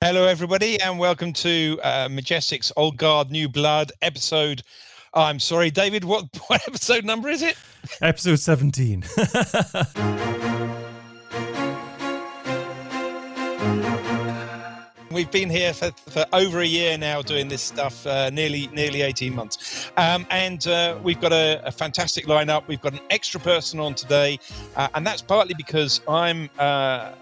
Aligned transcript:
Hello, 0.00 0.28
everybody, 0.28 0.80
and 0.80 0.96
welcome 0.96 1.32
to 1.32 1.80
uh, 1.82 2.08
Majestic's 2.08 2.70
Old 2.76 2.98
Guard 2.98 3.32
New 3.32 3.48
Blood 3.48 3.90
episode. 4.00 4.62
Oh, 5.12 5.22
I'm 5.22 5.40
sorry, 5.40 5.72
David. 5.72 6.04
What 6.04 6.26
what 6.46 6.62
episode 6.68 7.04
number 7.04 7.28
is 7.28 7.42
it? 7.42 7.56
Episode 8.00 8.38
17. 8.38 9.02
We've 15.10 15.30
been 15.32 15.50
here 15.50 15.72
for, 15.72 15.90
for 15.90 16.24
over 16.32 16.60
a 16.60 16.66
year 16.66 16.96
now 16.96 17.20
doing 17.20 17.48
this 17.48 17.62
stuff, 17.62 18.06
uh, 18.06 18.30
nearly 18.30 18.68
nearly 18.68 19.02
18 19.02 19.34
months. 19.34 19.90
Um, 19.96 20.28
and 20.30 20.64
uh, 20.68 20.96
we've 21.02 21.20
got 21.20 21.32
a, 21.32 21.60
a, 21.64 21.72
fantastic 21.72 22.26
lineup. 22.26 22.68
We've 22.68 22.80
got 22.80 22.92
an 22.92 23.00
extra 23.10 23.40
person 23.40 23.80
on 23.80 23.96
today, 23.96 24.38
uh, 24.76 24.86
and 24.94 25.04
that's 25.04 25.22
partly 25.22 25.54
because 25.58 26.02
I'm 26.06 26.48
uh, 26.56 27.14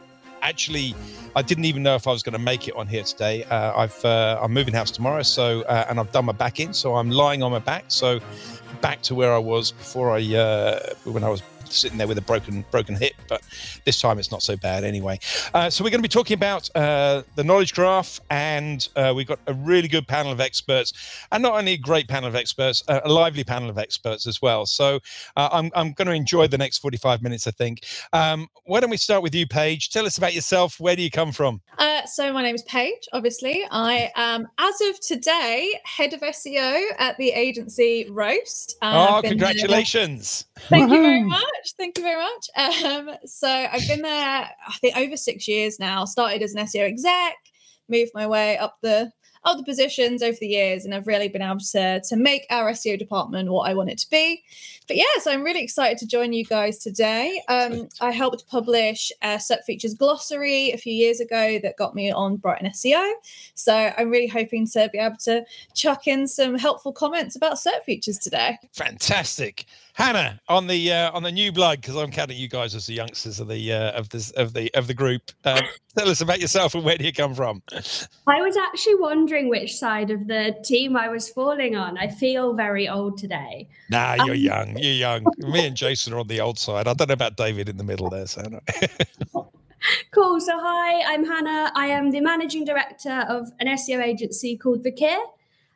actually 0.46 0.94
I 1.34 1.42
didn't 1.42 1.66
even 1.66 1.82
know 1.82 1.96
if 1.96 2.06
I 2.06 2.12
was 2.12 2.22
going 2.22 2.32
to 2.32 2.38
make 2.38 2.66
it 2.66 2.74
on 2.76 2.86
here 2.86 3.02
today. 3.02 3.44
Uh, 3.44 3.76
I've 3.76 4.04
uh, 4.04 4.40
I'm 4.42 4.52
moving 4.52 4.72
house 4.72 4.90
tomorrow, 4.90 5.22
so 5.22 5.62
uh, 5.62 5.84
and 5.88 6.00
I've 6.00 6.12
done 6.12 6.24
my 6.24 6.32
back 6.32 6.60
in, 6.60 6.72
so 6.72 6.96
I'm 6.96 7.10
lying 7.10 7.42
on 7.42 7.50
my 7.52 7.58
back, 7.58 7.84
so 7.88 8.20
back 8.80 9.02
to 9.02 9.14
where 9.14 9.32
I 9.34 9.38
was 9.38 9.72
before 9.72 10.10
I 10.16 10.22
uh, 10.34 10.80
when 11.04 11.24
I 11.24 11.28
was 11.28 11.42
sitting 11.72 11.98
there 11.98 12.06
with 12.06 12.18
a 12.18 12.22
broken 12.22 12.64
broken 12.70 12.94
hip, 12.94 13.14
but 13.28 13.42
this 13.84 14.00
time 14.00 14.18
it's 14.18 14.30
not 14.30 14.42
so 14.42 14.56
bad 14.56 14.84
anyway. 14.84 15.18
Uh, 15.54 15.70
so 15.70 15.84
we're 15.84 15.90
going 15.90 16.00
to 16.00 16.08
be 16.08 16.08
talking 16.08 16.34
about 16.34 16.68
uh, 16.76 17.22
the 17.34 17.44
knowledge 17.44 17.74
graph, 17.74 18.20
and 18.30 18.88
uh, 18.96 19.12
we've 19.14 19.26
got 19.26 19.38
a 19.46 19.54
really 19.54 19.88
good 19.88 20.06
panel 20.06 20.32
of 20.32 20.40
experts, 20.40 20.92
and 21.32 21.42
not 21.42 21.54
only 21.54 21.72
a 21.72 21.78
great 21.78 22.08
panel 22.08 22.28
of 22.28 22.34
experts, 22.34 22.82
uh, 22.88 23.00
a 23.04 23.12
lively 23.12 23.44
panel 23.44 23.70
of 23.70 23.78
experts 23.78 24.26
as 24.26 24.40
well. 24.42 24.66
So 24.66 25.00
uh, 25.36 25.48
I'm 25.52 25.70
I'm 25.74 25.92
going 25.92 26.08
to 26.08 26.14
enjoy 26.14 26.46
the 26.48 26.58
next 26.58 26.78
45 26.78 27.22
minutes, 27.22 27.46
I 27.46 27.50
think. 27.52 27.84
Um, 28.12 28.48
why 28.64 28.80
don't 28.80 28.90
we 28.90 28.96
start 28.96 29.22
with 29.22 29.34
you, 29.34 29.46
Paige? 29.46 29.90
Tell 29.90 30.06
us 30.06 30.18
about 30.18 30.34
yourself. 30.34 30.80
Where 30.80 30.96
do 30.96 31.02
you 31.02 31.10
come 31.10 31.32
from? 31.32 31.60
Uh, 31.78 32.04
so 32.06 32.32
my 32.32 32.42
name 32.42 32.54
is 32.54 32.62
Paige. 32.62 33.08
Obviously, 33.12 33.64
I 33.70 34.10
am 34.16 34.48
as 34.58 34.80
of 34.82 35.00
today 35.00 35.78
head 35.84 36.12
of 36.12 36.20
SEO 36.20 36.82
at 36.98 37.16
the 37.18 37.30
agency 37.30 38.06
Roast. 38.10 38.76
oh, 38.82 39.20
congratulations! 39.24 40.46
Thank 40.58 40.90
you 40.90 41.02
very 41.02 41.22
much 41.22 41.42
much. 41.66 41.74
Thank 41.76 41.98
you 41.98 42.04
very 42.04 42.22
much. 42.22 42.84
Um, 42.84 43.16
so 43.26 43.48
I've 43.48 43.86
been 43.86 44.02
there, 44.02 44.12
I 44.12 44.72
think, 44.80 44.96
over 44.96 45.16
six 45.16 45.46
years 45.48 45.78
now. 45.78 46.04
Started 46.04 46.42
as 46.42 46.54
an 46.54 46.64
SEO 46.66 46.86
exec, 46.88 47.34
moved 47.88 48.12
my 48.14 48.26
way 48.26 48.58
up 48.58 48.76
the 48.82 49.10
other 49.46 49.62
positions 49.62 50.22
over 50.22 50.36
the 50.38 50.48
years, 50.48 50.84
and 50.84 50.94
I've 50.94 51.06
really 51.06 51.28
been 51.28 51.42
able 51.42 51.60
to 51.72 52.00
to 52.00 52.16
make 52.16 52.46
our 52.50 52.70
SEO 52.72 52.98
department 52.98 53.50
what 53.50 53.70
I 53.70 53.74
want 53.74 53.90
it 53.90 53.98
to 53.98 54.10
be. 54.10 54.42
But 54.86 54.96
yeah, 54.96 55.04
so 55.20 55.32
I'm 55.32 55.42
really 55.42 55.62
excited 55.62 55.98
to 55.98 56.06
join 56.06 56.32
you 56.32 56.44
guys 56.44 56.78
today. 56.78 57.42
Um, 57.48 57.88
I 58.00 58.12
helped 58.12 58.46
publish 58.48 59.10
a 59.22 59.36
SERP 59.36 59.64
features 59.64 59.94
glossary 59.94 60.70
a 60.70 60.76
few 60.76 60.92
years 60.92 61.20
ago 61.20 61.58
that 61.62 61.76
got 61.76 61.94
me 61.94 62.12
on 62.12 62.36
Brighton 62.36 62.70
SEO. 62.70 63.12
So 63.54 63.92
I'm 63.96 64.10
really 64.10 64.28
hoping 64.28 64.66
to 64.68 64.88
be 64.92 64.98
able 64.98 65.16
to 65.24 65.44
chuck 65.74 66.06
in 66.06 66.28
some 66.28 66.56
helpful 66.56 66.92
comments 66.92 67.34
about 67.34 67.54
SERP 67.54 67.82
features 67.84 68.18
today. 68.18 68.58
Fantastic. 68.74 69.66
Hannah 69.94 70.38
on 70.48 70.66
the 70.66 70.92
uh, 70.92 71.10
on 71.12 71.22
the 71.22 71.32
new 71.32 71.50
blood 71.50 71.80
because 71.80 71.96
I'm 71.96 72.10
counting 72.10 72.36
you 72.36 72.48
guys 72.48 72.74
as 72.74 72.86
the 72.86 72.92
youngsters 72.92 73.40
of 73.40 73.48
the 73.48 73.72
uh, 73.72 73.92
of 73.92 74.10
this 74.10 74.30
of 74.32 74.52
the 74.52 74.72
of 74.74 74.86
the 74.86 74.94
group. 74.94 75.32
Um, 75.44 75.62
tell 75.96 76.08
us 76.08 76.20
about 76.20 76.40
yourself 76.40 76.74
and 76.74 76.84
where 76.84 76.96
do 76.96 77.04
you 77.04 77.12
come 77.12 77.34
from? 77.34 77.62
I 78.26 78.42
was 78.42 78.56
actually 78.56 78.96
wondering 78.96 79.48
which 79.48 79.76
side 79.76 80.10
of 80.10 80.26
the 80.26 80.56
team 80.64 80.96
I 80.96 81.08
was 81.08 81.28
falling 81.28 81.76
on. 81.76 81.98
I 81.98 82.08
feel 82.08 82.54
very 82.54 82.88
old 82.88 83.18
today. 83.18 83.68
Nah, 83.90 84.14
you're 84.24 84.34
um, 84.34 84.40
young. 84.40 84.78
You're 84.78 84.92
young. 84.92 85.26
Me 85.38 85.66
and 85.66 85.76
Jason 85.76 86.12
are 86.12 86.18
on 86.18 86.28
the 86.28 86.40
old 86.40 86.58
side. 86.58 86.86
I 86.86 86.94
don't 86.94 87.08
know 87.08 87.14
about 87.14 87.36
David 87.36 87.68
in 87.68 87.76
the 87.76 87.84
middle 87.84 88.10
there, 88.10 88.26
so. 88.26 88.42
cool. 90.10 90.40
So 90.40 90.58
hi, 90.58 91.02
I'm 91.12 91.24
Hannah. 91.24 91.72
I 91.74 91.86
am 91.86 92.10
the 92.10 92.20
managing 92.20 92.64
director 92.64 93.24
of 93.28 93.50
an 93.60 93.66
SEO 93.68 94.02
agency 94.02 94.56
called 94.56 94.84
Vakir. 94.84 95.18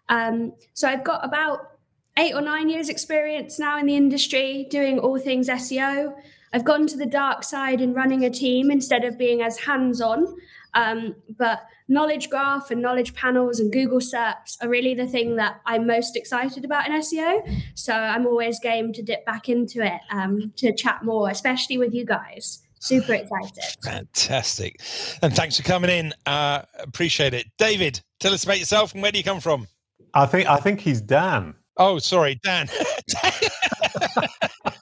Um, 0.08 0.52
so 0.74 0.88
I've 0.88 1.04
got 1.04 1.24
about 1.24 1.70
eight 2.18 2.34
or 2.34 2.40
nine 2.40 2.68
years 2.68 2.88
experience 2.88 3.58
now 3.58 3.78
in 3.78 3.86
the 3.86 3.96
industry 3.96 4.66
doing 4.70 4.98
all 4.98 5.18
things 5.18 5.48
SEO. 5.48 6.14
I've 6.52 6.64
gone 6.64 6.86
to 6.88 6.96
the 6.96 7.06
dark 7.06 7.44
side 7.44 7.80
in 7.80 7.94
running 7.94 8.24
a 8.24 8.30
team 8.30 8.70
instead 8.70 9.04
of 9.04 9.16
being 9.16 9.42
as 9.42 9.58
hands 9.58 10.00
on. 10.00 10.36
Um, 10.74 11.16
but 11.36 11.62
knowledge 11.88 12.30
graph 12.30 12.70
and 12.70 12.80
knowledge 12.80 13.14
panels 13.14 13.58
and 13.58 13.72
Google 13.72 13.98
SERPs 13.98 14.56
are 14.62 14.68
really 14.68 14.94
the 14.94 15.06
thing 15.06 15.36
that 15.36 15.60
I'm 15.66 15.86
most 15.86 16.16
excited 16.16 16.64
about 16.64 16.86
in 16.88 16.94
SEO. 16.94 17.62
So 17.74 17.92
I'm 17.92 18.26
always 18.26 18.60
game 18.60 18.92
to 18.92 19.02
dip 19.02 19.24
back 19.26 19.48
into 19.48 19.84
it 19.84 20.00
um, 20.10 20.52
to 20.56 20.72
chat 20.74 21.04
more, 21.04 21.28
especially 21.28 21.78
with 21.78 21.92
you 21.92 22.04
guys. 22.04 22.60
Super 22.78 23.14
excited. 23.14 23.64
Fantastic. 23.82 24.80
And 25.22 25.34
thanks 25.34 25.56
for 25.56 25.64
coming 25.64 25.90
in. 25.90 26.12
Uh, 26.26 26.62
appreciate 26.78 27.34
it. 27.34 27.46
David, 27.58 28.00
tell 28.20 28.32
us 28.32 28.44
about 28.44 28.58
yourself 28.58 28.94
and 28.94 29.02
where 29.02 29.12
do 29.12 29.18
you 29.18 29.24
come 29.24 29.40
from? 29.40 29.66
I 30.14 30.26
think 30.26 30.48
I 30.48 30.56
think 30.56 30.80
he's 30.80 31.00
Dan. 31.00 31.54
Oh, 31.76 31.98
sorry, 31.98 32.38
Dan. 32.42 32.68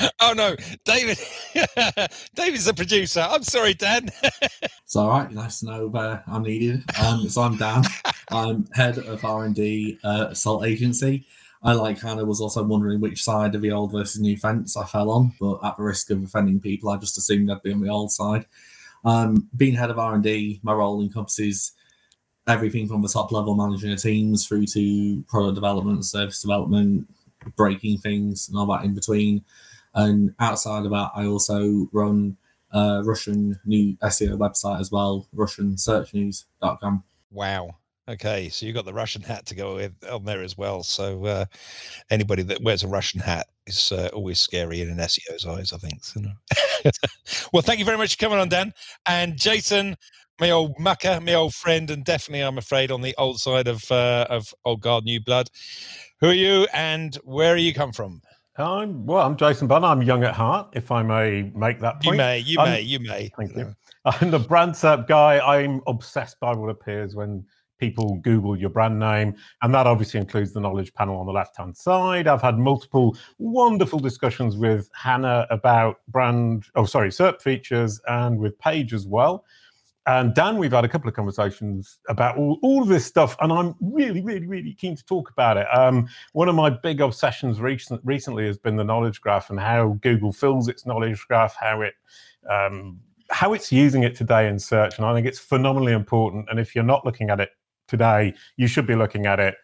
oh 0.20 0.32
no, 0.34 0.56
David. 0.84 1.18
David's 2.34 2.64
the 2.64 2.74
producer. 2.74 3.26
I'm 3.28 3.42
sorry, 3.42 3.74
Dan. 3.74 4.10
it's 4.22 4.96
all 4.96 5.08
right. 5.08 5.30
Nice 5.30 5.60
to 5.60 5.66
know 5.66 5.88
where 5.88 6.22
I'm 6.26 6.42
needed. 6.42 6.82
Um, 7.00 7.28
so 7.28 7.42
I'm 7.42 7.56
Dan. 7.56 7.84
I'm 8.30 8.66
head 8.72 8.98
of 8.98 9.24
R 9.24 9.44
and 9.44 9.54
D 9.54 9.98
uh, 10.04 10.28
at 10.30 10.36
SALT 10.36 10.66
Agency. 10.66 11.26
I, 11.64 11.74
like 11.74 12.00
Hannah, 12.00 12.24
was 12.24 12.40
also 12.40 12.62
wondering 12.64 13.00
which 13.00 13.22
side 13.22 13.54
of 13.54 13.62
the 13.62 13.70
old 13.70 13.92
versus 13.92 14.20
new 14.20 14.36
fence 14.36 14.76
I 14.76 14.84
fell 14.84 15.10
on, 15.10 15.32
but 15.38 15.60
at 15.64 15.76
the 15.76 15.84
risk 15.84 16.10
of 16.10 16.22
offending 16.22 16.60
people, 16.60 16.90
I 16.90 16.96
just 16.96 17.18
assumed 17.18 17.50
I'd 17.50 17.62
be 17.62 17.72
on 17.72 17.80
the 17.80 17.88
old 17.88 18.10
side. 18.10 18.46
Um, 19.04 19.48
being 19.56 19.74
head 19.74 19.90
of 19.90 19.98
R 19.98 20.14
and 20.14 20.24
D, 20.24 20.60
my 20.62 20.72
role 20.72 21.00
encompasses 21.00 21.72
everything 22.48 22.88
from 22.88 23.02
the 23.02 23.08
top 23.08 23.30
level 23.30 23.54
managing 23.54 23.94
teams 23.96 24.46
through 24.46 24.66
to 24.66 25.22
product 25.28 25.54
development, 25.54 26.04
service 26.04 26.42
development, 26.42 27.06
breaking 27.56 27.98
things, 27.98 28.48
and 28.48 28.58
all 28.58 28.66
that 28.66 28.84
in 28.84 28.94
between. 28.94 29.44
And 29.94 30.34
outside 30.38 30.84
of 30.84 30.90
that, 30.90 31.10
I 31.14 31.26
also 31.26 31.88
run 31.92 32.36
a 32.72 33.02
Russian 33.04 33.60
new 33.64 33.96
SEO 33.98 34.36
website 34.38 34.80
as 34.80 34.90
well, 34.90 35.28
RussianSearchNews.com. 35.36 37.04
Wow. 37.30 37.76
Okay, 38.08 38.48
so 38.48 38.66
you 38.66 38.72
got 38.72 38.84
the 38.84 38.92
Russian 38.92 39.22
hat 39.22 39.46
to 39.46 39.54
go 39.54 39.76
with 39.76 39.92
on 40.10 40.24
there 40.24 40.42
as 40.42 40.58
well. 40.58 40.82
So 40.82 41.24
uh, 41.24 41.44
anybody 42.10 42.42
that 42.42 42.62
wears 42.62 42.82
a 42.82 42.88
Russian 42.88 43.20
hat 43.20 43.46
is 43.66 43.92
uh, 43.92 44.10
always 44.12 44.40
scary 44.40 44.80
in 44.80 44.90
an 44.90 44.98
SEO's 44.98 45.46
eyes, 45.46 45.72
I 45.72 45.78
think. 45.78 46.02
So, 46.02 46.20
no. 46.20 46.32
well, 47.52 47.62
thank 47.62 47.78
you 47.78 47.84
very 47.84 47.98
much 47.98 48.16
for 48.16 48.20
coming 48.20 48.40
on, 48.40 48.48
Dan. 48.48 48.72
And 49.06 49.36
Jason, 49.36 49.96
my 50.40 50.50
old 50.50 50.76
mucker, 50.80 51.20
my 51.20 51.34
old 51.34 51.54
friend, 51.54 51.88
and 51.90 52.04
definitely, 52.04 52.40
I'm 52.40 52.58
afraid, 52.58 52.90
on 52.90 53.02
the 53.02 53.14
old 53.18 53.38
side 53.38 53.68
of 53.68 53.88
uh, 53.90 54.26
of 54.28 54.52
old 54.64 54.80
guard, 54.80 55.04
new 55.04 55.20
blood. 55.20 55.48
Who 56.20 56.28
are 56.28 56.34
you, 56.34 56.66
and 56.72 57.14
where 57.22 57.54
are 57.54 57.58
you 57.58 57.72
come 57.72 57.92
from? 57.92 58.20
I'm 58.58 59.06
well. 59.06 59.26
I'm 59.26 59.36
Jason 59.36 59.66
Bunn. 59.66 59.82
I'm 59.82 60.02
young 60.02 60.24
at 60.24 60.34
heart, 60.34 60.68
if 60.74 60.90
I 60.90 61.02
may 61.02 61.50
make 61.54 61.80
that 61.80 62.02
point. 62.02 62.04
You 62.04 62.18
may, 62.18 62.38
you 62.40 62.60
I'm, 62.60 62.70
may, 62.70 62.80
you 62.82 62.98
may. 63.00 63.30
Thank 63.36 63.56
you. 63.56 63.74
I'm 64.04 64.30
the 64.30 64.38
brand 64.38 64.72
SERP 64.72 65.08
guy. 65.08 65.38
I'm 65.38 65.80
obsessed 65.86 66.38
by 66.38 66.54
what 66.54 66.68
appears 66.68 67.14
when 67.14 67.46
people 67.78 68.16
Google 68.16 68.56
your 68.56 68.68
brand 68.68 68.98
name, 68.98 69.34
and 69.62 69.74
that 69.74 69.86
obviously 69.86 70.20
includes 70.20 70.52
the 70.52 70.60
knowledge 70.60 70.92
panel 70.92 71.16
on 71.16 71.24
the 71.24 71.32
left 71.32 71.56
hand 71.56 71.74
side. 71.74 72.28
I've 72.28 72.42
had 72.42 72.58
multiple 72.58 73.16
wonderful 73.38 73.98
discussions 73.98 74.56
with 74.56 74.90
Hannah 74.94 75.46
about 75.48 76.00
brand, 76.08 76.66
oh, 76.74 76.84
sorry, 76.84 77.08
SERP 77.08 77.40
features, 77.40 78.00
and 78.06 78.38
with 78.38 78.58
Paige 78.58 78.92
as 78.92 79.06
well. 79.06 79.46
And 80.06 80.34
Dan, 80.34 80.58
we've 80.58 80.72
had 80.72 80.84
a 80.84 80.88
couple 80.88 81.08
of 81.08 81.14
conversations 81.14 82.00
about 82.08 82.36
all, 82.36 82.58
all 82.62 82.82
of 82.82 82.88
this 82.88 83.06
stuff, 83.06 83.36
and 83.40 83.52
I'm 83.52 83.76
really, 83.80 84.20
really, 84.20 84.46
really 84.46 84.74
keen 84.74 84.96
to 84.96 85.04
talk 85.04 85.30
about 85.30 85.56
it. 85.56 85.66
Um, 85.72 86.08
one 86.32 86.48
of 86.48 86.56
my 86.56 86.70
big 86.70 87.00
obsessions 87.00 87.60
recent, 87.60 88.00
recently 88.04 88.46
has 88.46 88.58
been 88.58 88.76
the 88.76 88.84
knowledge 88.84 89.20
graph 89.20 89.50
and 89.50 89.60
how 89.60 89.98
Google 90.02 90.32
fills 90.32 90.66
its 90.66 90.86
knowledge 90.86 91.24
graph, 91.28 91.54
how 91.58 91.82
it 91.82 91.94
um, 92.50 92.98
how 93.30 93.52
it's 93.52 93.70
using 93.70 94.02
it 94.02 94.14
today 94.16 94.48
in 94.48 94.58
search, 94.58 94.98
and 94.98 95.06
I 95.06 95.14
think 95.14 95.26
it's 95.26 95.38
phenomenally 95.38 95.92
important. 95.92 96.48
And 96.50 96.58
if 96.58 96.74
you're 96.74 96.84
not 96.84 97.06
looking 97.06 97.30
at 97.30 97.40
it 97.40 97.50
today, 97.86 98.34
you 98.56 98.66
should 98.66 98.86
be 98.86 98.96
looking 98.96 99.26
at 99.26 99.38
it 99.38 99.54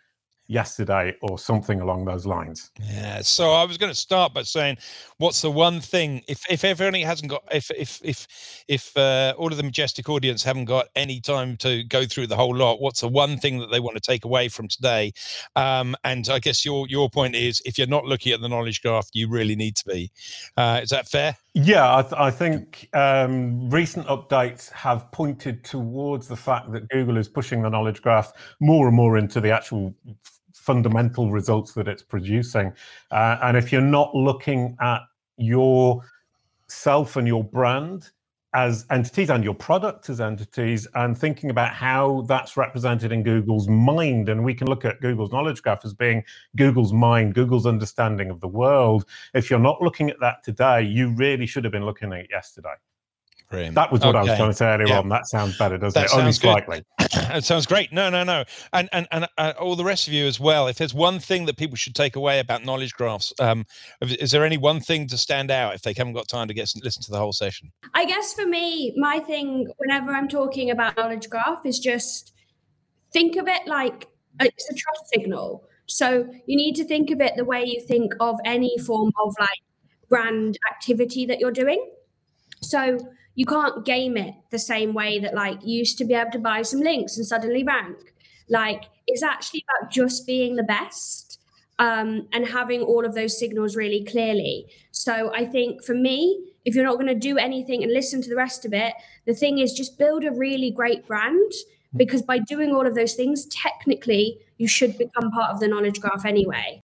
yesterday 0.48 1.14
or 1.20 1.38
something 1.38 1.80
along 1.80 2.06
those 2.06 2.26
lines. 2.26 2.70
Yeah. 2.82 3.20
So 3.20 3.52
I 3.52 3.64
was 3.64 3.76
going 3.76 3.92
to 3.92 3.98
start 3.98 4.34
by 4.34 4.42
saying, 4.42 4.78
what's 5.18 5.42
the 5.42 5.50
one 5.50 5.80
thing 5.80 6.22
if 6.26 6.42
if 6.50 6.64
everybody 6.64 7.02
hasn't 7.02 7.30
got 7.30 7.44
if 7.52 7.70
if 7.70 8.00
if 8.02 8.26
if 8.66 8.96
uh, 8.96 9.34
all 9.36 9.48
of 9.48 9.56
the 9.56 9.62
majestic 9.62 10.08
audience 10.08 10.42
haven't 10.42 10.64
got 10.64 10.86
any 10.96 11.20
time 11.20 11.56
to 11.58 11.84
go 11.84 12.06
through 12.06 12.26
the 12.26 12.36
whole 12.36 12.56
lot, 12.56 12.80
what's 12.80 13.02
the 13.02 13.08
one 13.08 13.38
thing 13.38 13.58
that 13.58 13.70
they 13.70 13.80
want 13.80 13.96
to 13.96 14.00
take 14.00 14.24
away 14.24 14.48
from 14.48 14.68
today? 14.68 15.12
Um, 15.54 15.94
and 16.02 16.28
I 16.30 16.38
guess 16.38 16.64
your 16.64 16.88
your 16.88 17.10
point 17.10 17.36
is, 17.36 17.62
if 17.64 17.78
you're 17.78 17.86
not 17.86 18.04
looking 18.04 18.32
at 18.32 18.40
the 18.40 18.48
knowledge 18.48 18.82
graph, 18.82 19.08
you 19.12 19.28
really 19.28 19.54
need 19.54 19.76
to 19.76 19.84
be. 19.84 20.10
Uh, 20.56 20.80
is 20.82 20.90
that 20.90 21.08
fair? 21.08 21.36
Yeah, 21.54 21.96
I, 21.96 22.02
th- 22.02 22.14
I 22.16 22.30
think 22.30 22.88
um, 22.92 23.68
recent 23.68 24.06
updates 24.06 24.70
have 24.70 25.10
pointed 25.10 25.64
towards 25.64 26.28
the 26.28 26.36
fact 26.36 26.70
that 26.72 26.88
Google 26.88 27.16
is 27.16 27.28
pushing 27.28 27.62
the 27.62 27.68
knowledge 27.68 28.00
graph 28.00 28.32
more 28.60 28.86
and 28.86 28.94
more 28.94 29.18
into 29.18 29.40
the 29.40 29.50
actual 29.50 29.92
fundamental 30.68 31.30
results 31.30 31.72
that 31.72 31.88
it's 31.88 32.02
producing. 32.02 32.70
Uh, 33.10 33.38
and 33.42 33.56
if 33.56 33.72
you're 33.72 33.80
not 33.80 34.14
looking 34.14 34.76
at 34.82 35.00
your 35.38 36.02
self 36.68 37.16
and 37.16 37.26
your 37.26 37.42
brand 37.42 38.10
as 38.52 38.84
entities 38.90 39.30
and 39.30 39.42
your 39.42 39.54
product 39.54 40.10
as 40.10 40.20
entities 40.20 40.86
and 40.94 41.16
thinking 41.16 41.48
about 41.48 41.72
how 41.72 42.22
that's 42.28 42.56
represented 42.56 43.12
in 43.12 43.22
Google's 43.22 43.66
mind. 43.66 44.28
And 44.28 44.44
we 44.44 44.52
can 44.52 44.66
look 44.66 44.84
at 44.84 45.00
Google's 45.00 45.32
knowledge 45.32 45.62
graph 45.62 45.86
as 45.86 45.94
being 45.94 46.22
Google's 46.56 46.92
mind, 46.92 47.34
Google's 47.34 47.66
understanding 47.66 48.28
of 48.28 48.40
the 48.40 48.48
world. 48.48 49.06
If 49.32 49.48
you're 49.48 49.58
not 49.58 49.80
looking 49.80 50.10
at 50.10 50.20
that 50.20 50.42
today, 50.42 50.82
you 50.82 51.14
really 51.14 51.46
should 51.46 51.64
have 51.64 51.72
been 51.72 51.86
looking 51.86 52.12
at 52.12 52.20
it 52.20 52.30
yesterday. 52.30 52.74
Brilliant. 53.50 53.76
That 53.76 53.90
was 53.90 54.02
what 54.02 54.14
I 54.14 54.20
was 54.20 54.28
Okay. 54.28 54.36
trying 54.36 54.50
to 54.50 54.56
say 54.56 54.66
earlier 54.66 54.88
Yeah. 54.88 54.98
on. 54.98 55.08
That 55.08 55.26
sounds 55.26 55.56
better, 55.56 55.78
doesn't 55.78 55.98
That 55.98 56.10
it? 56.10 56.12
Only 56.12 56.32
sounds 56.32 56.38
good. 56.38 56.64
slightly. 56.66 56.84
it 57.38 57.44
sounds 57.44 57.64
great. 57.64 57.90
No, 57.94 58.10
no, 58.10 58.22
no, 58.22 58.44
and 58.74 58.90
and 58.92 59.08
and 59.10 59.26
uh, 59.38 59.54
all 59.58 59.74
the 59.74 59.84
rest 59.84 60.06
of 60.06 60.12
you 60.12 60.26
as 60.26 60.38
well. 60.38 60.66
If 60.66 60.76
there's 60.76 60.92
one 60.92 61.18
thing 61.18 61.46
that 61.46 61.56
people 61.56 61.76
should 61.76 61.94
take 61.94 62.14
away 62.16 62.40
about 62.40 62.62
knowledge 62.62 62.92
graphs, 62.92 63.32
um, 63.40 63.64
is 64.02 64.12
is 64.16 64.30
there 64.32 64.44
any 64.44 64.58
one 64.58 64.80
thing 64.80 65.06
to 65.08 65.16
stand 65.16 65.50
out 65.50 65.74
if 65.74 65.80
they 65.80 65.94
haven't 65.96 66.12
got 66.12 66.28
time 66.28 66.46
to 66.48 66.52
get 66.54 66.70
listen 66.84 67.02
to 67.04 67.10
the 67.10 67.16
whole 67.18 67.32
session? 67.32 67.72
I 67.94 68.04
guess 68.04 68.34
for 68.34 68.44
me, 68.46 68.92
my 68.98 69.18
thing 69.20 69.66
whenever 69.78 70.12
I'm 70.12 70.28
talking 70.28 70.70
about 70.70 70.98
knowledge 70.98 71.30
graph 71.30 71.64
is 71.64 71.78
just 71.78 72.34
think 73.14 73.36
of 73.36 73.48
it 73.48 73.66
like 73.66 74.08
it's 74.40 74.68
a 74.70 74.74
trust 74.74 75.08
signal. 75.14 75.64
So 75.86 76.28
you 76.44 76.54
need 76.56 76.74
to 76.74 76.84
think 76.84 77.10
of 77.10 77.22
it 77.22 77.32
the 77.36 77.46
way 77.46 77.64
you 77.64 77.80
think 77.80 78.12
of 78.20 78.38
any 78.44 78.76
form 78.76 79.10
of 79.24 79.34
like 79.40 79.48
brand 80.10 80.58
activity 80.70 81.24
that 81.24 81.40
you're 81.40 81.50
doing. 81.50 81.82
So 82.60 82.98
you 83.38 83.46
can't 83.46 83.84
game 83.84 84.16
it 84.16 84.34
the 84.50 84.58
same 84.58 84.92
way 84.94 85.20
that 85.20 85.32
like 85.32 85.60
you 85.62 85.78
used 85.78 85.96
to 85.96 86.04
be 86.04 86.12
able 86.12 86.32
to 86.32 86.40
buy 86.40 86.60
some 86.60 86.80
links 86.80 87.16
and 87.16 87.24
suddenly 87.24 87.62
rank. 87.62 88.12
Like 88.48 88.86
it's 89.06 89.22
actually 89.22 89.64
about 89.68 89.92
just 89.92 90.26
being 90.26 90.56
the 90.56 90.64
best 90.64 91.38
um, 91.78 92.26
and 92.32 92.48
having 92.48 92.82
all 92.82 93.06
of 93.06 93.14
those 93.14 93.38
signals 93.38 93.76
really 93.76 94.02
clearly. 94.02 94.66
So 94.90 95.32
I 95.32 95.44
think 95.44 95.84
for 95.84 95.94
me, 95.94 96.52
if 96.64 96.74
you're 96.74 96.84
not 96.84 96.94
going 96.94 97.06
to 97.06 97.14
do 97.14 97.38
anything 97.38 97.84
and 97.84 97.92
listen 97.92 98.20
to 98.22 98.28
the 98.28 98.34
rest 98.34 98.64
of 98.64 98.72
it, 98.72 98.92
the 99.24 99.34
thing 99.34 99.58
is 99.58 99.72
just 99.72 99.98
build 99.98 100.24
a 100.24 100.32
really 100.32 100.72
great 100.72 101.06
brand 101.06 101.52
because 101.94 102.22
by 102.22 102.40
doing 102.40 102.74
all 102.74 102.88
of 102.88 102.96
those 102.96 103.14
things, 103.14 103.46
technically, 103.46 104.40
you 104.56 104.66
should 104.66 104.98
become 104.98 105.30
part 105.30 105.54
of 105.54 105.60
the 105.60 105.68
knowledge 105.68 106.00
graph 106.00 106.24
anyway. 106.24 106.80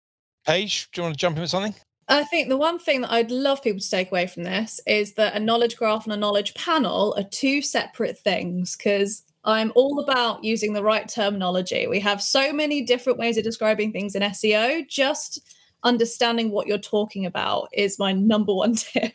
Paige, 0.46 0.88
do 0.92 1.00
you 1.00 1.02
want 1.02 1.14
to 1.14 1.18
jump 1.18 1.34
in 1.36 1.40
with 1.40 1.50
something? 1.50 1.74
I 2.08 2.24
think 2.24 2.48
the 2.48 2.56
one 2.56 2.78
thing 2.78 3.00
that 3.00 3.12
I'd 3.12 3.30
love 3.30 3.62
people 3.62 3.80
to 3.80 3.90
take 3.90 4.10
away 4.10 4.26
from 4.26 4.42
this 4.42 4.80
is 4.86 5.14
that 5.14 5.34
a 5.34 5.40
knowledge 5.40 5.76
graph 5.76 6.04
and 6.04 6.12
a 6.12 6.16
knowledge 6.16 6.54
panel 6.54 7.14
are 7.16 7.24
two 7.24 7.62
separate 7.62 8.18
things 8.18 8.76
because 8.76 9.22
I'm 9.44 9.72
all 9.74 10.00
about 10.00 10.44
using 10.44 10.72
the 10.72 10.82
right 10.82 11.08
terminology. 11.08 11.86
We 11.86 12.00
have 12.00 12.22
so 12.22 12.52
many 12.52 12.82
different 12.82 13.18
ways 13.18 13.36
of 13.36 13.44
describing 13.44 13.92
things 13.92 14.14
in 14.14 14.22
SEO. 14.22 14.86
Just 14.88 15.40
understanding 15.82 16.50
what 16.50 16.66
you're 16.66 16.78
talking 16.78 17.26
about 17.26 17.68
is 17.72 17.98
my 17.98 18.12
number 18.12 18.54
one 18.54 18.74
tip. 18.76 19.14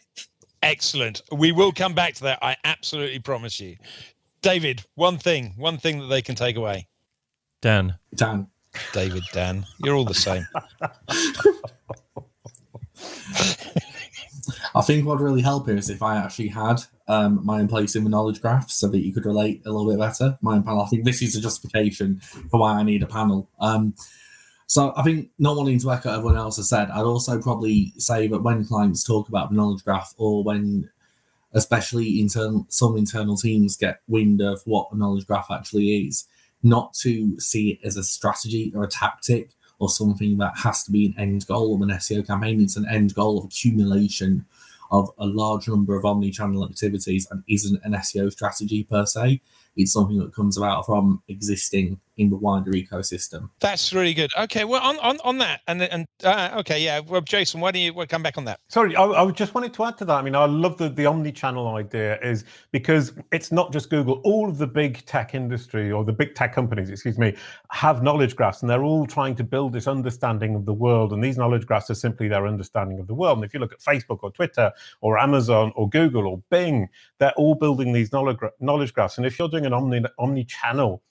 Excellent. 0.61 1.21
We 1.31 1.51
will 1.51 1.71
come 1.71 1.93
back 1.93 2.15
to 2.15 2.23
that. 2.23 2.39
I 2.41 2.55
absolutely 2.63 3.19
promise 3.19 3.59
you. 3.59 3.77
David, 4.41 4.83
one 4.95 5.17
thing, 5.17 5.53
one 5.57 5.77
thing 5.77 5.99
that 5.99 6.07
they 6.07 6.21
can 6.21 6.35
take 6.35 6.55
away. 6.55 6.87
Dan. 7.61 7.95
Dan. 8.15 8.47
David, 8.93 9.23
Dan, 9.33 9.65
you're 9.83 9.95
all 9.95 10.05
the 10.05 10.13
same. 10.13 10.47
I 14.75 14.81
think 14.81 15.05
what 15.05 15.19
would 15.19 15.23
really 15.23 15.41
help 15.41 15.67
here 15.67 15.77
is 15.77 15.89
if 15.89 16.01
I 16.01 16.17
actually 16.17 16.47
had 16.49 16.81
um, 17.07 17.43
my 17.45 17.59
own 17.59 17.67
place 17.67 17.95
in 17.95 18.03
the 18.03 18.09
knowledge 18.09 18.41
graph 18.41 18.69
so 18.69 18.87
that 18.87 19.05
you 19.05 19.11
could 19.13 19.25
relate 19.25 19.61
a 19.65 19.71
little 19.71 19.91
bit 19.91 19.99
better. 19.99 20.37
My 20.41 20.59
panel. 20.59 20.81
I 20.81 20.87
think 20.87 21.05
this 21.05 21.21
is 21.21 21.35
a 21.35 21.41
justification 21.41 22.19
for 22.49 22.59
why 22.59 22.73
I 22.73 22.83
need 22.83 23.03
a 23.03 23.07
panel. 23.07 23.49
Um, 23.59 23.95
so 24.67 24.93
I 24.95 25.01
think 25.01 25.29
not 25.39 25.57
wanting 25.57 25.79
to 25.79 25.91
echo 25.91 26.11
everyone 26.11 26.37
else 26.37 26.57
has 26.57 26.69
said, 26.69 26.91
I'd 26.91 27.01
also 27.01 27.41
probably 27.41 27.93
say 27.97 28.27
that 28.27 28.43
when 28.43 28.63
clients 28.65 29.03
talk 29.03 29.27
about 29.27 29.49
the 29.49 29.55
knowledge 29.55 29.83
graph 29.83 30.13
or 30.17 30.43
when 30.43 30.89
especially 31.53 32.21
internal 32.21 32.67
some 32.69 32.95
internal 32.95 33.35
teams 33.35 33.75
get 33.75 34.01
wind 34.07 34.41
of 34.41 34.61
what 34.65 34.89
a 34.91 34.95
knowledge 34.95 35.25
graph 35.25 35.49
actually 35.49 36.05
is, 36.05 36.27
not 36.61 36.93
to 36.93 37.39
see 37.39 37.71
it 37.71 37.79
as 37.83 37.97
a 37.97 38.03
strategy 38.03 38.71
or 38.75 38.83
a 38.83 38.87
tactic 38.87 39.49
or 39.79 39.89
something 39.89 40.37
that 40.37 40.57
has 40.57 40.83
to 40.83 40.91
be 40.91 41.07
an 41.07 41.15
end 41.17 41.47
goal 41.47 41.75
of 41.75 41.81
an 41.81 41.89
SEO 41.89 42.25
campaign. 42.27 42.61
It's 42.61 42.75
an 42.75 42.87
end 42.89 43.15
goal 43.15 43.39
of 43.39 43.45
accumulation 43.45 44.45
of 44.91 45.09
a 45.17 45.25
large 45.25 45.67
number 45.67 45.95
of 45.95 46.05
omni-channel 46.05 46.65
activities 46.65 47.27
and 47.31 47.43
isn't 47.47 47.83
an 47.83 47.93
SEO 47.93 48.31
strategy 48.31 48.83
per 48.83 49.05
se. 49.05 49.41
It's 49.79 49.93
something 49.93 50.19
that 50.19 50.35
comes 50.35 50.57
about 50.57 50.85
from 50.85 51.23
existing 51.29 51.99
in 52.17 52.29
the 52.29 52.35
wider 52.35 52.71
ecosystem. 52.71 53.49
That's 53.61 53.93
really 53.93 54.13
good. 54.13 54.29
Okay, 54.37 54.65
well, 54.65 54.81
on 54.81 54.99
on, 54.99 55.19
on 55.23 55.37
that, 55.37 55.61
and 55.67 55.81
and 55.81 56.05
uh, 56.23 56.49
okay, 56.57 56.83
yeah. 56.83 56.99
Well, 56.99 57.21
Jason, 57.21 57.61
why 57.61 57.71
don't 57.71 57.81
you 57.81 57.93
well, 57.93 58.05
come 58.05 58.21
back 58.21 58.37
on 58.37 58.43
that? 58.43 58.59
Sorry, 58.67 58.93
I, 58.95 59.05
I 59.05 59.31
just 59.31 59.55
wanted 59.55 59.73
to 59.75 59.85
add 59.85 59.97
to 59.99 60.05
that. 60.05 60.15
I 60.15 60.21
mean, 60.21 60.35
I 60.35 60.45
love 60.45 60.77
the, 60.77 60.89
the 60.89 61.05
omni-channel 61.05 61.75
idea 61.75 62.19
is 62.21 62.43
because 62.71 63.13
it's 63.31 63.53
not 63.53 63.71
just 63.71 63.89
Google. 63.89 64.15
All 64.25 64.49
of 64.49 64.57
the 64.57 64.67
big 64.67 65.05
tech 65.05 65.33
industry 65.33 65.93
or 65.93 66.03
the 66.03 66.11
big 66.11 66.35
tech 66.35 66.53
companies, 66.53 66.89
excuse 66.89 67.17
me, 67.17 67.35
have 67.71 68.03
knowledge 68.03 68.35
graphs 68.35 68.61
and 68.61 68.69
they're 68.69 68.83
all 68.83 69.07
trying 69.07 69.35
to 69.35 69.43
build 69.45 69.71
this 69.71 69.87
understanding 69.87 70.55
of 70.55 70.65
the 70.65 70.73
world. 70.73 71.13
And 71.13 71.23
these 71.23 71.37
knowledge 71.37 71.65
graphs 71.65 71.89
are 71.89 71.95
simply 71.95 72.27
their 72.27 72.45
understanding 72.45 72.99
of 72.99 73.07
the 73.07 73.13
world. 73.13 73.37
And 73.37 73.45
if 73.45 73.53
you 73.53 73.61
look 73.61 73.71
at 73.71 73.79
Facebook 73.79 74.19
or 74.23 74.31
Twitter 74.31 74.73
or 74.99 75.17
Amazon 75.17 75.71
or 75.77 75.87
Google 75.87 76.27
or 76.27 76.41
Bing, 76.49 76.89
they're 77.19 77.33
all 77.37 77.55
building 77.55 77.93
these 77.93 78.11
knowledge, 78.11 78.39
knowledge 78.59 78.93
graphs. 78.93 79.17
And 79.17 79.25
if 79.25 79.39
you're 79.39 79.47
doing 79.47 79.68
an 79.69 79.73
omni, 79.73 80.01
omni-channel 80.17 81.01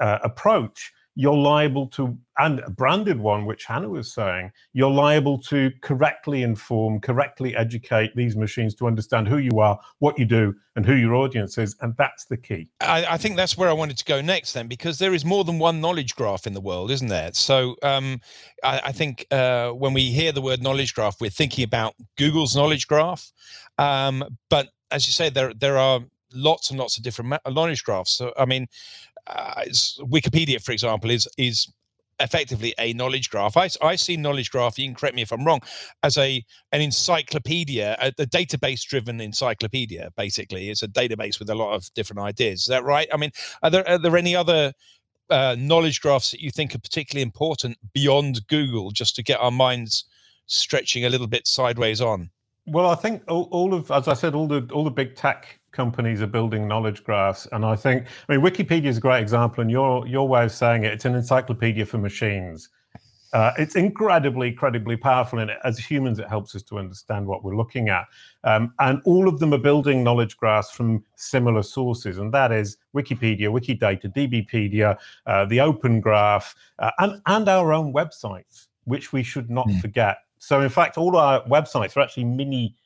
uh, 0.00 0.18
approach, 0.22 0.92
you're 1.14 1.36
liable 1.36 1.86
to, 1.88 2.16
and 2.38 2.60
a 2.60 2.70
branded 2.70 3.18
one, 3.18 3.44
which 3.44 3.66
Hannah 3.66 3.90
was 3.90 4.14
saying, 4.14 4.50
you're 4.72 4.90
liable 4.90 5.36
to 5.42 5.70
correctly 5.82 6.42
inform, 6.42 7.00
correctly 7.00 7.54
educate 7.54 8.16
these 8.16 8.34
machines 8.34 8.74
to 8.76 8.86
understand 8.86 9.28
who 9.28 9.36
you 9.36 9.60
are, 9.60 9.78
what 9.98 10.18
you 10.18 10.24
do, 10.24 10.54
and 10.74 10.86
who 10.86 10.94
your 10.94 11.14
audience 11.14 11.58
is. 11.58 11.76
And 11.82 11.94
that's 11.98 12.24
the 12.24 12.38
key. 12.38 12.70
I, 12.80 13.04
I 13.04 13.18
think 13.18 13.36
that's 13.36 13.58
where 13.58 13.68
I 13.68 13.74
wanted 13.74 13.98
to 13.98 14.06
go 14.06 14.22
next, 14.22 14.54
then, 14.54 14.68
because 14.68 14.96
there 14.98 15.12
is 15.12 15.22
more 15.22 15.44
than 15.44 15.58
one 15.58 15.82
knowledge 15.82 16.16
graph 16.16 16.46
in 16.46 16.54
the 16.54 16.62
world, 16.62 16.90
isn't 16.90 17.08
there? 17.08 17.30
So 17.34 17.76
um, 17.82 18.22
I, 18.64 18.80
I 18.86 18.92
think 18.92 19.26
uh, 19.30 19.68
when 19.72 19.92
we 19.92 20.04
hear 20.12 20.32
the 20.32 20.40
word 20.42 20.62
knowledge 20.62 20.94
graph, 20.94 21.20
we're 21.20 21.28
thinking 21.30 21.64
about 21.64 21.94
Google's 22.16 22.56
knowledge 22.56 22.86
graph. 22.88 23.30
Um, 23.76 24.24
but 24.48 24.68
as 24.90 25.06
you 25.06 25.12
say, 25.12 25.30
there 25.30 25.52
there 25.54 25.78
are 25.78 26.00
lots 26.34 26.70
and 26.70 26.78
lots 26.78 26.96
of 26.96 27.04
different 27.04 27.34
knowledge 27.46 27.84
graphs. 27.84 28.12
So 28.12 28.32
I 28.38 28.44
mean, 28.44 28.66
uh, 29.26 29.62
Wikipedia, 30.00 30.62
for 30.62 30.72
example, 30.72 31.10
is 31.10 31.28
is 31.36 31.72
effectively 32.20 32.74
a 32.78 32.92
knowledge 32.92 33.30
graph. 33.30 33.56
I, 33.56 33.68
I 33.82 33.96
see 33.96 34.16
knowledge 34.16 34.50
graph. 34.50 34.78
You 34.78 34.86
can 34.86 34.94
correct 34.94 35.16
me 35.16 35.22
if 35.22 35.32
I'm 35.32 35.44
wrong, 35.44 35.60
as 36.02 36.18
a 36.18 36.44
an 36.72 36.80
encyclopedia, 36.80 37.96
a, 38.00 38.08
a 38.08 38.26
database 38.26 38.82
driven 38.82 39.20
encyclopedia. 39.20 40.10
Basically, 40.16 40.70
it's 40.70 40.82
a 40.82 40.88
database 40.88 41.38
with 41.38 41.50
a 41.50 41.54
lot 41.54 41.74
of 41.74 41.92
different 41.94 42.20
ideas. 42.20 42.60
Is 42.60 42.66
that 42.66 42.84
right? 42.84 43.08
I 43.12 43.16
mean, 43.16 43.30
are 43.62 43.70
there 43.70 43.88
are 43.88 43.98
there 43.98 44.16
any 44.16 44.36
other 44.36 44.72
uh, 45.30 45.56
knowledge 45.58 46.00
graphs 46.00 46.30
that 46.30 46.40
you 46.40 46.50
think 46.50 46.74
are 46.74 46.78
particularly 46.78 47.22
important 47.22 47.76
beyond 47.92 48.46
Google, 48.48 48.90
just 48.90 49.16
to 49.16 49.22
get 49.22 49.40
our 49.40 49.50
minds 49.50 50.04
stretching 50.46 51.04
a 51.04 51.10
little 51.10 51.26
bit 51.26 51.46
sideways 51.46 52.00
on? 52.00 52.30
Well, 52.66 52.86
I 52.86 52.94
think 52.94 53.22
all, 53.28 53.48
all 53.50 53.74
of, 53.74 53.90
as 53.90 54.06
I 54.06 54.14
said, 54.14 54.34
all 54.34 54.46
the 54.46 54.68
all 54.72 54.84
the 54.84 54.90
big 54.90 55.16
tech 55.16 55.58
companies 55.72 56.22
are 56.22 56.26
building 56.26 56.68
knowledge 56.68 57.02
graphs, 57.02 57.46
and 57.52 57.64
I 57.64 57.76
think, 57.76 58.06
I 58.28 58.36
mean, 58.36 58.44
Wikipedia 58.44 58.86
is 58.86 58.98
a 58.98 59.00
great 59.00 59.20
example, 59.20 59.62
and 59.62 59.70
your 59.70 60.06
your 60.06 60.28
way 60.28 60.44
of 60.44 60.52
saying 60.52 60.84
it, 60.84 60.92
it's 60.92 61.04
an 61.04 61.14
encyclopedia 61.14 61.86
for 61.86 61.98
machines. 61.98 62.68
Uh, 63.32 63.50
it's 63.56 63.76
incredibly, 63.76 64.48
incredibly 64.48 64.94
powerful, 64.94 65.38
and 65.38 65.50
as 65.64 65.78
humans, 65.78 66.18
it 66.18 66.28
helps 66.28 66.54
us 66.54 66.62
to 66.62 66.78
understand 66.78 67.26
what 67.26 67.42
we're 67.42 67.56
looking 67.56 67.88
at. 67.88 68.04
Um, 68.44 68.74
and 68.78 69.00
all 69.06 69.26
of 69.26 69.40
them 69.40 69.54
are 69.54 69.58
building 69.58 70.04
knowledge 70.04 70.36
graphs 70.36 70.70
from 70.70 71.02
similar 71.16 71.62
sources, 71.62 72.18
and 72.18 72.32
that 72.34 72.52
is 72.52 72.76
Wikipedia, 72.94 73.48
Wikidata, 73.48 74.14
DBpedia, 74.14 74.98
uh, 75.26 75.46
the 75.46 75.60
Open 75.60 75.98
Graph, 76.00 76.54
uh, 76.78 76.90
and 76.98 77.22
and 77.26 77.48
our 77.48 77.72
own 77.72 77.94
websites, 77.94 78.66
which 78.84 79.12
we 79.14 79.22
should 79.22 79.48
not 79.48 79.66
Mm. 79.68 79.80
forget. 79.80 80.18
So, 80.38 80.60
in 80.60 80.68
fact, 80.68 80.98
all 80.98 81.16
our 81.16 81.42
websites 81.44 81.96
are 81.96 82.00
actually 82.00 82.24
mini 82.24 82.76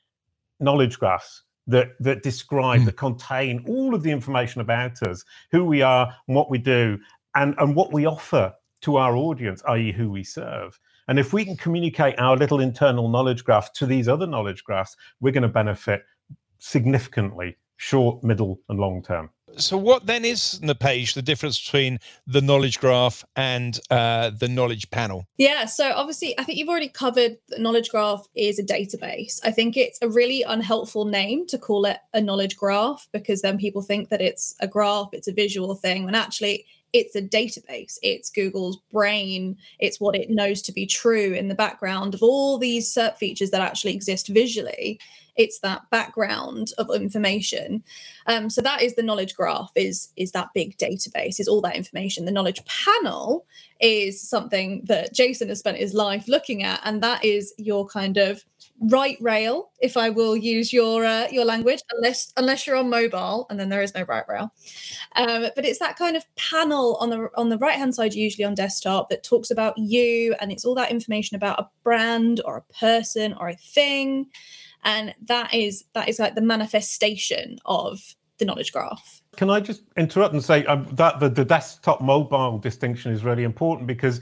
knowledge 0.61 0.99
graphs 0.99 1.43
that 1.67 1.91
that 2.01 2.23
describe, 2.23 2.83
Mm. 2.83 2.85
that 2.87 2.97
contain 2.97 3.65
all 3.67 3.95
of 3.95 4.03
the 4.03 4.11
information 4.11 4.61
about 4.61 5.03
us, 5.03 5.25
who 5.51 5.65
we 5.65 5.83
are, 5.83 6.15
and 6.29 6.37
what 6.37 6.51
we 6.51 6.59
do, 6.59 6.99
and 7.35 7.55
and 7.59 7.75
what 7.75 7.93
we 7.93 8.07
offer 8.07 8.53
to 8.83 8.97
our 8.97 9.17
audience, 9.17 9.63
i.e., 9.69 9.93
who 9.93 10.11
we 10.11 10.23
serve. 10.23 10.79
And 11.09 11.19
if 11.19 11.33
we 11.33 11.45
can 11.45 11.57
communicate 11.57 12.19
our 12.19 12.37
little 12.37 12.61
internal 12.61 13.09
knowledge 13.09 13.45
graph 13.45 13.73
to 13.75 13.87
these 13.87 14.09
other 14.09 14.27
knowledge 14.27 14.65
graphs, 14.65 14.97
we're 15.21 15.33
going 15.33 15.43
to 15.43 15.49
benefit 15.49 16.03
significantly, 16.59 17.57
short, 17.77 18.23
middle, 18.25 18.61
and 18.69 18.79
long 18.79 19.03
term. 19.03 19.31
So, 19.59 19.79
what 19.79 20.07
then 20.07 20.25
is 20.25 20.61
the 20.61 20.75
page 20.75 21.15
the 21.15 21.23
difference 21.23 21.63
between 21.63 21.99
the 22.27 22.41
knowledge 22.41 22.79
graph 22.79 23.25
and 23.37 23.79
uh, 23.91 24.31
the 24.31 24.49
knowledge 24.49 24.91
panel? 24.91 25.27
Yeah, 25.39 25.65
so 25.65 25.93
obviously, 25.93 26.39
I 26.39 26.45
think 26.45 26.59
you've 26.59 26.69
already 26.69 26.89
covered 26.89 27.39
knowledge 27.59 27.89
graph 27.89 28.27
is 28.35 28.59
a 28.59 28.63
database. 28.63 29.41
I 29.45 29.51
think 29.51 29.77
it's 29.77 29.99
a 30.03 30.09
really 30.09 30.43
unhelpful 30.43 31.07
name 31.07 31.47
to 31.47 31.59
call 31.59 31.87
it 31.87 31.99
a 32.13 32.21
knowledge 32.21 32.57
graph 32.57 33.09
because 33.13 33.43
then 33.43 33.59
people 33.59 33.83
think 33.83 34.11
that 34.11 34.21
it's 34.21 34.55
a 34.61 34.69
graph, 34.69 35.09
it's 35.13 35.29
a 35.29 35.33
visual 35.33 35.75
thing, 35.75 36.05
when 36.05 36.15
actually 36.15 36.67
it's 36.93 37.17
a 37.17 37.23
database. 37.23 37.99
It's 38.03 38.31
Google's 38.31 38.79
brain. 38.93 39.57
It's 39.79 40.01
what 40.01 40.17
it 40.17 40.31
knows 40.31 40.63
to 40.63 40.73
be 40.73 40.87
true 40.87 41.33
in 41.33 41.49
the 41.49 41.55
background 41.55 42.15
of 42.15 42.23
all 42.23 42.59
these 42.59 42.93
SERP 42.93 43.17
features 43.17 43.51
that 43.51 43.61
actually 43.61 43.95
exist 43.95 44.29
visually. 44.29 44.99
It's 45.37 45.61
that 45.61 45.89
background 45.91 46.73
of 46.79 46.91
information. 46.95 47.83
Um, 48.27 48.51
so 48.51 48.61
that 48.63 48.83
is 48.83 48.95
the 48.95 49.03
knowledge 49.03 49.35
graph. 49.35 49.71
Is 49.75 50.11
is 50.17 50.33
that 50.33 50.55
big 50.55 50.77
database? 50.79 51.41
Is 51.41 51.49
all 51.49 51.61
that 51.63 51.77
information? 51.77 52.25
The 52.25 52.33
knowledge 52.33 52.63
panel 52.65 53.47
is 53.81 54.21
something 54.21 54.83
that 54.87 55.13
Jason 55.13 55.49
has 55.49 55.59
spent 55.59 55.77
his 55.79 55.95
life 55.95 56.29
looking 56.29 56.63
at, 56.63 56.81
and 56.85 57.03
that 57.03 57.25
is 57.25 57.55
your 57.59 57.87
kind 57.87 58.17
of 58.17 58.45
right 58.81 59.17
rail, 59.21 59.71
if 59.81 59.97
I 59.97 60.11
will 60.11 60.37
use 60.37 60.73
your 60.73 61.05
uh, 61.05 61.29
your 61.31 61.45
language, 61.45 61.81
unless 61.93 62.33
unless 62.37 62.67
you're 62.67 62.77
on 62.77 62.91
mobile, 62.91 63.47
and 63.51 63.59
then 63.59 63.69
there 63.69 63.83
is 63.83 63.95
no 63.95 64.03
right 64.03 64.25
rail. 64.29 64.53
Um, 65.15 65.47
but 65.55 65.65
it's 65.65 65.79
that 65.79 65.97
kind 65.97 66.17
of 66.17 66.25
panel 66.37 66.97
on 66.97 67.11
the 67.11 67.29
on 67.37 67.49
the 67.49 67.59
right 67.59 67.77
hand 67.77 67.95
side, 67.95 68.15
usually 68.15 68.45
on 68.45 68.55
desktop, 68.55 69.09
that 69.11 69.23
talks 69.23 69.51
about 69.51 69.77
you, 69.79 70.35
and 70.41 70.53
it's 70.53 70.65
all 70.65 70.75
that 70.75 70.91
information 70.91 71.37
about 71.37 71.61
a 71.61 71.69
brand 71.83 72.41
or 72.45 72.57
a 72.57 72.73
person 72.75 73.35
or 73.35 73.49
a 73.49 73.57
thing, 73.57 74.27
and 74.87 75.15
that 75.21 75.53
is 75.53 75.85
that 75.93 76.09
is 76.09 76.19
like 76.19 76.35
the 76.35 76.41
manifestation 76.41 77.59
of 77.67 78.15
the 78.39 78.45
knowledge 78.45 78.73
graph. 78.73 79.21
Can 79.37 79.51
I 79.51 79.61
just 79.61 79.83
interrupt 79.97 80.33
and 80.33 80.43
say 80.43 80.65
um, 80.67 80.87
that 80.93 81.21
the, 81.21 81.29
the 81.29 81.45
desktop 81.45 82.01
mobile 82.01 82.59
distinction 82.59 83.13
is 83.13 83.25
really 83.25 83.45
important 83.45 83.87
because 83.87 84.21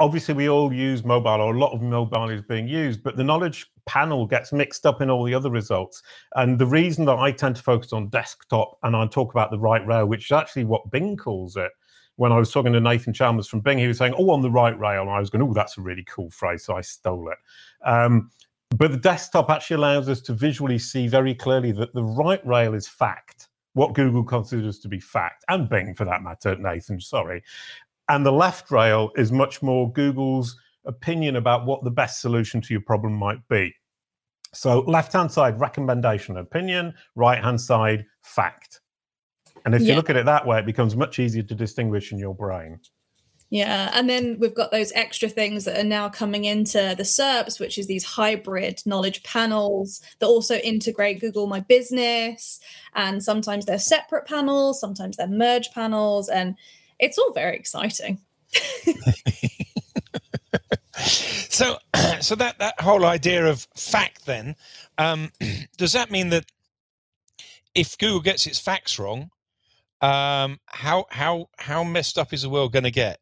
obviously 0.00 0.34
we 0.34 0.48
all 0.48 0.72
use 0.72 1.04
mobile 1.04 1.40
or 1.40 1.54
a 1.54 1.58
lot 1.58 1.72
of 1.72 1.80
mobile 1.80 2.28
is 2.28 2.42
being 2.42 2.66
used 2.66 3.00
but 3.04 3.16
the 3.16 3.22
knowledge 3.22 3.70
panel 3.86 4.26
gets 4.26 4.52
mixed 4.52 4.84
up 4.86 5.00
in 5.00 5.08
all 5.08 5.22
the 5.22 5.32
other 5.32 5.50
results 5.50 6.02
and 6.34 6.58
the 6.58 6.66
reason 6.66 7.04
that 7.04 7.16
i 7.16 7.30
tend 7.30 7.54
to 7.54 7.62
focus 7.62 7.92
on 7.92 8.08
desktop 8.08 8.76
and 8.82 8.96
i 8.96 9.06
talk 9.06 9.32
about 9.32 9.52
the 9.52 9.58
right 9.58 9.86
rail 9.86 10.04
which 10.04 10.24
is 10.24 10.32
actually 10.32 10.64
what 10.64 10.90
bing 10.90 11.16
calls 11.16 11.56
it 11.56 11.70
when 12.16 12.32
i 12.32 12.36
was 12.36 12.50
talking 12.50 12.72
to 12.72 12.80
nathan 12.80 13.12
chalmers 13.12 13.46
from 13.46 13.60
bing 13.60 13.78
he 13.78 13.86
was 13.86 13.96
saying 13.96 14.12
oh 14.18 14.30
on 14.30 14.42
the 14.42 14.50
right 14.50 14.76
rail 14.80 15.02
and 15.02 15.10
i 15.10 15.20
was 15.20 15.30
going 15.30 15.40
oh 15.40 15.54
that's 15.54 15.78
a 15.78 15.80
really 15.80 16.04
cool 16.08 16.28
phrase 16.28 16.64
so 16.64 16.74
i 16.74 16.80
stole 16.80 17.30
it 17.30 17.38
um, 17.86 18.32
but 18.78 18.90
the 18.90 18.98
desktop 18.98 19.50
actually 19.50 19.76
allows 19.76 20.08
us 20.08 20.20
to 20.22 20.34
visually 20.34 20.78
see 20.78 21.08
very 21.08 21.34
clearly 21.34 21.72
that 21.72 21.94
the 21.94 22.02
right 22.02 22.44
rail 22.46 22.74
is 22.74 22.88
fact 22.88 23.48
what 23.74 23.92
Google 23.92 24.24
considers 24.24 24.78
to 24.80 24.88
be 24.88 25.00
fact, 25.00 25.44
and 25.48 25.68
Bing 25.68 25.94
for 25.94 26.04
that 26.04 26.22
matter, 26.22 26.56
Nathan, 26.56 27.00
sorry. 27.00 27.42
And 28.08 28.24
the 28.24 28.32
left 28.32 28.70
rail 28.70 29.10
is 29.16 29.32
much 29.32 29.62
more 29.62 29.92
Google's 29.92 30.56
opinion 30.84 31.36
about 31.36 31.66
what 31.66 31.82
the 31.84 31.90
best 31.90 32.20
solution 32.20 32.60
to 32.62 32.74
your 32.74 32.82
problem 32.82 33.14
might 33.14 33.46
be. 33.48 33.74
So, 34.52 34.80
left 34.80 35.12
hand 35.12 35.32
side, 35.32 35.58
recommendation, 35.58 36.36
opinion, 36.36 36.94
right 37.16 37.42
hand 37.42 37.60
side, 37.60 38.06
fact. 38.22 38.80
And 39.64 39.74
if 39.74 39.82
yeah. 39.82 39.88
you 39.88 39.94
look 39.96 40.10
at 40.10 40.16
it 40.16 40.26
that 40.26 40.46
way, 40.46 40.58
it 40.60 40.66
becomes 40.66 40.94
much 40.94 41.18
easier 41.18 41.42
to 41.42 41.54
distinguish 41.54 42.12
in 42.12 42.18
your 42.18 42.34
brain. 42.34 42.78
Yeah, 43.50 43.90
and 43.94 44.08
then 44.08 44.38
we've 44.40 44.54
got 44.54 44.70
those 44.72 44.90
extra 44.94 45.28
things 45.28 45.64
that 45.64 45.78
are 45.78 45.84
now 45.84 46.08
coming 46.08 46.44
into 46.44 46.94
the 46.96 47.04
SERPs, 47.04 47.60
which 47.60 47.78
is 47.78 47.86
these 47.86 48.04
hybrid 48.04 48.82
knowledge 48.84 49.22
panels 49.22 50.00
that 50.18 50.26
also 50.26 50.56
integrate 50.56 51.20
Google 51.20 51.46
My 51.46 51.60
Business. 51.60 52.58
And 52.94 53.22
sometimes 53.22 53.66
they're 53.66 53.78
separate 53.78 54.26
panels, 54.26 54.80
sometimes 54.80 55.16
they're 55.16 55.28
merge 55.28 55.70
panels, 55.72 56.28
and 56.28 56.56
it's 56.98 57.18
all 57.18 57.32
very 57.32 57.56
exciting. 57.56 58.18
so, 60.96 61.78
so 62.20 62.34
that 62.34 62.58
that 62.58 62.80
whole 62.80 63.04
idea 63.04 63.46
of 63.46 63.66
fact, 63.76 64.26
then, 64.26 64.56
um, 64.98 65.30
does 65.76 65.92
that 65.92 66.10
mean 66.10 66.30
that 66.30 66.46
if 67.74 67.98
Google 67.98 68.20
gets 68.20 68.46
its 68.46 68.58
facts 68.58 68.98
wrong, 68.98 69.30
um, 70.00 70.58
how 70.66 71.06
how 71.10 71.48
how 71.58 71.84
messed 71.84 72.18
up 72.18 72.32
is 72.32 72.42
the 72.42 72.48
world 72.48 72.72
going 72.72 72.84
to 72.84 72.90
get? 72.90 73.20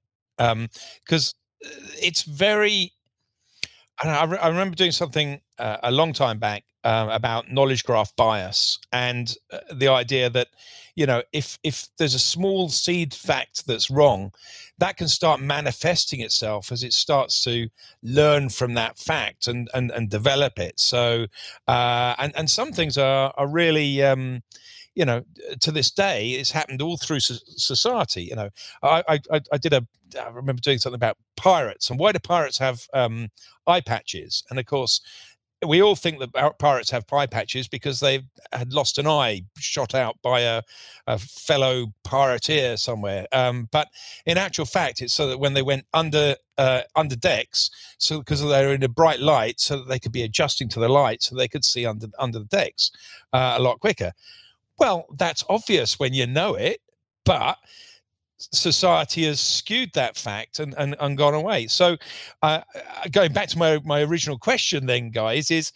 Because 1.04 1.34
um, 1.64 1.70
it's 2.00 2.22
very. 2.22 2.92
I, 4.02 4.24
re- 4.24 4.38
I, 4.38 4.48
remember 4.48 4.74
doing 4.74 4.90
something 4.90 5.40
uh, 5.58 5.76
a 5.84 5.92
long 5.92 6.12
time 6.12 6.38
back 6.38 6.64
um, 6.82 7.10
about 7.10 7.50
knowledge 7.52 7.84
graph 7.84 8.14
bias 8.16 8.78
and 8.92 9.36
uh, 9.52 9.58
the 9.72 9.88
idea 9.88 10.28
that 10.30 10.48
you 10.96 11.06
know 11.06 11.22
if 11.32 11.58
if 11.62 11.86
there's 11.98 12.14
a 12.14 12.18
small 12.18 12.68
seed 12.68 13.14
fact 13.14 13.66
that's 13.66 13.90
wrong 13.90 14.32
that 14.78 14.96
can 14.96 15.06
start 15.06 15.40
manifesting 15.40 16.20
itself 16.20 16.72
as 16.72 16.82
it 16.82 16.92
starts 16.92 17.44
to 17.44 17.68
learn 18.02 18.48
from 18.48 18.74
that 18.74 18.98
fact 18.98 19.46
and 19.46 19.70
and, 19.74 19.92
and 19.92 20.10
develop 20.10 20.58
it 20.58 20.78
so 20.80 21.26
uh, 21.68 22.14
and 22.18 22.32
and 22.34 22.50
some 22.50 22.72
things 22.72 22.98
are 22.98 23.32
are 23.36 23.46
really 23.48 24.02
um, 24.02 24.42
you 24.94 25.04
know 25.04 25.22
to 25.60 25.70
this 25.70 25.90
day 25.90 26.30
it's 26.32 26.50
happened 26.50 26.82
all 26.82 26.96
through 26.96 27.20
society 27.20 28.24
you 28.24 28.36
know 28.36 28.48
i 28.82 29.02
i, 29.08 29.40
I 29.52 29.58
did 29.58 29.72
a 29.72 29.86
i 30.20 30.28
remember 30.28 30.60
doing 30.60 30.78
something 30.78 30.96
about 30.96 31.16
pirates 31.36 31.90
and 31.90 31.98
why 31.98 32.12
do 32.12 32.18
pirates 32.18 32.58
have 32.58 32.86
um, 32.92 33.28
eye 33.66 33.80
patches 33.80 34.44
and 34.50 34.58
of 34.58 34.66
course 34.66 35.00
we 35.66 35.80
all 35.80 35.94
think 35.94 36.18
that 36.18 36.58
pirates 36.58 36.90
have 36.90 37.04
eye 37.12 37.26
patches 37.26 37.68
because 37.68 38.00
they 38.00 38.22
had 38.52 38.72
lost 38.72 38.98
an 38.98 39.06
eye 39.06 39.42
shot 39.56 39.94
out 39.94 40.16
by 40.22 40.40
a, 40.40 40.62
a 41.06 41.18
fellow 41.18 41.86
pirateer 42.04 42.78
somewhere. 42.78 43.26
Um, 43.32 43.68
but 43.70 43.88
in 44.26 44.38
actual 44.38 44.64
fact, 44.64 45.02
it's 45.02 45.14
so 45.14 45.28
that 45.28 45.38
when 45.38 45.54
they 45.54 45.62
went 45.62 45.84
under 45.94 46.34
uh, 46.58 46.82
under 46.96 47.16
decks, 47.16 47.70
so 47.98 48.18
because 48.18 48.40
they 48.40 48.66
were 48.66 48.74
in 48.74 48.82
a 48.82 48.88
bright 48.88 49.20
light, 49.20 49.60
so 49.60 49.78
that 49.78 49.88
they 49.88 49.98
could 49.98 50.12
be 50.12 50.22
adjusting 50.22 50.68
to 50.70 50.80
the 50.80 50.88
light, 50.88 51.22
so 51.22 51.36
they 51.36 51.48
could 51.48 51.64
see 51.64 51.86
under 51.86 52.08
under 52.18 52.40
the 52.40 52.44
decks 52.46 52.90
uh, 53.32 53.54
a 53.56 53.62
lot 53.62 53.80
quicker. 53.80 54.12
Well, 54.82 55.06
that's 55.16 55.44
obvious 55.48 56.00
when 56.00 56.12
you 56.12 56.26
know 56.26 56.56
it, 56.56 56.80
but 57.24 57.56
society 58.38 59.26
has 59.26 59.38
skewed 59.38 59.92
that 59.92 60.16
fact 60.16 60.58
and, 60.58 60.74
and, 60.76 60.96
and 60.98 61.16
gone 61.16 61.34
away. 61.34 61.68
So, 61.68 61.96
uh, 62.42 62.62
uh, 62.74 63.08
going 63.12 63.32
back 63.32 63.46
to 63.50 63.58
my, 63.58 63.78
my 63.84 64.02
original 64.02 64.38
question, 64.38 64.86
then, 64.86 65.10
guys, 65.10 65.52
is 65.52 65.70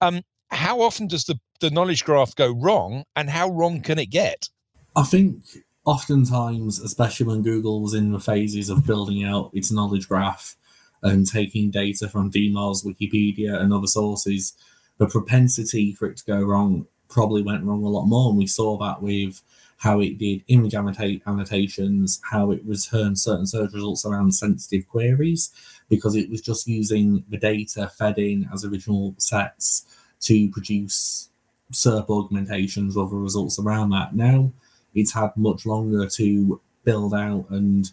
um, 0.00 0.22
how 0.52 0.80
often 0.80 1.08
does 1.08 1.24
the, 1.24 1.40
the 1.58 1.70
knowledge 1.70 2.04
graph 2.04 2.36
go 2.36 2.52
wrong 2.52 3.02
and 3.16 3.28
how 3.28 3.50
wrong 3.50 3.80
can 3.80 3.98
it 3.98 4.10
get? 4.10 4.48
I 4.94 5.02
think 5.02 5.42
oftentimes, 5.84 6.78
especially 6.78 7.26
when 7.26 7.42
Google 7.42 7.82
was 7.82 7.94
in 7.94 8.12
the 8.12 8.20
phases 8.20 8.70
of 8.70 8.86
building 8.86 9.24
out 9.24 9.50
its 9.52 9.72
knowledge 9.72 10.08
graph 10.08 10.54
and 11.02 11.26
taking 11.26 11.72
data 11.72 12.08
from 12.08 12.30
DMOZ, 12.30 12.84
Wikipedia, 12.84 13.60
and 13.60 13.72
other 13.72 13.88
sources, 13.88 14.56
the 14.98 15.08
propensity 15.08 15.92
for 15.92 16.06
it 16.06 16.18
to 16.18 16.24
go 16.24 16.40
wrong 16.40 16.86
probably 17.12 17.42
went 17.42 17.64
wrong 17.64 17.84
a 17.84 17.88
lot 17.88 18.06
more. 18.06 18.30
And 18.30 18.38
we 18.38 18.46
saw 18.46 18.76
that 18.78 19.02
with 19.02 19.40
how 19.76 20.00
it 20.00 20.18
did 20.18 20.42
image 20.48 20.74
annotations, 20.74 22.20
how 22.30 22.50
it 22.52 22.62
returned 22.64 23.18
certain 23.18 23.46
search 23.46 23.72
results 23.72 24.06
around 24.06 24.32
sensitive 24.32 24.88
queries, 24.88 25.50
because 25.88 26.16
it 26.16 26.30
was 26.30 26.40
just 26.40 26.66
using 26.66 27.24
the 27.28 27.36
data 27.36 27.90
fed 27.98 28.18
in 28.18 28.48
as 28.52 28.64
original 28.64 29.14
sets 29.18 29.86
to 30.20 30.48
produce 30.50 31.28
SERP 31.72 32.08
augmentations 32.08 32.96
of 32.96 33.10
the 33.10 33.16
results 33.16 33.58
around 33.58 33.90
that. 33.90 34.14
Now 34.14 34.52
it's 34.94 35.12
had 35.12 35.36
much 35.36 35.66
longer 35.66 36.06
to 36.06 36.60
build 36.84 37.14
out 37.14 37.46
and 37.50 37.90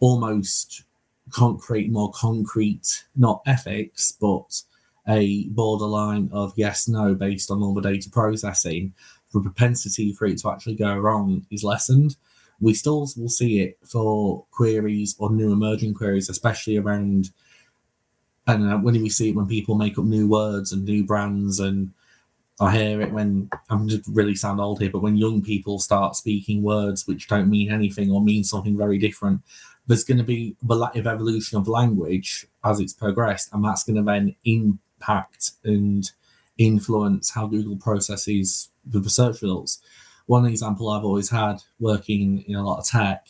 almost 0.00 0.84
concrete, 1.30 1.90
more 1.90 2.12
concrete, 2.12 3.04
not 3.16 3.42
ethics, 3.46 4.12
but 4.20 4.62
a 5.08 5.48
borderline 5.48 6.30
of 6.32 6.52
yes, 6.56 6.88
no 6.88 7.14
based 7.14 7.50
on 7.50 7.62
all 7.62 7.74
the 7.74 7.80
data 7.80 8.08
processing 8.10 8.92
the 9.32 9.40
propensity 9.40 10.12
for 10.12 10.26
it 10.26 10.38
to 10.38 10.50
actually 10.50 10.74
go 10.74 10.96
wrong 10.96 11.46
is 11.50 11.64
lessened. 11.64 12.16
We 12.60 12.74
still 12.74 13.08
will 13.16 13.28
see 13.28 13.60
it 13.60 13.78
for 13.84 14.44
queries 14.50 15.16
or 15.18 15.30
new 15.30 15.52
emerging 15.52 15.94
queries, 15.94 16.28
especially 16.28 16.76
around. 16.76 17.30
And 18.46 18.84
when 18.84 18.94
do 18.94 19.02
we 19.02 19.08
see 19.08 19.30
it 19.30 19.36
when 19.36 19.46
people 19.46 19.74
make 19.74 19.98
up 19.98 20.04
new 20.04 20.28
words 20.28 20.72
and 20.72 20.84
new 20.84 21.04
brands, 21.04 21.60
and 21.60 21.92
I 22.60 22.76
hear 22.76 23.00
it 23.00 23.12
when 23.12 23.50
I'm 23.70 23.88
just 23.88 24.06
really 24.06 24.34
sound 24.34 24.60
old 24.60 24.80
here, 24.80 24.90
but 24.90 25.02
when 25.02 25.16
young 25.16 25.42
people 25.42 25.78
start 25.78 26.16
speaking 26.16 26.62
words 26.62 27.06
which 27.06 27.28
don't 27.28 27.50
mean 27.50 27.72
anything 27.72 28.10
or 28.10 28.20
mean 28.20 28.44
something 28.44 28.76
very 28.76 28.98
different, 28.98 29.40
there's 29.86 30.04
going 30.04 30.18
to 30.18 30.24
be 30.24 30.56
a 30.62 30.66
relative 30.66 31.06
evolution 31.06 31.58
of 31.58 31.66
language 31.66 32.46
as 32.64 32.78
it's 32.78 32.92
progressed, 32.92 33.52
and 33.52 33.64
that's 33.64 33.82
going 33.82 33.96
to 33.96 34.02
then 34.02 34.36
impact 35.02 35.52
and 35.64 36.10
influence 36.58 37.30
how 37.30 37.46
Google 37.46 37.76
processes 37.76 38.70
the 38.84 39.00
research 39.00 39.42
results. 39.42 39.80
One 40.26 40.46
example 40.46 40.90
I've 40.90 41.04
always 41.04 41.30
had 41.30 41.62
working 41.80 42.44
in 42.46 42.54
a 42.54 42.64
lot 42.64 42.78
of 42.78 42.86
tech 42.86 43.28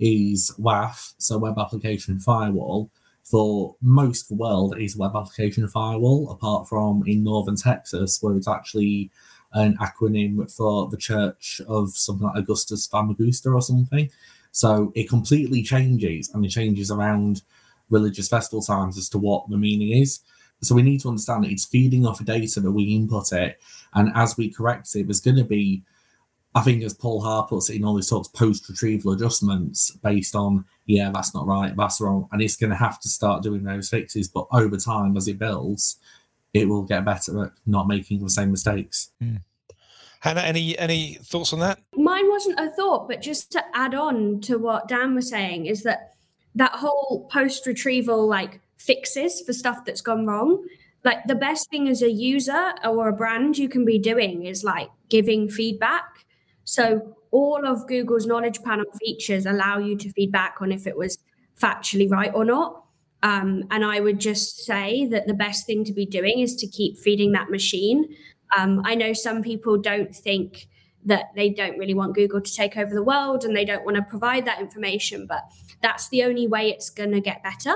is 0.00 0.52
WAF, 0.58 1.14
so 1.18 1.38
Web 1.38 1.58
Application 1.58 2.18
Firewall. 2.18 2.90
For 3.22 3.76
most 3.80 4.22
of 4.22 4.28
the 4.28 4.42
world, 4.42 4.76
is 4.78 4.96
Web 4.96 5.12
Application 5.14 5.68
Firewall, 5.68 6.30
apart 6.30 6.68
from 6.68 7.04
in 7.06 7.22
northern 7.22 7.56
Texas, 7.56 8.20
where 8.20 8.36
it's 8.36 8.48
actually 8.48 9.10
an 9.52 9.76
acronym 9.76 10.50
for 10.50 10.88
the 10.88 10.96
Church 10.96 11.60
of 11.68 11.90
something 11.90 12.26
like 12.26 12.36
Augustus 12.36 12.88
Famagusta 12.88 13.54
or 13.54 13.62
something. 13.62 14.10
So 14.50 14.92
it 14.96 15.08
completely 15.08 15.62
changes 15.62 16.30
and 16.34 16.44
it 16.44 16.48
changes 16.48 16.90
around 16.90 17.42
religious 17.90 18.28
festival 18.28 18.62
times 18.62 18.98
as 18.98 19.08
to 19.10 19.18
what 19.18 19.48
the 19.48 19.56
meaning 19.56 19.96
is. 19.96 20.20
So 20.62 20.74
we 20.74 20.82
need 20.82 21.00
to 21.00 21.08
understand 21.08 21.44
that 21.44 21.50
it's 21.50 21.64
feeding 21.64 22.06
off 22.06 22.24
data 22.24 22.60
that 22.60 22.70
we 22.70 22.84
input 22.84 23.32
it, 23.32 23.60
and 23.94 24.12
as 24.14 24.36
we 24.36 24.50
correct 24.50 24.94
it, 24.94 25.06
there's 25.06 25.20
going 25.20 25.36
to 25.36 25.44
be 25.44 25.82
I 26.54 26.60
think 26.60 26.82
as 26.82 26.92
Paul 26.92 27.22
Haahr 27.22 27.48
puts 27.48 27.70
it 27.70 27.76
in 27.76 27.84
all 27.84 27.96
his 27.96 28.08
talks, 28.08 28.28
post 28.28 28.68
retrieval 28.68 29.12
adjustments 29.12 29.90
based 30.02 30.36
on, 30.36 30.66
yeah, 30.84 31.10
that's 31.12 31.34
not 31.34 31.46
right, 31.46 31.74
that's 31.74 32.00
wrong. 32.00 32.28
And 32.30 32.42
it's 32.42 32.56
going 32.56 32.70
to 32.70 32.76
have 32.76 33.00
to 33.00 33.08
start 33.08 33.42
doing 33.42 33.64
those 33.64 33.88
fixes. 33.88 34.28
But 34.28 34.46
over 34.52 34.76
time, 34.76 35.16
as 35.16 35.28
it 35.28 35.38
builds, 35.38 35.96
it 36.52 36.68
will 36.68 36.82
get 36.82 37.06
better 37.06 37.44
at 37.44 37.52
not 37.66 37.88
making 37.88 38.22
the 38.22 38.28
same 38.28 38.50
mistakes. 38.50 39.10
Mm. 39.22 39.40
Hannah, 40.20 40.42
any 40.42 40.78
any 40.78 41.14
thoughts 41.22 41.52
on 41.52 41.58
that? 41.60 41.80
Mine 41.94 42.30
wasn't 42.30 42.60
a 42.60 42.70
thought, 42.70 43.08
but 43.08 43.20
just 43.20 43.50
to 43.52 43.64
add 43.74 43.94
on 43.94 44.40
to 44.42 44.56
what 44.56 44.86
Dan 44.86 45.14
was 45.14 45.28
saying 45.28 45.66
is 45.66 45.82
that 45.82 46.14
that 46.54 46.72
whole 46.72 47.28
post 47.32 47.66
retrieval 47.66 48.28
like 48.28 48.60
fixes 48.86 49.40
for 49.40 49.52
stuff 49.52 49.84
that's 49.84 50.00
gone 50.00 50.26
wrong. 50.26 50.64
Like 51.04 51.24
the 51.26 51.34
best 51.34 51.68
thing 51.70 51.88
as 51.88 52.02
a 52.02 52.10
user 52.10 52.72
or 52.84 53.08
a 53.08 53.12
brand 53.12 53.58
you 53.58 53.68
can 53.68 53.84
be 53.84 53.98
doing 53.98 54.44
is 54.46 54.62
like 54.62 54.88
giving 55.08 55.48
feedback 55.48 56.04
so 56.64 57.16
all 57.30 57.66
of 57.66 57.86
Google's 57.86 58.26
knowledge 58.26 58.62
panel 58.62 58.86
features 59.00 59.46
allow 59.46 59.78
you 59.78 59.96
to 59.96 60.10
feedback 60.12 60.56
on 60.60 60.72
if 60.72 60.86
it 60.86 60.96
was 60.96 61.18
factually 61.60 62.10
right 62.10 62.30
or 62.34 62.44
not. 62.44 62.84
Um, 63.22 63.64
and 63.70 63.84
I 63.84 64.00
would 64.00 64.18
just 64.18 64.64
say 64.64 65.06
that 65.06 65.26
the 65.26 65.34
best 65.34 65.66
thing 65.66 65.84
to 65.84 65.92
be 65.92 66.04
doing 66.04 66.40
is 66.40 66.56
to 66.56 66.66
keep 66.66 66.98
feeding 66.98 67.32
that 67.32 67.50
machine. 67.50 68.16
Um, 68.56 68.82
I 68.84 68.94
know 68.94 69.12
some 69.12 69.42
people 69.42 69.78
don't 69.78 70.14
think 70.14 70.66
that 71.04 71.26
they 71.34 71.50
don't 71.50 71.78
really 71.78 71.94
want 71.94 72.14
Google 72.14 72.40
to 72.40 72.54
take 72.54 72.76
over 72.76 72.94
the 72.94 73.02
world 73.02 73.44
and 73.44 73.56
they 73.56 73.64
don't 73.64 73.84
want 73.84 73.96
to 73.96 74.02
provide 74.02 74.44
that 74.46 74.60
information, 74.60 75.26
but 75.26 75.42
that's 75.80 76.08
the 76.08 76.22
only 76.22 76.46
way 76.46 76.68
it's 76.68 76.90
going 76.90 77.12
to 77.12 77.20
get 77.20 77.42
better. 77.42 77.74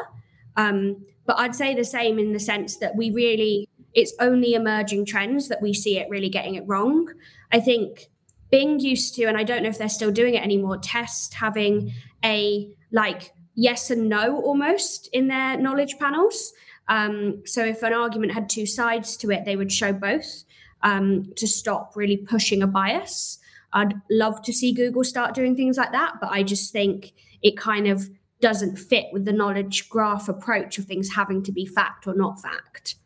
Um, 0.56 1.04
but 1.26 1.38
I'd 1.38 1.54
say 1.54 1.74
the 1.74 1.84
same 1.84 2.18
in 2.18 2.32
the 2.32 2.40
sense 2.40 2.76
that 2.78 2.96
we 2.96 3.10
really, 3.10 3.68
it's 3.94 4.14
only 4.20 4.54
emerging 4.54 5.06
trends 5.06 5.48
that 5.48 5.60
we 5.60 5.74
see 5.74 5.98
it 5.98 6.08
really 6.08 6.28
getting 6.28 6.54
it 6.54 6.64
wrong. 6.66 7.08
I 7.52 7.60
think 7.60 8.08
Bing 8.50 8.80
used 8.80 9.14
to, 9.16 9.24
and 9.24 9.36
I 9.36 9.42
don't 9.42 9.62
know 9.62 9.68
if 9.68 9.78
they're 9.78 9.88
still 9.88 10.12
doing 10.12 10.34
it 10.34 10.42
anymore, 10.42 10.78
test 10.78 11.34
having 11.34 11.92
a 12.24 12.70
like 12.92 13.32
yes 13.54 13.90
and 13.90 14.08
no 14.08 14.40
almost 14.42 15.08
in 15.12 15.28
their 15.28 15.58
knowledge 15.58 15.98
panels. 15.98 16.52
Um, 16.88 17.42
so 17.44 17.64
if 17.64 17.82
an 17.82 17.92
argument 17.92 18.32
had 18.32 18.48
two 18.48 18.66
sides 18.66 19.16
to 19.18 19.30
it, 19.30 19.44
they 19.44 19.56
would 19.56 19.72
show 19.72 19.92
both 19.92 20.44
um, 20.82 21.32
to 21.36 21.48
stop 21.48 21.96
really 21.96 22.16
pushing 22.16 22.62
a 22.62 22.66
bias. 22.66 23.38
I'd 23.72 23.94
love 24.10 24.42
to 24.42 24.52
see 24.52 24.72
Google 24.72 25.02
start 25.02 25.34
doing 25.34 25.56
things 25.56 25.76
like 25.76 25.92
that, 25.92 26.14
but 26.20 26.30
I 26.30 26.42
just 26.42 26.72
think 26.72 27.12
it 27.42 27.56
kind 27.56 27.88
of 27.88 28.08
doesn't 28.40 28.76
fit 28.76 29.06
with 29.12 29.24
the 29.24 29.32
knowledge 29.32 29.88
graph 29.88 30.28
approach 30.28 30.78
of 30.78 30.84
things 30.84 31.14
having 31.14 31.42
to 31.42 31.52
be 31.52 31.66
fact 31.66 32.06
or 32.06 32.14
not 32.14 32.40
fact. 32.40 32.96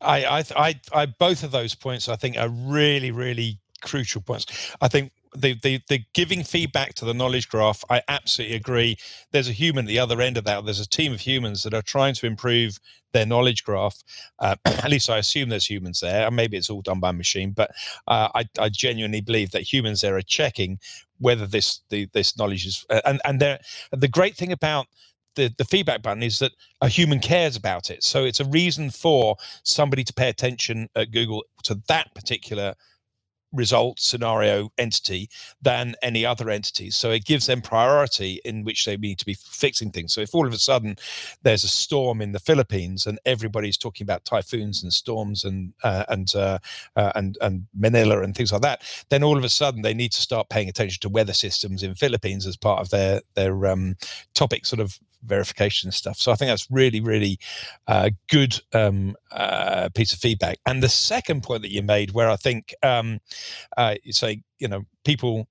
I, 0.00 0.24
I, 0.24 0.44
I, 0.56 0.80
I 0.92 1.06
both 1.06 1.42
of 1.42 1.50
those 1.50 1.74
points 1.74 2.08
I 2.08 2.16
think 2.16 2.36
are 2.36 2.48
really, 2.48 3.10
really 3.10 3.58
crucial 3.82 4.20
points. 4.20 4.74
I 4.80 4.88
think 4.88 5.12
the, 5.36 5.54
the 5.62 5.80
the 5.88 6.02
giving 6.14 6.42
feedback 6.42 6.94
to 6.94 7.04
the 7.04 7.14
knowledge 7.14 7.48
graph, 7.48 7.84
I 7.90 8.02
absolutely 8.08 8.56
agree. 8.56 8.96
There's 9.32 9.48
a 9.48 9.52
human 9.52 9.84
at 9.84 9.88
the 9.88 9.98
other 9.98 10.20
end 10.20 10.36
of 10.36 10.44
that. 10.44 10.64
There's 10.64 10.80
a 10.80 10.88
team 10.88 11.12
of 11.12 11.20
humans 11.20 11.62
that 11.62 11.74
are 11.74 11.82
trying 11.82 12.14
to 12.14 12.26
improve 12.26 12.78
their 13.12 13.26
knowledge 13.26 13.64
graph. 13.64 14.02
Uh, 14.38 14.56
at 14.64 14.90
least 14.90 15.10
I 15.10 15.18
assume 15.18 15.48
there's 15.48 15.68
humans 15.68 16.00
there, 16.00 16.26
and 16.26 16.36
maybe 16.36 16.56
it's 16.56 16.70
all 16.70 16.82
done 16.82 17.00
by 17.00 17.12
machine. 17.12 17.50
But 17.50 17.70
uh, 18.08 18.28
I, 18.34 18.44
I 18.58 18.68
genuinely 18.68 19.20
believe 19.20 19.50
that 19.52 19.62
humans 19.62 20.00
there 20.00 20.16
are 20.16 20.22
checking 20.22 20.78
whether 21.18 21.46
this 21.46 21.80
the, 21.90 22.08
this 22.12 22.36
knowledge 22.38 22.66
is 22.66 22.84
uh, 22.90 23.00
and 23.04 23.20
and 23.24 23.40
there 23.40 23.58
the 23.92 24.08
great 24.08 24.36
thing 24.36 24.52
about 24.52 24.86
the, 25.36 25.54
the 25.58 25.64
feedback 25.64 26.02
button 26.02 26.22
is 26.22 26.38
that 26.40 26.52
a 26.80 26.88
human 26.88 27.20
cares 27.20 27.56
about 27.56 27.90
it. 27.90 28.02
So 28.02 28.24
it's 28.24 28.40
a 28.40 28.44
reason 28.46 28.90
for 28.90 29.36
somebody 29.62 30.02
to 30.02 30.12
pay 30.12 30.28
attention 30.28 30.88
at 30.96 31.12
Google 31.12 31.44
to 31.64 31.80
that 31.88 32.12
particular 32.14 32.74
result 33.56 33.98
scenario 34.00 34.70
entity 34.78 35.28
than 35.62 35.94
any 36.02 36.24
other 36.24 36.50
entities. 36.50 36.96
So 36.96 37.10
it 37.10 37.24
gives 37.24 37.46
them 37.46 37.60
priority 37.62 38.40
in 38.44 38.64
which 38.64 38.84
they 38.84 38.96
need 38.96 39.18
to 39.18 39.26
be 39.26 39.34
fixing 39.34 39.90
things. 39.90 40.12
So 40.14 40.20
if 40.20 40.34
all 40.34 40.46
of 40.46 40.52
a 40.52 40.58
sudden 40.58 40.96
there's 41.42 41.64
a 41.64 41.68
storm 41.68 42.20
in 42.20 42.32
the 42.32 42.38
Philippines 42.38 43.06
and 43.06 43.18
everybody's 43.24 43.76
talking 43.76 44.04
about 44.04 44.24
typhoons 44.24 44.82
and 44.82 44.92
storms 44.92 45.44
and 45.44 45.72
uh, 45.82 46.04
and 46.08 46.34
uh, 46.34 46.58
uh, 46.96 47.12
and 47.14 47.38
and 47.40 47.66
Manila 47.74 48.22
and 48.22 48.34
things 48.34 48.52
like 48.52 48.62
that, 48.62 48.82
then 49.08 49.22
all 49.22 49.38
of 49.38 49.44
a 49.44 49.48
sudden 49.48 49.82
they 49.82 49.94
need 49.94 50.12
to 50.12 50.20
start 50.20 50.48
paying 50.48 50.68
attention 50.68 51.00
to 51.00 51.08
weather 51.08 51.32
systems 51.32 51.82
in 51.82 51.94
Philippines 51.94 52.46
as 52.46 52.56
part 52.56 52.80
of 52.80 52.90
their 52.90 53.22
their 53.34 53.66
um, 53.66 53.96
topic 54.34 54.66
sort 54.66 54.80
of 54.80 54.98
verification 55.26 55.92
stuff. 55.92 56.18
So 56.18 56.32
I 56.32 56.34
think 56.36 56.50
that's 56.50 56.70
really, 56.70 57.00
really 57.00 57.38
uh, 57.86 58.10
good 58.30 58.60
um, 58.72 59.16
uh, 59.30 59.88
piece 59.94 60.12
of 60.12 60.18
feedback. 60.18 60.58
And 60.66 60.82
the 60.82 60.88
second 60.88 61.42
point 61.42 61.62
that 61.62 61.72
you 61.72 61.82
made, 61.82 62.12
where 62.12 62.30
I 62.30 62.36
think 62.36 62.74
um, 62.82 63.20
uh, 63.76 63.96
you 64.02 64.12
say, 64.12 64.42
you 64.58 64.68
know, 64.68 64.84
people 65.04 65.46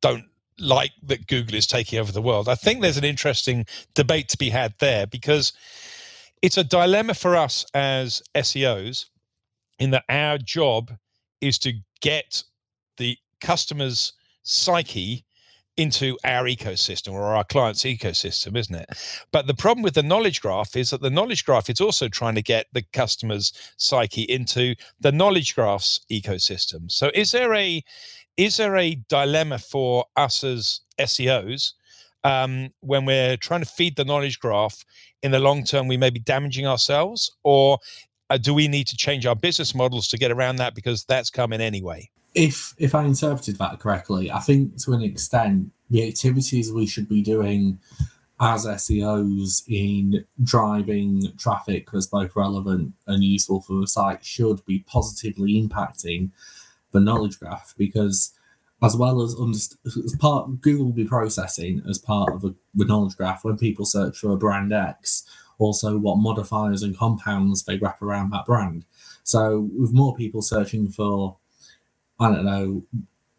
don't 0.00 0.24
like 0.58 0.92
that 1.02 1.26
Google 1.26 1.54
is 1.54 1.66
taking 1.66 1.98
over 1.98 2.12
the 2.12 2.22
world. 2.22 2.48
I 2.48 2.54
think 2.54 2.80
there's 2.80 2.96
an 2.96 3.04
interesting 3.04 3.66
debate 3.94 4.28
to 4.30 4.38
be 4.38 4.50
had 4.50 4.74
there 4.78 5.06
because 5.06 5.52
it's 6.42 6.56
a 6.56 6.64
dilemma 6.64 7.14
for 7.14 7.36
us 7.36 7.66
as 7.74 8.22
SEOs 8.34 9.06
in 9.78 9.90
that 9.90 10.04
our 10.08 10.38
job 10.38 10.92
is 11.40 11.58
to 11.58 11.74
get 12.00 12.42
the 12.96 13.18
customer's 13.40 14.14
psyche 14.42 15.25
into 15.76 16.18
our 16.24 16.44
ecosystem 16.44 17.12
or 17.12 17.22
our 17.22 17.44
client's 17.44 17.84
ecosystem, 17.84 18.56
isn't 18.56 18.74
it? 18.74 18.88
But 19.30 19.46
the 19.46 19.54
problem 19.54 19.82
with 19.82 19.94
the 19.94 20.02
knowledge 20.02 20.40
graph 20.40 20.76
is 20.76 20.90
that 20.90 21.02
the 21.02 21.10
knowledge 21.10 21.44
graph 21.44 21.68
is 21.68 21.80
also 21.80 22.08
trying 22.08 22.34
to 22.34 22.42
get 22.42 22.66
the 22.72 22.82
customer's 22.92 23.52
psyche 23.76 24.22
into 24.22 24.74
the 25.00 25.12
knowledge 25.12 25.54
graph's 25.54 26.00
ecosystem. 26.10 26.90
So 26.90 27.10
is 27.14 27.32
there 27.32 27.54
a 27.54 27.84
is 28.36 28.58
there 28.58 28.76
a 28.76 28.94
dilemma 29.08 29.58
for 29.58 30.04
us 30.16 30.44
as 30.44 30.80
SEOs 30.98 31.72
um, 32.24 32.70
when 32.80 33.06
we're 33.06 33.36
trying 33.38 33.60
to 33.60 33.66
feed 33.66 33.96
the 33.96 34.04
knowledge 34.04 34.38
graph 34.40 34.84
in 35.22 35.30
the 35.30 35.38
long 35.38 35.64
term? 35.64 35.88
We 35.88 35.96
may 35.96 36.10
be 36.10 36.20
damaging 36.20 36.66
ourselves, 36.66 37.30
or 37.44 37.78
uh, 38.28 38.36
do 38.36 38.52
we 38.52 38.68
need 38.68 38.86
to 38.88 38.96
change 38.96 39.24
our 39.24 39.36
business 39.36 39.74
models 39.74 40.08
to 40.08 40.18
get 40.18 40.30
around 40.30 40.56
that 40.56 40.74
because 40.74 41.04
that's 41.04 41.30
coming 41.30 41.60
anyway? 41.60 42.10
If 42.36 42.74
if 42.76 42.94
I 42.94 43.04
interpreted 43.04 43.56
that 43.58 43.80
correctly, 43.80 44.30
I 44.30 44.40
think 44.40 44.76
to 44.82 44.92
an 44.92 45.02
extent 45.02 45.72
the 45.90 46.06
activities 46.06 46.70
we 46.70 46.86
should 46.86 47.08
be 47.08 47.22
doing 47.22 47.78
as 48.38 48.66
SEOs 48.66 49.62
in 49.66 50.22
driving 50.42 51.32
traffic 51.38 51.90
that's 51.90 52.06
both 52.06 52.36
relevant 52.36 52.92
and 53.06 53.24
useful 53.24 53.62
for 53.62 53.80
the 53.80 53.86
site 53.86 54.22
should 54.22 54.64
be 54.66 54.80
positively 54.80 55.54
impacting 55.54 56.30
the 56.92 57.00
knowledge 57.00 57.40
graph 57.40 57.74
because 57.78 58.34
as 58.82 58.94
well 58.94 59.22
as, 59.22 59.34
underst- 59.36 59.78
as 59.86 60.14
part 60.16 60.60
Google 60.60 60.86
will 60.86 60.92
be 60.92 61.06
processing 61.06 61.82
as 61.88 61.98
part 61.98 62.34
of 62.34 62.44
a, 62.44 62.54
the 62.74 62.84
knowledge 62.84 63.16
graph 63.16 63.44
when 63.44 63.56
people 63.56 63.86
search 63.86 64.18
for 64.18 64.32
a 64.32 64.36
brand 64.36 64.74
X, 64.74 65.24
also 65.58 65.96
what 65.96 66.18
modifiers 66.18 66.82
and 66.82 66.98
compounds 66.98 67.64
they 67.64 67.78
wrap 67.78 68.02
around 68.02 68.30
that 68.30 68.44
brand. 68.44 68.84
So 69.22 69.70
with 69.74 69.94
more 69.94 70.14
people 70.14 70.42
searching 70.42 70.90
for 70.90 71.38
I 72.20 72.30
don't 72.30 72.44
know. 72.44 72.82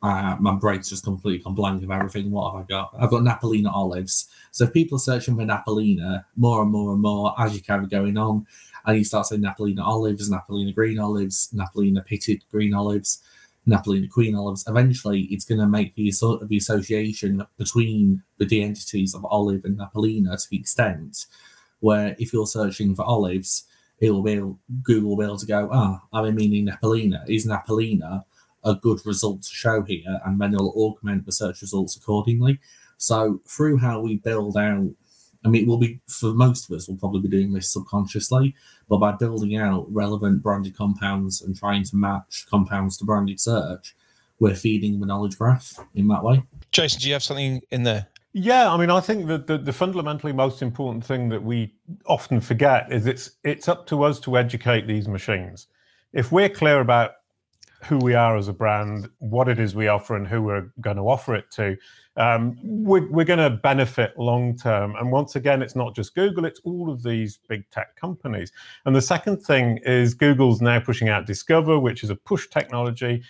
Uh, 0.04 0.38
my 0.40 0.54
brain's 0.54 0.90
just 0.90 1.04
completely 1.04 1.44
gone 1.44 1.56
blank 1.56 1.84
of 1.84 1.90
everything. 1.90 2.30
What 2.30 2.54
have 2.54 2.64
I 2.64 2.66
got? 2.68 2.94
I've 3.00 3.10
got 3.10 3.24
Napolina 3.24 3.74
olives. 3.74 4.28
So 4.52 4.66
if 4.66 4.74
people 4.74 4.98
are 4.98 5.00
searching 5.00 5.36
for 5.36 5.44
Napolina 5.44 6.24
more 6.36 6.62
and 6.62 6.72
more 6.72 6.94
and 6.94 7.02
more 7.02 7.34
as 7.40 7.56
you 7.56 7.62
carry 7.62 7.88
going 7.88 8.18
on, 8.18 8.46
and 8.86 8.98
you 8.98 9.04
start 9.04 9.26
saying 9.26 9.42
Napolina 9.42 9.84
olives, 9.84 10.30
Napolina 10.30 10.74
green 10.74 11.00
olives, 11.00 11.50
Napolina 11.54 12.06
pitted 12.06 12.44
green 12.52 12.74
olives, 12.74 13.22
Napolina 13.68 14.10
queen 14.10 14.36
olives, 14.36 14.64
eventually 14.68 15.24
it's 15.24 15.46
going 15.46 15.60
to 15.60 15.68
make 15.68 15.94
the, 15.96 16.14
the 16.48 16.58
association 16.58 17.46
between 17.58 18.24
the 18.38 18.46
D 18.46 18.62
entities 18.62 19.14
of 19.14 19.26
olive 19.26 19.66
and 19.66 19.78
Napolina 19.78 20.42
to 20.42 20.50
the 20.50 20.58
extent 20.58 21.26
where 21.80 22.16
if 22.18 22.32
you're 22.32 22.48
searching 22.48 22.96
for 22.96 23.04
olives, 23.04 23.66
it 24.00 24.12
will 24.12 24.24
be 24.24 24.34
able, 24.34 24.60
Google 24.84 25.10
will 25.10 25.18
be 25.18 25.26
able 25.26 25.38
to 25.38 25.46
go, 25.46 25.70
ah, 25.72 26.02
I'm 26.14 26.36
meaning 26.36 26.68
Napolina. 26.68 27.28
Is 27.28 27.46
Napolina 27.46 28.24
a 28.68 28.76
good 28.76 29.00
result 29.06 29.44
to 29.44 29.50
show 29.50 29.82
here, 29.82 30.20
and 30.26 30.40
then 30.40 30.54
it'll 30.54 30.74
augment 30.76 31.26
the 31.26 31.32
search 31.32 31.62
results 31.62 31.96
accordingly. 31.96 32.60
So 32.98 33.42
through 33.46 33.78
how 33.78 34.02
we 34.02 34.18
build 34.18 34.58
out, 34.58 34.90
I 35.46 35.50
mean, 35.50 35.66
we'll 35.68 35.78
be 35.78 36.00
for 36.08 36.34
most 36.34 36.70
of 36.70 36.76
us, 36.76 36.88
we'll 36.88 36.98
probably 36.98 37.22
be 37.22 37.30
doing 37.30 37.54
this 37.54 37.72
subconsciously, 37.72 38.54
but 38.90 38.98
by 38.98 39.14
building 39.14 39.56
out 39.56 39.86
relevant 39.90 40.44
branded 40.44 40.76
compounds 40.76 41.42
and 41.42 41.56
trying 41.56 41.84
to 41.86 41.96
match 41.96 42.46
compounds 42.50 42.98
to 42.98 43.06
branded 43.06 43.40
search, 43.40 43.96
we're 44.40 44.56
feeding 44.56 45.00
the 45.00 45.06
knowledge 45.06 45.38
graph 45.38 45.80
in 45.96 46.08
that 46.10 46.24
way. 46.24 46.44
Jason, 46.72 47.00
do 47.00 47.08
you 47.08 47.14
have 47.14 47.24
something 47.24 47.62
in 47.72 47.84
there? 47.84 48.08
Yeah, 48.34 48.72
I 48.72 48.78
mean, 48.78 48.92
I 48.92 49.00
think 49.00 49.28
that 49.28 49.48
the, 49.48 49.58
the, 49.58 49.74
fundamentally 49.74 50.34
most 50.34 50.62
important 50.62 51.04
thing 51.04 51.30
that 51.30 51.42
we 51.42 51.74
often 52.06 52.40
forget 52.40 52.92
is 52.92 53.08
it's 53.08 53.32
it's 53.44 53.68
up 53.68 53.88
to 53.88 54.04
us 54.04 54.20
to 54.22 54.38
educate 54.38 54.86
these 54.86 55.08
machines. 55.08 55.68
If 56.14 56.32
we're 56.32 56.50
clear 56.50 56.80
about 56.80 57.14
who 57.84 57.98
we 57.98 58.16
are 58.16 58.36
as 58.36 58.48
a 58.48 58.54
brand, 58.54 59.10
what 59.20 59.48
it 59.48 59.60
is 59.60 59.76
we 59.76 59.88
offer, 59.88 60.16
and 60.16 60.28
who 60.28 60.42
we're 60.42 60.72
going 60.82 60.98
to 60.98 61.04
offer 61.04 61.36
it 61.36 61.52
to, 61.52 61.78
um, 62.16 62.58
we're, 62.64 63.08
we're 63.12 63.26
going 63.26 63.40
to 63.40 63.50
benefit 63.50 64.18
long 64.18 64.58
term. 64.58 64.96
And 64.96 65.12
once 65.12 65.36
again, 65.36 65.62
it's 65.62 65.76
not 65.76 65.96
just 65.96 66.16
Google, 66.16 66.46
it's 66.46 66.60
all 66.64 66.90
of 66.90 67.04
these 67.04 67.40
big 67.48 67.70
tech 67.70 67.96
companies. 67.96 68.52
And 68.86 68.96
the 68.96 69.02
second 69.02 69.44
thing 69.44 69.80
is 69.84 70.16
Google's 70.16 70.62
now 70.62 70.80
pushing 70.80 71.10
out 71.10 71.28
Discover, 71.28 71.80
which 71.80 72.04
is 72.04 72.10
a 72.10 72.16
push 72.16 72.48
technology. 72.48 73.24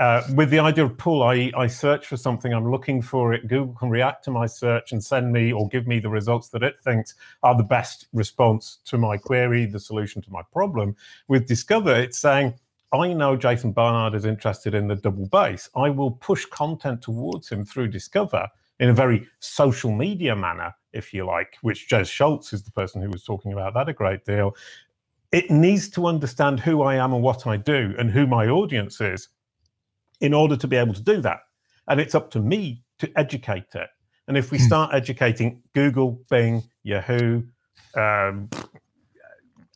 uh, 0.00 0.22
with 0.34 0.48
the 0.48 0.58
idea 0.58 0.82
of 0.82 0.96
pull, 0.96 1.22
I, 1.22 1.52
I 1.54 1.66
search 1.66 2.06
for 2.06 2.16
something, 2.16 2.54
I'm 2.54 2.70
looking 2.70 3.02
for 3.02 3.34
it. 3.34 3.46
Google 3.46 3.74
can 3.74 3.90
react 3.90 4.24
to 4.24 4.30
my 4.30 4.46
search 4.46 4.92
and 4.92 5.04
send 5.04 5.30
me 5.30 5.52
or 5.52 5.68
give 5.68 5.86
me 5.86 6.00
the 6.00 6.08
results 6.08 6.48
that 6.48 6.62
it 6.62 6.80
thinks 6.82 7.14
are 7.42 7.54
the 7.54 7.62
best 7.62 8.06
response 8.14 8.78
to 8.86 8.96
my 8.96 9.18
query, 9.18 9.66
the 9.66 9.78
solution 9.78 10.22
to 10.22 10.30
my 10.30 10.40
problem. 10.52 10.96
With 11.28 11.46
Discover, 11.46 11.94
it's 11.96 12.18
saying, 12.18 12.54
I 12.92 13.12
know 13.12 13.36
Jason 13.36 13.72
Barnard 13.72 14.14
is 14.14 14.24
interested 14.24 14.74
in 14.74 14.88
the 14.88 14.96
double 14.96 15.26
bass. 15.26 15.68
I 15.76 15.90
will 15.90 16.10
push 16.12 16.44
content 16.46 17.02
towards 17.02 17.48
him 17.48 17.64
through 17.64 17.88
Discover 17.88 18.48
in 18.80 18.88
a 18.88 18.94
very 18.94 19.26
social 19.38 19.92
media 19.92 20.34
manner, 20.34 20.74
if 20.92 21.14
you 21.14 21.24
like, 21.24 21.56
which 21.62 21.90
Jes 21.90 22.10
Scholz 22.10 22.52
is 22.52 22.62
the 22.62 22.72
person 22.72 23.00
who 23.00 23.10
was 23.10 23.22
talking 23.22 23.52
about 23.52 23.74
that 23.74 23.88
a 23.88 23.92
great 23.92 24.24
deal. 24.24 24.56
It 25.30 25.50
needs 25.50 25.88
to 25.90 26.06
understand 26.06 26.58
who 26.58 26.82
I 26.82 26.96
am 26.96 27.12
and 27.12 27.22
what 27.22 27.46
I 27.46 27.56
do 27.56 27.94
and 27.98 28.10
who 28.10 28.26
my 28.26 28.48
audience 28.48 29.00
is 29.00 29.28
in 30.20 30.34
order 30.34 30.56
to 30.56 30.66
be 30.66 30.76
able 30.76 30.94
to 30.94 31.02
do 31.02 31.20
that. 31.20 31.40
And 31.86 32.00
it's 32.00 32.14
up 32.14 32.30
to 32.32 32.40
me 32.40 32.82
to 32.98 33.10
educate 33.16 33.74
it. 33.74 33.88
And 34.26 34.36
if 34.36 34.50
we 34.50 34.58
Hmm. 34.58 34.64
start 34.64 34.94
educating 34.94 35.62
Google, 35.74 36.20
Bing, 36.28 36.62
Yahoo, 36.82 37.42
um, 37.96 38.48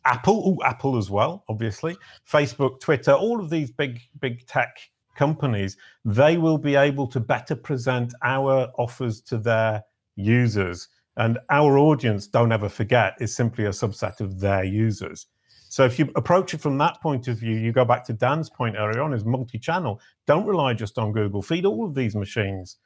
Apple, 0.05 0.47
ooh, 0.47 0.63
Apple 0.63 0.97
as 0.97 1.09
well, 1.09 1.43
obviously, 1.49 1.97
Facebook, 2.29 2.79
Twitter, 2.79 3.11
all 3.11 3.39
of 3.39 3.49
these 3.49 3.71
big, 3.71 3.99
big 4.19 4.45
tech 4.47 4.77
companies, 5.15 5.77
they 6.03 6.37
will 6.37 6.57
be 6.57 6.75
able 6.75 7.07
to 7.07 7.19
better 7.19 7.55
present 7.55 8.13
our 8.23 8.69
offers 8.77 9.21
to 9.21 9.37
their 9.37 9.83
users. 10.15 10.87
And 11.17 11.39
our 11.49 11.77
audience, 11.77 12.27
don't 12.27 12.51
ever 12.51 12.69
forget, 12.69 13.15
is 13.19 13.35
simply 13.35 13.65
a 13.65 13.69
subset 13.69 14.19
of 14.19 14.39
their 14.39 14.63
users. 14.63 15.27
So 15.69 15.83
if 15.83 15.97
you 15.97 16.09
approach 16.15 16.53
it 16.53 16.61
from 16.61 16.77
that 16.77 17.01
point 17.01 17.27
of 17.27 17.37
view, 17.37 17.55
you 17.57 17.71
go 17.71 17.83
back 17.85 18.05
to 18.05 18.13
Dan's 18.13 18.49
point 18.49 18.75
earlier 18.77 19.01
on, 19.01 19.13
is 19.13 19.25
multi-channel. 19.25 19.99
Don't 20.27 20.45
rely 20.45 20.73
just 20.73 20.97
on 20.97 21.11
Google. 21.11 21.41
Feed 21.41 21.65
all 21.65 21.85
of 21.85 21.95
these 21.95 22.15
machines. 22.15 22.77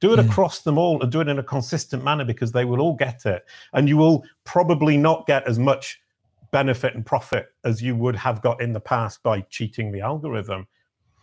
Do 0.00 0.12
it 0.14 0.18
Mm. 0.18 0.28
across 0.28 0.62
them 0.62 0.78
all 0.78 1.00
and 1.02 1.12
do 1.12 1.20
it 1.20 1.28
in 1.28 1.38
a 1.38 1.44
consistent 1.44 2.02
manner 2.02 2.24
because 2.24 2.50
they 2.50 2.64
will 2.64 2.80
all 2.80 2.94
get 2.94 3.26
it. 3.26 3.44
And 3.72 3.88
you 3.88 3.96
will 3.96 4.24
probably 4.44 4.96
not 4.96 5.26
get 5.26 5.46
as 5.46 5.58
much 5.58 6.00
benefit 6.52 6.94
and 6.94 7.04
profit 7.04 7.48
as 7.64 7.82
you 7.82 7.96
would 7.96 8.14
have 8.16 8.40
got 8.42 8.60
in 8.60 8.72
the 8.72 8.80
past 8.80 9.22
by 9.22 9.40
cheating 9.42 9.90
the 9.90 10.00
algorithm. 10.00 10.66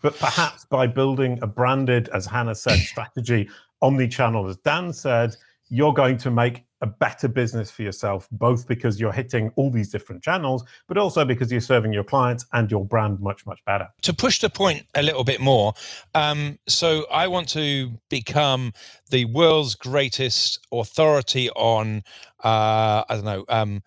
But 0.02 0.18
perhaps 0.18 0.66
by 0.66 0.88
building 0.88 1.40
a 1.42 1.48
branded, 1.48 2.10
as 2.10 2.26
Hannah 2.26 2.56
said, 2.56 2.80
strategy, 2.80 3.50
omni-channel, 3.82 4.48
as 4.48 4.58
Dan 4.58 4.92
said, 4.92 5.36
you're 5.70 5.94
going 5.94 6.18
to 6.18 6.32
make 6.32 6.64
a 6.82 6.88
better 6.88 7.28
business 7.28 7.70
for 7.70 7.84
yourself, 7.84 8.28
both 8.32 8.68
because 8.68 9.00
you're 9.00 9.12
hitting 9.12 9.52
all 9.56 9.70
these 9.70 9.90
different 9.90 10.24
channels, 10.24 10.64
but 10.88 10.98
also 10.98 11.26
because 11.26 11.52
you're 11.52 11.62
serving 11.62 11.92
your 11.92 12.04
clients 12.04 12.46
and 12.54 12.72
your 12.72 12.86
brand 12.86 13.20
much, 13.20 13.46
much 13.46 13.64
better. 13.66 13.88
to 14.02 14.14
push 14.14 14.40
the 14.40 14.50
point 14.50 14.84
a 14.96 15.02
little 15.04 15.24
bit 15.24 15.42
more 15.42 15.74
um, 16.16 16.58
so 16.68 17.06
i 17.12 17.28
want 17.28 17.48
to 17.50 17.92
become 18.10 18.72
the 19.10 19.26
world's 19.26 19.76
greatest 19.76 20.66
authority 20.72 21.50
on 21.52 22.02
uh, 22.44 23.04
i 23.10 23.16
don't 23.16 23.26
know 23.26 23.46
um, 23.50 23.84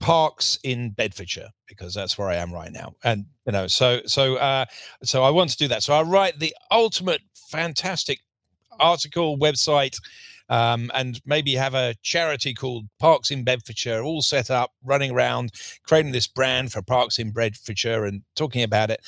parks 0.00 0.58
in 0.62 0.90
bedfordshire 0.90 1.48
because 1.66 1.94
that's 1.94 2.18
where 2.18 2.28
i 2.28 2.36
am 2.36 2.52
right 2.52 2.72
now 2.72 2.94
and 3.04 3.24
you 3.46 3.52
know 3.52 3.66
so 3.66 4.00
so 4.06 4.36
uh, 4.36 4.64
so 5.02 5.22
i 5.22 5.30
want 5.30 5.50
to 5.50 5.56
do 5.56 5.68
that 5.68 5.82
so 5.82 5.94
i 5.94 6.02
write 6.02 6.38
the 6.38 6.54
ultimate 6.70 7.20
fantastic 7.50 8.20
article 8.78 9.38
website 9.38 9.96
um, 10.48 10.90
and 10.94 11.20
maybe 11.26 11.54
have 11.54 11.74
a 11.74 11.94
charity 12.02 12.54
called 12.54 12.86
Parks 12.98 13.30
in 13.30 13.42
Bedfordshire, 13.42 14.02
all 14.02 14.22
set 14.22 14.50
up, 14.50 14.72
running 14.84 15.10
around, 15.10 15.52
creating 15.86 16.12
this 16.12 16.26
brand 16.26 16.72
for 16.72 16.82
Parks 16.82 17.18
in 17.18 17.32
Bedfordshire 17.32 18.04
and 18.04 18.22
talking 18.36 18.62
about 18.62 18.90
it. 18.90 19.00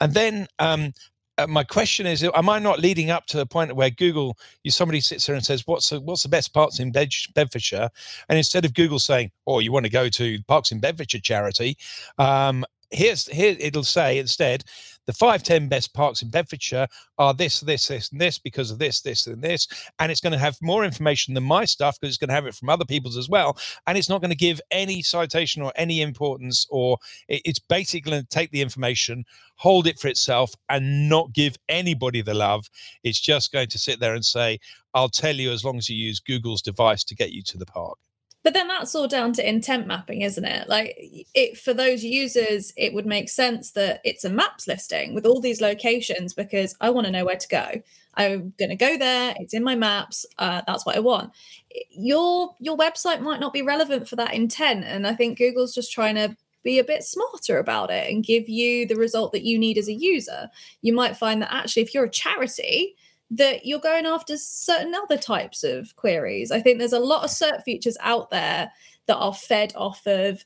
And 0.00 0.14
then 0.14 0.46
um, 0.58 0.92
uh, 1.38 1.46
my 1.46 1.64
question 1.64 2.06
is: 2.06 2.24
Am 2.34 2.48
I 2.48 2.58
not 2.58 2.80
leading 2.80 3.10
up 3.10 3.26
to 3.26 3.36
the 3.36 3.46
point 3.46 3.74
where 3.76 3.90
Google, 3.90 4.38
you 4.64 4.70
somebody 4.70 5.00
sits 5.00 5.26
there 5.26 5.36
and 5.36 5.44
says, 5.44 5.66
"What's 5.66 5.90
the, 5.90 6.00
what's 6.00 6.22
the 6.22 6.28
best 6.28 6.54
parks 6.54 6.78
in 6.78 6.92
Bed- 6.92 7.12
Bedfordshire?" 7.34 7.88
And 8.28 8.38
instead 8.38 8.64
of 8.64 8.74
Google 8.74 8.98
saying, 8.98 9.30
"Oh, 9.46 9.58
you 9.58 9.72
want 9.72 9.86
to 9.86 9.90
go 9.92 10.08
to 10.08 10.42
Parks 10.44 10.72
in 10.72 10.80
Bedfordshire 10.80 11.20
charity," 11.20 11.76
um, 12.18 12.64
here's 12.90 13.26
here 13.26 13.56
it'll 13.58 13.84
say 13.84 14.18
instead 14.18 14.64
the 15.06 15.12
five 15.12 15.42
ten 15.42 15.68
best 15.68 15.94
parks 15.94 16.22
in 16.22 16.30
Bedfordshire 16.30 16.86
are 17.18 17.32
this, 17.32 17.60
this, 17.60 17.86
this, 17.86 18.10
and 18.12 18.20
this 18.20 18.38
because 18.38 18.70
of 18.70 18.78
this, 18.78 19.00
this, 19.00 19.26
and 19.26 19.40
this, 19.42 19.68
and 19.98 20.10
it's 20.10 20.20
going 20.20 20.32
to 20.32 20.38
have 20.38 20.56
more 20.60 20.84
information 20.84 21.34
than 21.34 21.44
my 21.44 21.64
stuff 21.64 21.98
because 21.98 22.12
it's 22.12 22.18
going 22.18 22.28
to 22.28 22.34
have 22.34 22.46
it 22.46 22.54
from 22.54 22.68
other 22.68 22.84
people's 22.84 23.16
as 23.16 23.28
well, 23.28 23.56
and 23.86 23.96
it's 23.96 24.08
not 24.08 24.20
going 24.20 24.30
to 24.30 24.36
give 24.36 24.60
any 24.70 25.02
citation 25.02 25.62
or 25.62 25.72
any 25.76 26.02
importance, 26.02 26.66
or 26.70 26.98
it's 27.28 27.58
basically 27.58 28.10
going 28.10 28.22
to 28.22 28.28
take 28.28 28.50
the 28.50 28.62
information, 28.62 29.24
hold 29.56 29.86
it 29.86 29.98
for 29.98 30.08
itself, 30.08 30.54
and 30.68 31.08
not 31.08 31.32
give 31.32 31.56
anybody 31.68 32.22
the 32.22 32.34
love. 32.34 32.68
It's 33.04 33.20
just 33.20 33.52
going 33.52 33.68
to 33.68 33.78
sit 33.78 34.00
there 34.00 34.14
and 34.14 34.24
say, 34.24 34.58
"I'll 34.94 35.08
tell 35.08 35.34
you 35.34 35.52
as 35.52 35.64
long 35.64 35.78
as 35.78 35.88
you 35.88 35.96
use 35.96 36.20
Google's 36.20 36.62
device 36.62 37.04
to 37.04 37.14
get 37.14 37.32
you 37.32 37.42
to 37.44 37.58
the 37.58 37.66
park." 37.66 37.98
But 38.46 38.54
then 38.54 38.68
that's 38.68 38.94
all 38.94 39.08
down 39.08 39.32
to 39.32 39.48
intent 39.48 39.88
mapping, 39.88 40.22
isn't 40.22 40.44
it? 40.44 40.68
Like 40.68 41.26
it 41.34 41.58
for 41.58 41.74
those 41.74 42.04
users, 42.04 42.72
it 42.76 42.94
would 42.94 43.04
make 43.04 43.28
sense 43.28 43.72
that 43.72 44.00
it's 44.04 44.24
a 44.24 44.30
maps 44.30 44.68
listing 44.68 45.14
with 45.14 45.26
all 45.26 45.40
these 45.40 45.60
locations 45.60 46.32
because 46.32 46.76
I 46.80 46.90
want 46.90 47.06
to 47.08 47.12
know 47.12 47.24
where 47.24 47.38
to 47.38 47.48
go. 47.48 47.82
I'm 48.14 48.52
going 48.56 48.68
to 48.68 48.76
go 48.76 48.96
there. 48.96 49.34
It's 49.40 49.52
in 49.52 49.64
my 49.64 49.74
maps. 49.74 50.26
Uh, 50.38 50.62
that's 50.64 50.86
what 50.86 50.94
I 50.94 51.00
want. 51.00 51.32
Your 51.90 52.54
your 52.60 52.76
website 52.76 53.20
might 53.20 53.40
not 53.40 53.52
be 53.52 53.62
relevant 53.62 54.08
for 54.08 54.14
that 54.14 54.32
intent, 54.32 54.84
and 54.84 55.08
I 55.08 55.14
think 55.14 55.38
Google's 55.38 55.74
just 55.74 55.90
trying 55.90 56.14
to 56.14 56.36
be 56.62 56.78
a 56.78 56.84
bit 56.84 57.02
smarter 57.02 57.58
about 57.58 57.90
it 57.90 58.08
and 58.08 58.22
give 58.22 58.48
you 58.48 58.86
the 58.86 58.94
result 58.94 59.32
that 59.32 59.42
you 59.42 59.58
need 59.58 59.76
as 59.76 59.88
a 59.88 59.92
user. 59.92 60.50
You 60.82 60.92
might 60.92 61.16
find 61.16 61.42
that 61.42 61.52
actually, 61.52 61.82
if 61.82 61.94
you're 61.94 62.04
a 62.04 62.10
charity, 62.10 62.94
that 63.30 63.66
you're 63.66 63.80
going 63.80 64.06
after 64.06 64.36
certain 64.36 64.94
other 64.94 65.16
types 65.16 65.64
of 65.64 65.94
queries. 65.96 66.50
I 66.52 66.60
think 66.60 66.78
there's 66.78 66.92
a 66.92 67.00
lot 67.00 67.24
of 67.24 67.30
SERP 67.30 67.62
features 67.64 67.96
out 68.00 68.30
there 68.30 68.70
that 69.06 69.16
are 69.16 69.34
fed 69.34 69.72
off 69.76 70.06
of 70.06 70.44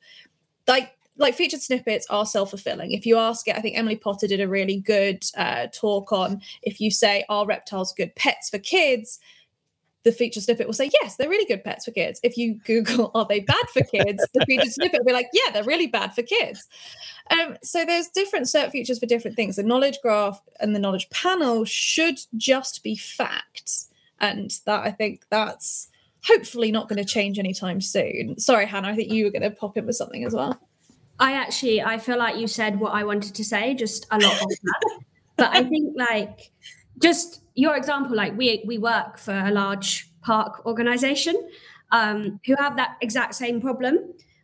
like 0.66 0.92
like 1.16 1.34
featured 1.34 1.60
snippets 1.60 2.06
are 2.08 2.24
self-fulfilling. 2.24 2.92
If 2.92 3.04
you 3.04 3.18
ask 3.18 3.46
it, 3.46 3.54
I 3.54 3.60
think 3.60 3.76
Emily 3.76 3.96
Potter 3.96 4.26
did 4.26 4.40
a 4.40 4.48
really 4.48 4.78
good 4.78 5.22
uh, 5.36 5.66
talk 5.70 6.12
on 6.12 6.40
if 6.62 6.80
you 6.80 6.90
say 6.90 7.24
are 7.28 7.44
reptiles 7.46 7.92
good 7.92 8.14
pets 8.14 8.48
for 8.48 8.58
kids, 8.58 9.20
the 10.02 10.12
feature 10.12 10.40
snippet 10.40 10.66
will 10.66 10.74
say 10.74 10.90
yes, 11.02 11.16
they're 11.16 11.28
really 11.28 11.44
good 11.44 11.62
pets 11.62 11.84
for 11.84 11.90
kids. 11.90 12.20
If 12.22 12.36
you 12.36 12.54
Google 12.64 13.10
are 13.14 13.26
they 13.26 13.40
bad 13.40 13.68
for 13.72 13.82
kids, 13.82 14.26
the 14.32 14.44
featured 14.46 14.72
snippet 14.72 15.00
will 15.00 15.06
be 15.06 15.12
like 15.12 15.28
yeah, 15.32 15.52
they're 15.52 15.64
really 15.64 15.86
bad 15.86 16.14
for 16.14 16.22
kids. 16.22 16.66
Um, 17.30 17.56
so 17.62 17.84
there's 17.84 18.08
different 18.08 18.46
SERP 18.46 18.70
features 18.70 18.98
for 18.98 19.06
different 19.06 19.36
things. 19.36 19.56
The 19.56 19.62
knowledge 19.62 19.98
graph 20.02 20.40
and 20.58 20.74
the 20.74 20.80
knowledge 20.80 21.08
panel 21.10 21.64
should 21.64 22.18
just 22.36 22.82
be 22.82 22.96
facts, 22.96 23.88
and 24.18 24.50
that 24.66 24.84
I 24.84 24.90
think 24.90 25.24
that's 25.30 25.88
hopefully 26.24 26.70
not 26.70 26.88
going 26.88 27.02
to 27.02 27.04
change 27.04 27.38
anytime 27.38 27.80
soon. 27.80 28.38
Sorry, 28.38 28.66
Hannah, 28.66 28.88
I 28.88 28.94
think 28.94 29.10
you 29.10 29.24
were 29.24 29.30
going 29.30 29.42
to 29.42 29.50
pop 29.50 29.76
in 29.76 29.86
with 29.86 29.96
something 29.96 30.24
as 30.24 30.34
well. 30.34 30.60
I 31.18 31.32
actually 31.34 31.82
I 31.82 31.98
feel 31.98 32.18
like 32.18 32.36
you 32.36 32.48
said 32.48 32.80
what 32.80 32.94
I 32.94 33.04
wanted 33.04 33.34
to 33.34 33.44
say, 33.44 33.74
just 33.74 34.06
a 34.10 34.18
lot 34.18 34.32
of 34.32 34.48
that. 34.48 35.00
But 35.36 35.50
I 35.54 35.64
think 35.64 35.94
like 35.96 36.50
just 37.00 37.42
your 37.60 37.76
example, 37.76 38.16
like 38.16 38.36
we 38.36 38.64
we 38.66 38.78
work 38.78 39.18
for 39.18 39.38
a 39.38 39.50
large 39.50 40.08
park 40.22 40.64
organization 40.66 41.34
um, 41.92 42.40
who 42.46 42.54
have 42.58 42.76
that 42.76 42.96
exact 43.00 43.34
same 43.34 43.60
problem. 43.60 43.98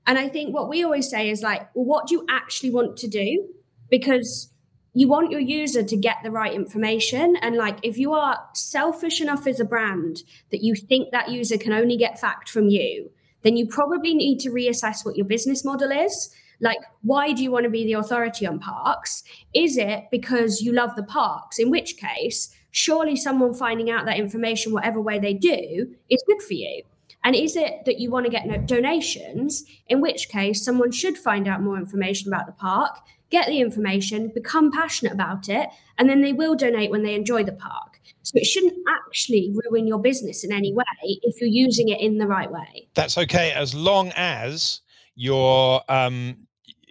And 0.06 0.18
I 0.18 0.28
think 0.28 0.54
what 0.54 0.68
we 0.68 0.84
always 0.84 1.08
say 1.08 1.30
is 1.30 1.42
like, 1.42 1.68
well, 1.74 1.84
what 1.84 2.06
do 2.06 2.14
you 2.14 2.26
actually 2.28 2.70
want 2.70 2.96
to 2.98 3.08
do? 3.08 3.46
Because 3.90 4.52
you 4.94 5.08
want 5.08 5.30
your 5.30 5.40
user 5.40 5.82
to 5.82 5.96
get 5.96 6.16
the 6.22 6.30
right 6.30 6.54
information. 6.54 7.36
And 7.42 7.56
like, 7.56 7.78
if 7.82 7.98
you 7.98 8.12
are 8.14 8.38
selfish 8.54 9.20
enough 9.20 9.46
as 9.46 9.60
a 9.60 9.64
brand 9.64 10.22
that 10.50 10.62
you 10.62 10.74
think 10.74 11.10
that 11.10 11.30
user 11.30 11.58
can 11.58 11.72
only 11.72 11.96
get 11.96 12.18
fact 12.18 12.48
from 12.48 12.68
you, 12.68 13.10
then 13.42 13.56
you 13.56 13.66
probably 13.66 14.14
need 14.14 14.38
to 14.40 14.50
reassess 14.50 15.04
what 15.04 15.16
your 15.16 15.26
business 15.26 15.64
model 15.64 15.90
is. 15.90 16.34
Like, 16.60 16.78
why 17.02 17.32
do 17.32 17.42
you 17.42 17.50
want 17.50 17.64
to 17.64 17.70
be 17.70 17.84
the 17.84 17.94
authority 17.94 18.46
on 18.46 18.58
parks? 18.58 19.22
Is 19.54 19.76
it 19.76 20.04
because 20.10 20.62
you 20.62 20.72
love 20.72 20.96
the 20.96 21.02
parks? 21.02 21.58
In 21.58 21.70
which 21.70 21.96
case, 21.96 22.54
surely 22.70 23.16
someone 23.16 23.54
finding 23.54 23.90
out 23.90 24.06
that 24.06 24.18
information, 24.18 24.72
whatever 24.72 25.00
way 25.00 25.18
they 25.18 25.34
do, 25.34 25.94
is 26.08 26.24
good 26.26 26.42
for 26.42 26.54
you. 26.54 26.82
And 27.24 27.34
is 27.34 27.56
it 27.56 27.84
that 27.86 27.98
you 27.98 28.10
want 28.10 28.24
to 28.26 28.30
get 28.30 28.46
no- 28.46 28.58
donations? 28.58 29.64
In 29.88 30.00
which 30.00 30.28
case, 30.28 30.64
someone 30.64 30.92
should 30.92 31.18
find 31.18 31.48
out 31.48 31.60
more 31.60 31.76
information 31.76 32.32
about 32.32 32.46
the 32.46 32.52
park, 32.52 33.00
get 33.30 33.48
the 33.48 33.60
information, 33.60 34.30
become 34.32 34.70
passionate 34.70 35.12
about 35.12 35.48
it, 35.48 35.68
and 35.98 36.08
then 36.08 36.22
they 36.22 36.32
will 36.32 36.54
donate 36.54 36.90
when 36.90 37.02
they 37.02 37.14
enjoy 37.14 37.42
the 37.42 37.52
park. 37.52 38.00
So 38.22 38.32
it 38.34 38.44
shouldn't 38.44 38.76
actually 38.88 39.52
ruin 39.64 39.86
your 39.86 39.98
business 39.98 40.44
in 40.44 40.52
any 40.52 40.72
way 40.72 40.84
if 41.02 41.40
you're 41.40 41.50
using 41.50 41.88
it 41.88 42.00
in 42.00 42.18
the 42.18 42.26
right 42.26 42.50
way. 42.50 42.88
That's 42.94 43.18
okay 43.18 43.52
as 43.52 43.74
long 43.74 44.12
as 44.16 44.80
your 45.16 45.82
um 45.88 46.45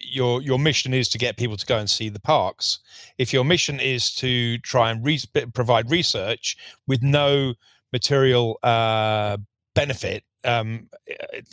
your 0.05 0.41
your 0.41 0.59
mission 0.59 0.93
is 0.93 1.09
to 1.09 1.17
get 1.17 1.37
people 1.37 1.57
to 1.57 1.65
go 1.65 1.77
and 1.77 1.89
see 1.89 2.09
the 2.09 2.19
parks. 2.19 2.79
If 3.17 3.33
your 3.33 3.45
mission 3.45 3.79
is 3.79 4.13
to 4.15 4.57
try 4.59 4.91
and 4.91 5.03
re- 5.05 5.19
provide 5.53 5.89
research 5.89 6.57
with 6.87 7.01
no 7.01 7.53
material 7.91 8.59
uh, 8.63 9.37
benefit 9.73 10.23
um, 10.45 10.87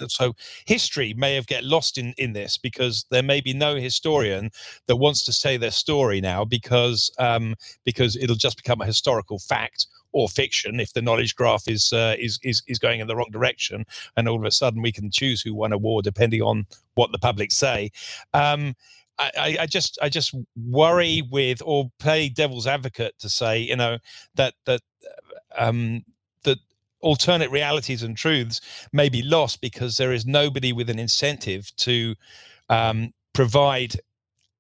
so 0.09 0.35
history 0.67 1.15
may 1.15 1.35
have 1.35 1.47
get 1.47 1.65
lost 1.65 1.99
in 1.99 2.15
in 2.19 2.33
this 2.33 2.59
because 2.59 3.07
there 3.11 3.23
may 3.23 3.41
be 3.41 3.53
no 3.53 3.77
historian 3.77 4.51
that 4.87 4.97
wants 4.97 5.25
to 5.25 5.33
say 5.33 5.57
their 5.57 5.71
story 5.71 6.21
now 6.21 6.45
because 6.45 7.11
um, 7.19 7.55
because 7.85 8.17
it'll 8.17 8.37
just 8.37 8.57
become 8.57 8.81
a 8.81 8.87
historical 8.87 9.39
fact 9.39 9.87
or 10.13 10.29
fiction 10.29 10.81
if 10.81 10.93
the 10.93 11.03
knowledge 11.03 11.35
graph 11.35 11.69
is 11.69 11.93
uh, 11.93 12.17
is 12.19 12.39
is 12.43 12.63
is 12.67 12.79
going 12.79 13.01
in 13.01 13.07
the 13.07 13.17
wrong 13.17 13.31
direction, 13.31 13.85
and 14.17 14.29
all 14.29 14.37
of 14.37 14.45
a 14.45 14.51
sudden 14.51 14.83
we 14.83 14.93
can 14.93 15.11
choose 15.11 15.41
who 15.41 15.55
won 15.55 15.73
a 15.73 15.79
war 15.79 16.03
depending 16.03 16.43
on 16.43 16.67
what 16.95 17.13
the 17.13 17.19
public 17.19 17.51
say. 17.51 17.91
Um, 18.35 18.75
I, 19.19 19.57
I, 19.61 19.67
just 19.67 19.99
I 20.03 20.09
just 20.09 20.35
worry 20.69 21.23
with 21.31 21.63
or 21.65 21.91
play 21.99 22.29
devil's 22.29 22.67
advocate 22.67 23.19
to 23.21 23.29
say 23.29 23.59
you 23.59 23.77
know 23.77 23.99
that 24.35 24.55
that 24.65 24.81
um, 25.57 26.05
that 26.45 26.59
alternate 27.01 27.51
realities 27.51 28.03
and 28.03 28.17
truths 28.17 28.61
may 28.93 29.09
be 29.09 29.23
lost 29.23 29.61
because 29.61 29.97
there 29.97 30.13
is 30.13 30.27
nobody 30.27 30.73
with 30.73 30.89
an 30.89 30.99
incentive 30.99 31.75
to 31.77 32.15
um, 32.69 33.13
provide 33.33 33.97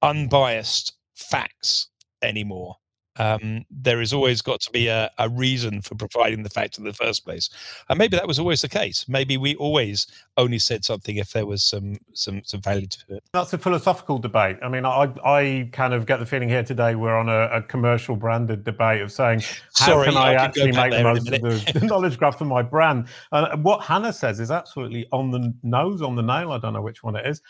unbiased 0.03 0.95
facts 1.15 1.89
anymore 2.23 2.77
um, 3.17 3.65
there 3.71 3.99
has 3.99 4.13
always 4.13 4.41
got 4.41 4.61
to 4.63 4.71
be 4.71 4.89
a, 4.89 5.11
a, 5.19 5.29
reason 5.29 5.83
for 5.83 5.95
providing 5.95 6.43
the 6.43 6.49
fact 6.49 6.79
in 6.79 6.85
the 6.85 6.95
first 6.95 7.25
place. 7.25 7.51
And 7.89 7.99
maybe 7.99 8.17
that 8.17 8.27
was 8.27 8.39
always 8.39 8.63
the 8.63 8.69
case. 8.69 9.07
Maybe 9.07 9.37
we 9.37 9.55
always 9.57 10.07
only 10.39 10.59
said 10.59 10.85
something 10.85 11.17
if 11.17 11.33
there 11.33 11.45
was 11.45 11.63
some 11.63 11.99
some 12.15 12.43
some 12.45 12.63
value 12.63 12.87
to 12.87 13.17
it. 13.17 13.25
That's 13.35 13.53
a 13.53 13.59
philosophical 13.59 14.19
debate. 14.19 14.57
I 14.63 14.69
mean, 14.69 14.87
I 14.87 15.13
I 15.25 15.69
kind 15.73 15.93
of 15.93 16.07
get 16.07 16.21
the 16.21 16.27
feeling 16.27 16.49
here 16.49 16.63
today 16.63 16.95
we're 16.95 17.17
on 17.17 17.29
a, 17.29 17.49
a 17.49 17.63
commercial 17.63 18.17
branded 18.17 18.65
debate 18.65 19.03
of 19.03 19.13
saying 19.13 19.41
how 19.75 19.87
Sorry, 19.87 20.09
can 20.09 20.17
I, 20.17 20.21
I 20.21 20.35
can 20.35 20.45
actually 20.45 20.73
make 20.73 20.93
the 20.93 21.03
most 21.03 21.29
of 21.29 21.43
the, 21.43 21.79
the 21.81 21.87
knowledge 21.87 22.19
graph 22.19 22.39
for 22.39 22.47
my 22.47 22.63
brand. 22.63 23.09
And 23.31 23.63
what 23.63 23.83
Hannah 23.83 24.13
says 24.13 24.41
is 24.41 24.51
absolutely 24.51 25.07
on 25.13 25.31
the 25.31 25.55
nose, 25.63 26.01
on 26.01 26.17
the 26.17 26.23
nail. 26.23 26.53
I 26.53 26.59
don't 26.59 26.73
know 26.73 26.83
which 26.83 27.03
one 27.03 27.17
it 27.17 27.27
is. 27.27 27.43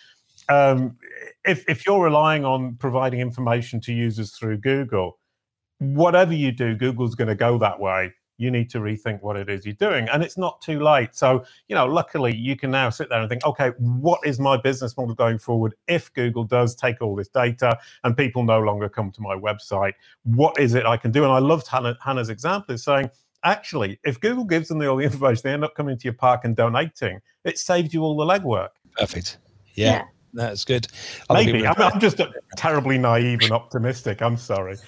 Um, 0.49 0.97
if 1.45 1.65
if 1.69 1.87
you're 1.87 2.03
relying 2.03 2.45
on 2.45 2.75
providing 2.77 3.21
information 3.21 3.81
to 3.83 3.93
users 3.93 4.33
through 4.33 4.59
Google 4.59 5.19
whatever 5.83 6.33
you 6.33 6.53
do, 6.53 6.75
Google's 6.75 7.15
going 7.15 7.29
to 7.29 7.35
go 7.35 7.59
that 7.59 7.79
way. 7.79 8.13
You 8.39 8.51
need 8.51 8.71
to 8.71 8.79
rethink 8.79 9.23
what 9.23 9.37
it 9.37 9.49
is 9.49 9.65
you're 9.65 9.75
doing. 9.75 10.09
And 10.09 10.23
it's 10.23 10.37
not 10.37 10.61
too 10.61 10.81
late. 10.81 11.15
So, 11.15 11.45
you 11.69 11.77
know, 11.77 11.87
luckily 11.87 12.35
you 12.35 12.57
can 12.57 12.71
now 12.71 12.91
sit 12.91 13.09
there 13.09 13.21
and 13.21 13.29
think, 13.29 13.45
okay, 13.45 13.71
what 13.79 14.21
is 14.25 14.41
my 14.41 14.57
business 14.57 14.97
model 14.97 15.15
going 15.15 15.39
forward 15.39 15.75
if 15.87 16.13
Google 16.15 16.45
does 16.45 16.75
take 16.75 17.01
all 17.01 17.15
this 17.15 17.29
data 17.29 17.79
and 18.05 18.17
people 18.17 18.43
no 18.43 18.61
longer 18.61 18.89
come 18.89 19.13
to 19.13 19.21
my 19.21 19.37
website? 19.37 19.93
What 20.25 20.59
is 20.59 20.75
it 20.75 20.87
I 20.87 20.97
can 20.97 21.13
do? 21.13 21.25
And 21.25 21.33
I 21.33 21.39
loved 21.39 21.69
Hannah, 21.69 21.97
Hannah's 22.03 22.31
example 22.31 22.75
is 22.75 22.83
saying, 22.83 23.11
actually, 23.45 24.01
if 24.05 24.19
Google 24.19 24.45
gives 24.45 24.69
them 24.69 24.81
all 24.83 24.97
the 24.97 25.05
information, 25.05 25.43
they 25.45 25.53
end 25.53 25.65
up 25.65 25.75
coming 25.75 25.97
to 25.97 26.05
your 26.05 26.15
park 26.15 26.45
and 26.45 26.57
donating. 26.57 27.21
It 27.45 27.59
saved 27.59 27.93
you 27.93 28.03
all 28.03 28.17
the 28.17 28.25
legwork. 28.25 28.71
Perfect. 28.97 29.39
yeah. 29.75 29.93
yeah. 29.93 30.05
That's 30.35 30.65
good. 30.65 30.87
Maybe 31.31 31.67
I'm, 31.67 31.75
I'm, 31.79 32.01
just 32.01 32.21
terribly 32.57 32.97
naive 32.97 33.41
and 33.43 33.53
optimistic. 33.53 34.23
I'm 34.23 34.37
sorry. 34.37 34.79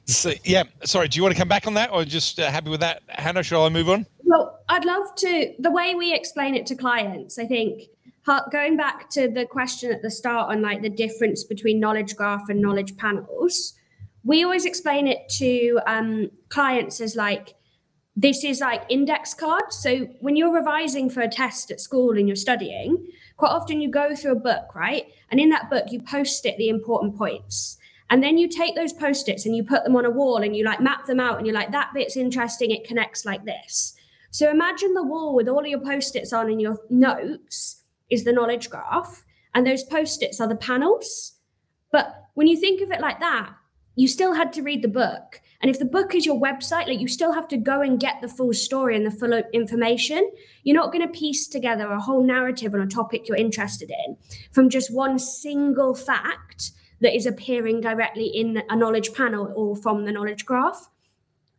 so, 0.06 0.32
yeah, 0.44 0.64
sorry. 0.84 1.08
Do 1.08 1.18
you 1.18 1.24
want 1.24 1.36
to 1.36 1.40
come 1.40 1.48
back 1.48 1.68
on 1.68 1.74
that, 1.76 1.92
or 1.92 2.06
just 2.06 2.40
uh, 2.40 2.50
happy 2.50 2.70
with 2.70 2.80
that, 2.80 3.04
Hannah? 3.08 3.44
Shall 3.44 3.66
I 3.66 3.70
move 3.70 3.90
on? 3.90 4.06
Well, 4.24 4.60
I'd 4.70 4.86
love 4.86 5.14
to. 5.18 5.54
The 5.60 5.72
way 5.72 5.96
we 5.96 6.14
explain 6.14 6.56
it 6.56 6.66
to 6.68 6.76
clients, 6.76 7.38
I 7.38 7.46
think, 7.46 7.84
going 8.52 8.78
back 8.78 9.10
to 9.12 9.28
the 9.30 9.46
question 9.46 9.92
at 9.92 10.02
the 10.02 10.12
start 10.12 10.50
on 10.52 10.62
like 10.62 10.82
the 10.82 10.90
difference 10.90 11.44
between 11.44 11.80
knowledge 11.80 12.16
graph 12.16 12.50
and 12.50 12.62
knowledge 12.62 12.96
panels, 12.98 13.74
we 14.24 14.44
always 14.44 14.66
explain 14.66 15.08
it 15.08 15.28
to 15.38 15.80
um, 15.88 16.30
clients 16.50 17.02
as 17.02 17.16
like 17.16 17.56
this 18.16 18.44
is 18.44 18.60
like 18.60 18.84
index 18.90 19.34
cards. 19.34 19.78
So 19.78 20.08
when 20.20 20.36
you're 20.36 20.54
revising 20.54 21.10
for 21.10 21.22
a 21.22 21.30
test 21.30 21.72
at 21.72 21.80
school 21.80 22.18
and 22.18 22.28
you're 22.28 22.36
studying, 22.36 23.08
quite 23.38 23.50
often 23.50 23.82
you 23.82 23.90
go 23.90 24.16
through 24.16 24.34
a 24.34 24.40
book, 24.40 24.76
right? 24.76 25.06
And 25.32 25.40
in 25.40 25.50
that 25.50 25.70
book, 25.70 25.86
you 25.90 26.02
post 26.02 26.46
it 26.46 26.58
the 26.58 26.70
important 26.70 27.18
points. 27.18 27.78
And 28.10 28.22
then 28.22 28.38
you 28.38 28.50
take 28.50 28.76
those 28.76 28.92
post 28.92 29.30
its 29.30 29.46
and 29.46 29.56
you 29.56 29.64
put 29.64 29.86
them 29.86 29.96
on 29.96 30.06
a 30.06 30.10
wall 30.10 30.38
and 30.44 30.56
you 30.56 30.66
like 30.66 30.82
map 30.82 31.06
them 31.06 31.22
out 31.22 31.38
and 31.38 31.48
you're 31.48 31.56
like, 31.56 31.72
that 31.72 31.92
bit's 31.94 32.18
interesting. 32.18 32.72
It 32.72 32.86
connects 32.86 33.26
like 33.26 33.46
this. 33.46 33.96
So 34.32 34.50
imagine 34.50 34.94
the 34.94 35.04
wall 35.04 35.34
with 35.34 35.48
all 35.48 35.62
of 35.62 35.68
your 35.68 35.80
post 35.80 36.18
its 36.18 36.34
on 36.34 36.50
and 36.50 36.62
your 36.62 36.78
notes 36.90 37.82
is 38.10 38.26
the 38.26 38.34
knowledge 38.34 38.70
graph. 38.70 39.24
And 39.56 39.66
those 39.66 39.84
post 39.84 40.22
its 40.22 40.42
are 40.42 40.48
the 40.48 40.56
panels. 40.56 41.34
But 41.92 42.14
when 42.34 42.48
you 42.48 42.58
think 42.58 42.82
of 42.82 42.92
it 42.92 43.00
like 43.00 43.20
that, 43.22 43.54
you 43.96 44.08
still 44.08 44.34
had 44.34 44.54
to 44.54 44.62
read 44.62 44.82
the 44.82 44.88
book. 44.88 45.42
And 45.62 45.70
if 45.70 45.78
the 45.78 45.86
book 45.86 46.16
is 46.16 46.26
your 46.26 46.40
website, 46.40 46.88
like 46.88 47.00
you 47.00 47.08
still 47.08 47.34
have 47.34 47.48
to 47.50 47.58
go 47.58 47.82
and 47.82 48.00
get 48.00 48.22
the 48.22 48.28
full 48.28 48.54
story 48.54 48.96
and 48.96 49.06
the 49.06 49.12
full 49.12 49.34
uh, 49.34 49.44
information. 49.54 50.30
You're 50.64 50.76
not 50.76 50.92
going 50.92 51.06
to 51.06 51.20
piece 51.20 51.48
together 51.48 51.92
a 51.92 52.02
whole 52.02 52.24
narrative 52.24 52.74
on 52.74 52.82
a 52.82 52.88
topic 52.88 53.28
you're 53.28 53.38
interested 53.38 53.92
in 53.92 54.18
from 54.52 54.70
just 54.70 54.94
one 54.94 55.20
single 55.20 55.94
fact 55.94 56.72
that 57.02 57.16
is 57.16 57.26
appearing 57.26 57.82
directly 57.82 58.28
in 58.28 58.64
a 58.70 58.76
knowledge 58.76 59.14
panel 59.14 59.52
or 59.56 59.76
from 59.76 60.06
the 60.06 60.12
knowledge 60.12 60.46
graph. 60.46 60.88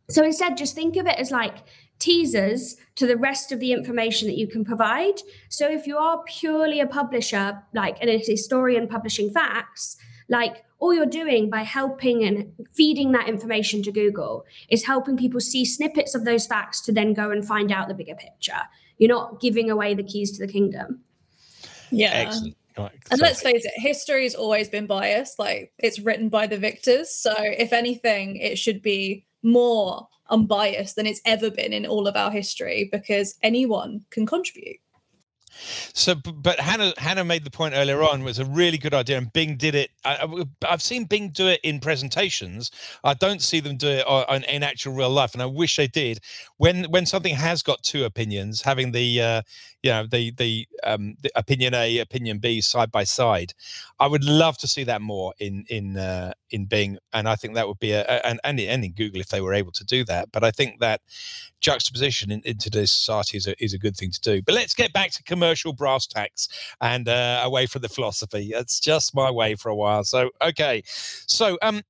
So 0.09 0.23
instead, 0.23 0.57
just 0.57 0.75
think 0.75 0.97
of 0.97 1.07
it 1.07 1.17
as 1.17 1.31
like 1.31 1.57
teasers 1.99 2.75
to 2.95 3.07
the 3.07 3.15
rest 3.15 3.51
of 3.51 3.59
the 3.59 3.71
information 3.71 4.27
that 4.27 4.37
you 4.37 4.47
can 4.47 4.65
provide. 4.65 5.21
So 5.47 5.69
if 5.69 5.87
you 5.87 5.97
are 5.97 6.23
purely 6.25 6.81
a 6.81 6.87
publisher, 6.87 7.63
like 7.73 8.01
an 8.01 8.09
historian 8.09 8.87
publishing 8.87 9.29
facts, 9.31 9.97
like 10.29 10.63
all 10.79 10.93
you're 10.93 11.05
doing 11.05 11.49
by 11.49 11.61
helping 11.61 12.23
and 12.23 12.51
feeding 12.73 13.11
that 13.13 13.29
information 13.29 13.81
to 13.83 13.91
Google 13.91 14.45
is 14.69 14.85
helping 14.85 15.15
people 15.15 15.39
see 15.39 15.63
snippets 15.63 16.15
of 16.15 16.25
those 16.25 16.45
facts 16.45 16.81
to 16.81 16.91
then 16.91 17.13
go 17.13 17.31
and 17.31 17.45
find 17.45 17.71
out 17.71 17.87
the 17.87 17.93
bigger 17.93 18.15
picture. 18.15 18.61
You're 18.97 19.09
not 19.09 19.39
giving 19.39 19.69
away 19.69 19.93
the 19.93 20.03
keys 20.03 20.31
to 20.37 20.45
the 20.45 20.51
kingdom. 20.51 21.01
Yeah. 21.91 22.11
Excellent. 22.13 22.55
And 23.11 23.21
let's 23.21 23.41
face 23.41 23.65
it, 23.65 23.73
history 23.75 24.23
has 24.23 24.35
always 24.35 24.67
been 24.67 24.87
biased. 24.87 25.37
Like 25.39 25.71
it's 25.77 25.99
written 25.99 26.29
by 26.29 26.47
the 26.47 26.57
victors. 26.57 27.09
So 27.09 27.33
if 27.37 27.71
anything, 27.71 28.37
it 28.37 28.57
should 28.57 28.81
be 28.81 29.25
more 29.43 30.07
unbiased 30.29 30.95
than 30.95 31.05
it's 31.05 31.21
ever 31.25 31.51
been 31.51 31.73
in 31.73 31.85
all 31.85 32.07
of 32.07 32.15
our 32.15 32.31
history 32.31 32.89
because 32.91 33.35
anyone 33.43 34.03
can 34.09 34.25
contribute. 34.25 34.77
So, 35.93 36.15
but 36.15 36.59
Hannah 36.59 36.93
Hannah 36.97 37.23
made 37.23 37.43
the 37.43 37.51
point 37.51 37.73
earlier 37.75 38.03
on 38.03 38.23
was 38.23 38.39
a 38.39 38.45
really 38.45 38.77
good 38.77 38.93
idea, 38.93 39.17
and 39.17 39.31
Bing 39.31 39.55
did 39.57 39.75
it. 39.75 39.91
I, 40.05 40.45
have 40.63 40.81
seen 40.81 41.05
Bing 41.05 41.29
do 41.29 41.47
it 41.47 41.59
in 41.63 41.79
presentations. 41.79 42.71
I 43.03 43.13
don't 43.13 43.41
see 43.41 43.59
them 43.59 43.77
do 43.77 43.87
it 43.87 44.05
on, 44.07 44.43
in 44.45 44.63
actual 44.63 44.93
real 44.93 45.09
life, 45.09 45.33
and 45.33 45.41
I 45.41 45.45
wish 45.45 45.75
they 45.75 45.87
did. 45.87 46.19
When 46.57 46.85
when 46.85 47.05
something 47.05 47.35
has 47.35 47.63
got 47.63 47.83
two 47.83 48.05
opinions, 48.05 48.61
having 48.61 48.91
the 48.91 49.21
uh, 49.21 49.41
you 49.83 49.91
know 49.91 50.07
the 50.07 50.31
the, 50.31 50.67
um, 50.83 51.15
the 51.21 51.31
opinion 51.35 51.73
A, 51.73 51.99
opinion 51.99 52.39
B 52.39 52.61
side 52.61 52.91
by 52.91 53.03
side, 53.03 53.53
I 53.99 54.07
would 54.07 54.23
love 54.23 54.57
to 54.59 54.67
see 54.67 54.85
that 54.85 55.01
more 55.01 55.33
in 55.39 55.65
in 55.69 55.97
uh, 55.97 56.31
in 56.49 56.65
Bing, 56.65 56.97
and 57.11 57.27
I 57.27 57.35
think 57.35 57.55
that 57.55 57.67
would 57.67 57.79
be 57.79 57.91
a, 57.91 58.03
and 58.25 58.39
and 58.45 58.59
in 58.59 58.93
Google 58.93 59.19
if 59.19 59.27
they 59.27 59.41
were 59.41 59.53
able 59.53 59.73
to 59.73 59.83
do 59.83 60.05
that. 60.05 60.31
But 60.31 60.43
I 60.43 60.51
think 60.51 60.79
that 60.79 61.01
juxtaposition 61.59 62.31
in, 62.31 62.41
in 62.41 62.57
today's 62.57 62.91
society 62.91 63.37
is 63.37 63.45
a, 63.45 63.63
is 63.63 63.73
a 63.73 63.77
good 63.77 63.95
thing 63.95 64.11
to 64.11 64.21
do. 64.21 64.41
But 64.41 64.55
let's 64.55 64.73
get 64.73 64.93
back 64.93 65.11
to 65.11 65.23
commercial 65.23 65.73
brass 65.73 66.07
tacks 66.07 66.47
and 66.81 67.07
uh, 67.09 67.41
away 67.43 67.65
from 67.65 67.81
the 67.81 67.89
philosophy. 67.89 68.51
It's 68.55 68.79
just 68.79 69.13
my 69.13 69.29
way 69.29 69.55
for 69.55 69.69
a 69.69 69.75
while. 69.75 70.03
So 70.05 70.31
okay, 70.41 70.83
so 70.85 71.57
um. 71.61 71.81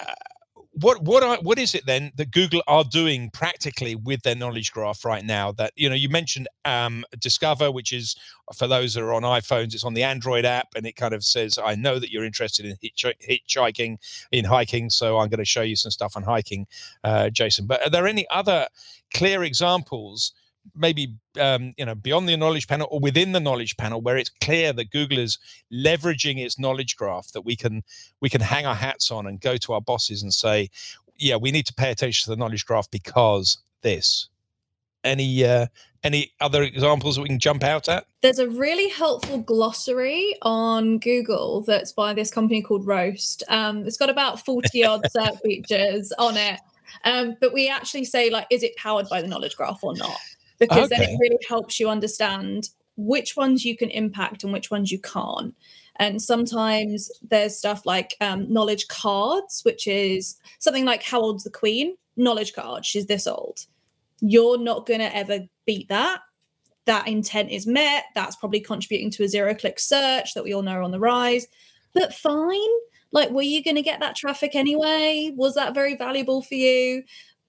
Uh, 0.00 0.12
what 0.80 1.02
what 1.02 1.22
are 1.22 1.38
what 1.42 1.58
is 1.58 1.74
it 1.74 1.86
then 1.86 2.12
that 2.16 2.30
Google 2.30 2.62
are 2.66 2.84
doing 2.84 3.30
practically 3.30 3.94
with 3.94 4.22
their 4.22 4.34
knowledge 4.34 4.72
graph 4.72 5.04
right 5.04 5.24
now? 5.24 5.52
That 5.52 5.72
you 5.76 5.88
know, 5.88 5.94
you 5.94 6.08
mentioned 6.08 6.48
um, 6.64 7.04
Discover, 7.18 7.70
which 7.70 7.92
is 7.92 8.16
for 8.54 8.66
those 8.66 8.94
that 8.94 9.02
are 9.02 9.14
on 9.14 9.22
iPhones, 9.22 9.74
it's 9.74 9.84
on 9.84 9.94
the 9.94 10.02
Android 10.02 10.44
app, 10.44 10.68
and 10.74 10.86
it 10.86 10.96
kind 10.96 11.14
of 11.14 11.24
says, 11.24 11.58
"I 11.62 11.74
know 11.74 11.98
that 11.98 12.10
you're 12.10 12.24
interested 12.24 12.66
in 12.66 12.76
hitchhiking, 12.82 13.98
in 14.32 14.44
hiking, 14.44 14.90
so 14.90 15.18
I'm 15.18 15.28
going 15.28 15.38
to 15.38 15.44
show 15.44 15.62
you 15.62 15.76
some 15.76 15.92
stuff 15.92 16.16
on 16.16 16.24
hiking, 16.24 16.66
uh, 17.04 17.30
Jason." 17.30 17.66
But 17.66 17.86
are 17.86 17.90
there 17.90 18.06
any 18.06 18.26
other 18.30 18.66
clear 19.12 19.44
examples? 19.44 20.32
Maybe 20.74 21.14
um, 21.40 21.74
you 21.76 21.84
know 21.84 21.94
beyond 21.94 22.28
the 22.28 22.36
knowledge 22.36 22.66
panel 22.66 22.88
or 22.90 23.00
within 23.00 23.32
the 23.32 23.40
knowledge 23.40 23.76
panel 23.76 24.00
where 24.00 24.16
it's 24.16 24.30
clear 24.40 24.72
that 24.72 24.90
google 24.90 25.18
is 25.18 25.38
leveraging 25.72 26.38
its 26.38 26.58
knowledge 26.58 26.96
graph 26.96 27.32
that 27.32 27.42
we 27.42 27.54
can 27.54 27.82
we 28.20 28.30
can 28.30 28.40
hang 28.40 28.64
our 28.64 28.74
hats 28.74 29.10
on 29.10 29.26
and 29.26 29.40
go 29.40 29.56
to 29.56 29.72
our 29.72 29.80
bosses 29.80 30.22
and 30.22 30.32
say 30.32 30.70
yeah 31.18 31.36
we 31.36 31.50
need 31.50 31.66
to 31.66 31.74
pay 31.74 31.90
attention 31.90 32.24
to 32.24 32.30
the 32.30 32.36
knowledge 32.42 32.64
graph 32.64 32.90
because 32.90 33.58
this. 33.84 34.28
Any 35.04 35.44
uh, 35.44 35.66
any 36.02 36.32
other 36.40 36.62
examples 36.64 37.14
that 37.14 37.22
we 37.22 37.28
can 37.28 37.38
jump 37.38 37.62
out 37.62 37.88
at? 37.88 38.06
There's 38.22 38.40
a 38.40 38.48
really 38.48 38.88
helpful 38.88 39.38
glossary 39.38 40.34
on 40.42 40.98
google 40.98 41.60
that's 41.60 41.92
by 41.92 42.14
this 42.14 42.32
company 42.32 42.62
called 42.62 42.86
roast. 42.86 43.44
Um, 43.48 43.86
it's 43.86 43.98
got 43.98 44.10
about 44.10 44.44
40 44.44 44.84
odd 44.84 45.02
search 45.10 45.36
features 45.44 46.12
on 46.18 46.36
it. 46.36 46.58
Um, 47.04 47.36
but 47.40 47.52
we 47.52 47.68
actually 47.68 48.04
say 48.04 48.30
like 48.30 48.46
is 48.50 48.62
it 48.62 48.74
powered 48.76 49.08
by 49.08 49.20
the 49.20 49.28
knowledge 49.28 49.56
graph 49.56 49.84
or 49.84 49.94
not 49.94 50.18
because 50.58 50.90
okay. 50.90 51.00
then 51.00 51.08
it 51.10 51.18
really 51.20 51.38
helps 51.48 51.78
you 51.80 51.88
understand 51.88 52.70
which 52.96 53.36
ones 53.36 53.64
you 53.64 53.76
can 53.76 53.90
impact 53.90 54.44
and 54.44 54.52
which 54.52 54.70
ones 54.70 54.92
you 54.92 54.98
can't. 55.00 55.54
And 55.96 56.20
sometimes 56.20 57.10
there's 57.22 57.56
stuff 57.56 57.86
like 57.86 58.16
um, 58.20 58.52
knowledge 58.52 58.88
cards, 58.88 59.60
which 59.64 59.86
is 59.86 60.36
something 60.58 60.84
like 60.84 61.02
how 61.02 61.20
old's 61.20 61.44
the 61.44 61.50
queen? 61.50 61.96
Knowledge 62.16 62.52
card. 62.52 62.84
She's 62.84 63.06
this 63.06 63.26
old. 63.26 63.66
you're 64.20 64.58
not 64.58 64.86
going 64.86 65.00
to 65.00 65.14
ever 65.16 65.40
beat 65.66 65.88
that. 65.88 66.20
That 66.86 67.08
intent 67.08 67.50
is 67.50 67.66
met. 67.66 68.04
That's 68.14 68.36
probably 68.36 68.60
contributing 68.60 69.10
to 69.12 69.24
a 69.24 69.28
zero 69.28 69.54
click 69.54 69.78
search 69.78 70.34
that 70.34 70.44
we 70.44 70.54
all 70.54 70.62
know 70.62 70.72
are 70.72 70.82
on 70.82 70.90
the 70.90 71.00
rise. 71.00 71.46
But 71.92 72.14
fine. 72.14 72.58
Like, 73.12 73.30
were 73.30 73.42
you 73.42 73.62
going 73.62 73.76
to 73.76 73.82
get 73.82 74.00
that 74.00 74.16
traffic 74.16 74.54
anyway? 74.54 75.32
Was 75.36 75.54
that 75.54 75.74
very 75.74 75.96
valuable 75.96 76.42
for 76.42 76.54
you? 76.54 77.04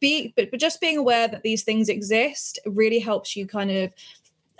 Be, 0.05 0.33
but, 0.35 0.51
but 0.51 0.59
just 0.59 0.79
being 0.79 0.97
aware 0.97 1.27
that 1.27 1.43
these 1.43 1.63
things 1.63 1.89
exist 1.89 2.59
really 2.65 2.99
helps 2.99 3.35
you 3.35 3.45
kind 3.47 3.71
of 3.71 3.93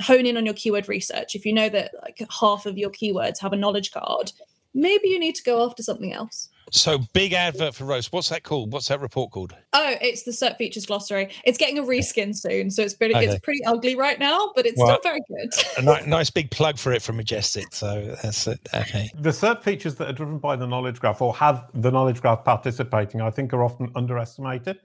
hone 0.02 0.26
in 0.26 0.38
on 0.38 0.46
your 0.46 0.56
keyword 0.56 0.90
research. 0.90 1.36
If 1.36 1.46
you 1.46 1.54
know 1.54 1.70
that 1.70 1.92
like 2.02 2.20
half 2.40 2.66
of 2.66 2.78
your 2.78 2.90
keywords 2.90 3.40
have 3.40 3.54
a 3.54 3.56
knowledge 3.56 3.92
card, 3.92 4.32
maybe 4.74 5.08
you 5.10 5.20
need 5.20 5.36
to 5.36 5.44
go 5.44 5.66
after 5.66 5.84
something 5.84 6.14
else. 6.14 6.50
So 6.72 6.98
big 7.14 7.32
advert 7.34 7.76
for 7.76 7.86
roast. 7.86 8.12
What's 8.12 8.30
that 8.30 8.42
called? 8.42 8.74
What's 8.74 8.88
that 8.88 9.00
report 9.00 9.32
called? 9.32 9.56
Oh, 9.74 9.96
it's 10.02 10.24
the 10.24 10.32
SERP 10.32 10.58
features 10.58 10.86
glossary. 10.88 11.30
It's 11.44 11.60
getting 11.60 11.78
a 11.78 11.84
reskin 11.84 12.36
soon, 12.36 12.72
so 12.72 12.82
it's 12.82 12.96
pretty 12.96 13.16
Okay. 13.16 13.28
it's 13.28 13.40
pretty 13.40 13.64
ugly 13.66 13.96
right 13.96 14.18
now, 14.20 14.52
but 14.56 14.66
it's 14.66 14.78
Well, 14.78 15.00
still 15.00 15.12
very 15.12 15.22
good. 15.30 15.54
A 15.78 15.82
ni- 15.84 16.10
nice 16.10 16.32
big 16.32 16.50
plug 16.50 16.80
for 16.80 16.92
it 16.92 17.04
from 17.04 17.18
Majestic. 17.18 17.68
So 17.72 18.18
that's 18.24 18.48
it. 18.48 18.60
Okay. 18.74 19.12
The 19.20 19.30
SERP 19.30 19.62
features 19.62 19.96
that 19.96 20.10
are 20.10 20.14
driven 20.14 20.40
by 20.40 20.56
the 20.56 20.66
knowledge 20.66 21.00
graph 21.00 21.22
or 21.22 21.36
have 21.36 21.70
the 21.76 21.92
knowledge 21.92 22.20
graph 22.20 22.44
participating, 22.44 23.22
I 23.22 23.30
think, 23.30 23.54
are 23.54 23.64
often 23.64 23.92
underestimated. 23.96 24.80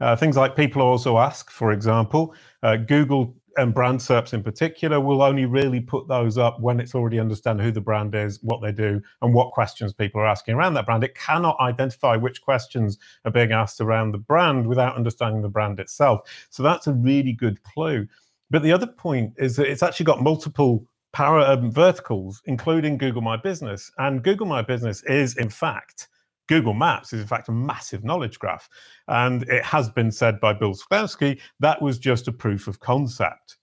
Uh, 0.00 0.16
things 0.16 0.36
like 0.36 0.56
people 0.56 0.82
also 0.82 1.18
ask, 1.18 1.50
for 1.50 1.72
example, 1.72 2.34
uh, 2.62 2.76
Google 2.76 3.34
and 3.56 3.74
brand 3.74 3.98
SERPs 3.98 4.32
in 4.32 4.42
particular 4.42 5.00
will 5.00 5.22
only 5.22 5.44
really 5.44 5.80
put 5.80 6.08
those 6.08 6.38
up 6.38 6.60
when 6.60 6.80
it's 6.80 6.94
already 6.94 7.18
understand 7.18 7.60
who 7.60 7.70
the 7.70 7.80
brand 7.80 8.14
is, 8.14 8.38
what 8.42 8.62
they 8.62 8.72
do, 8.72 9.00
and 9.22 9.34
what 9.34 9.52
questions 9.52 9.92
people 9.92 10.20
are 10.20 10.26
asking 10.26 10.54
around 10.54 10.74
that 10.74 10.86
brand. 10.86 11.04
It 11.04 11.14
cannot 11.14 11.56
identify 11.60 12.16
which 12.16 12.42
questions 12.42 12.98
are 13.24 13.30
being 13.30 13.52
asked 13.52 13.80
around 13.80 14.12
the 14.12 14.18
brand 14.18 14.66
without 14.66 14.96
understanding 14.96 15.42
the 15.42 15.48
brand 15.48 15.80
itself. 15.80 16.20
So 16.50 16.62
that's 16.62 16.86
a 16.86 16.92
really 16.92 17.32
good 17.32 17.62
clue. 17.62 18.06
But 18.50 18.62
the 18.62 18.72
other 18.72 18.86
point 18.86 19.34
is 19.38 19.56
that 19.56 19.68
it's 19.68 19.82
actually 19.82 20.06
got 20.06 20.22
multiple 20.22 20.86
para 21.12 21.42
um, 21.42 21.72
verticals, 21.72 22.40
including 22.46 22.98
Google 22.98 23.22
My 23.22 23.36
Business. 23.36 23.90
And 23.98 24.22
Google 24.22 24.46
My 24.46 24.62
Business 24.62 25.02
is, 25.04 25.36
in 25.36 25.48
fact, 25.48 26.08
Google 26.50 26.74
Maps 26.74 27.12
is, 27.12 27.20
in 27.20 27.28
fact, 27.28 27.48
a 27.48 27.52
massive 27.52 28.02
knowledge 28.02 28.40
graph. 28.40 28.68
And 29.06 29.44
it 29.44 29.64
has 29.64 29.88
been 29.88 30.10
said 30.10 30.40
by 30.40 30.52
Bill 30.52 30.74
Slawski 30.74 31.40
that 31.60 31.80
was 31.80 31.96
just 31.96 32.26
a 32.26 32.32
proof 32.32 32.66
of 32.66 32.80
concept. 32.80 33.58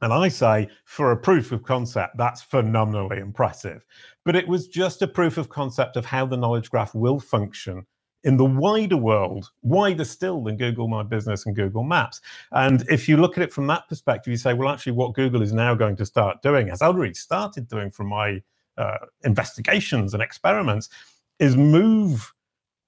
And 0.00 0.14
I 0.14 0.28
say, 0.28 0.68
for 0.86 1.12
a 1.12 1.16
proof 1.16 1.52
of 1.52 1.62
concept, 1.62 2.16
that's 2.16 2.40
phenomenally 2.40 3.18
impressive. 3.18 3.84
But 4.24 4.34
it 4.34 4.48
was 4.48 4.66
just 4.66 5.02
a 5.02 5.06
proof 5.06 5.36
of 5.36 5.50
concept 5.50 5.96
of 5.96 6.06
how 6.06 6.24
the 6.24 6.38
knowledge 6.38 6.70
graph 6.70 6.94
will 6.94 7.20
function 7.20 7.84
in 8.24 8.38
the 8.38 8.44
wider 8.46 8.96
world, 8.96 9.50
wider 9.60 10.04
still 10.04 10.42
than 10.42 10.56
Google 10.56 10.88
My 10.88 11.02
Business 11.02 11.44
and 11.44 11.54
Google 11.54 11.84
Maps. 11.84 12.22
And 12.52 12.82
if 12.88 13.10
you 13.10 13.18
look 13.18 13.36
at 13.36 13.44
it 13.44 13.52
from 13.52 13.66
that 13.66 13.88
perspective, 13.90 14.30
you 14.30 14.38
say, 14.38 14.54
well, 14.54 14.70
actually, 14.70 14.92
what 14.92 15.14
Google 15.14 15.42
is 15.42 15.52
now 15.52 15.74
going 15.74 15.96
to 15.96 16.06
start 16.06 16.40
doing, 16.40 16.68
has 16.68 16.80
already 16.80 17.12
started 17.12 17.68
doing 17.68 17.90
from 17.90 18.08
my 18.08 18.40
uh, 18.78 18.98
investigations 19.24 20.14
and 20.14 20.22
experiments, 20.22 20.88
is 21.38 21.56
move 21.56 22.32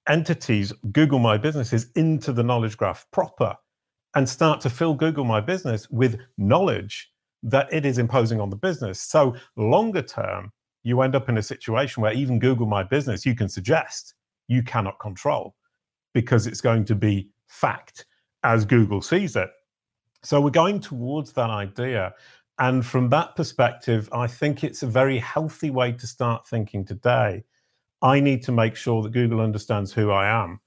entities, 0.07 0.73
Google 0.91 1.19
My 1.19 1.37
Businesses, 1.37 1.87
into 1.95 2.33
the 2.33 2.43
knowledge 2.43 2.77
graph 2.77 3.05
proper 3.11 3.55
and 4.15 4.27
start 4.27 4.59
to 4.61 4.69
fill 4.69 4.93
Google 4.93 5.23
My 5.23 5.39
Business 5.39 5.89
with 5.89 6.19
knowledge 6.37 7.11
that 7.43 7.71
it 7.71 7.85
is 7.85 7.97
imposing 7.97 8.41
on 8.41 8.49
the 8.49 8.55
business. 8.55 9.01
So, 9.01 9.35
longer 9.55 10.01
term, 10.01 10.51
you 10.83 11.01
end 11.01 11.15
up 11.15 11.29
in 11.29 11.37
a 11.37 11.43
situation 11.43 12.01
where 12.01 12.13
even 12.13 12.39
Google 12.39 12.65
My 12.65 12.83
Business, 12.83 13.25
you 13.25 13.35
can 13.35 13.47
suggest 13.47 14.15
you 14.47 14.63
cannot 14.63 14.99
control 14.99 15.55
because 16.13 16.47
it's 16.47 16.61
going 16.61 16.85
to 16.85 16.95
be 16.95 17.29
fact 17.47 18.05
as 18.43 18.65
Google 18.65 19.01
sees 19.01 19.35
it. 19.35 19.49
So, 20.23 20.41
we're 20.41 20.49
going 20.49 20.79
towards 20.79 21.33
that 21.33 21.49
idea. 21.49 22.13
And 22.57 22.85
from 22.85 23.09
that 23.11 23.37
perspective, 23.37 24.09
I 24.11 24.27
think 24.27 24.63
it's 24.65 24.83
a 24.83 24.87
very 24.87 25.17
healthy 25.17 25.69
way 25.69 25.93
to 25.93 26.07
start 26.07 26.45
thinking 26.45 26.83
today. 26.83 27.43
I 28.01 28.19
need 28.19 28.43
to 28.43 28.51
make 28.51 28.75
sure 28.75 29.01
that 29.03 29.11
Google 29.11 29.41
understands 29.41 29.91
who 29.91 30.11
I 30.11 30.27
am. 30.27 30.59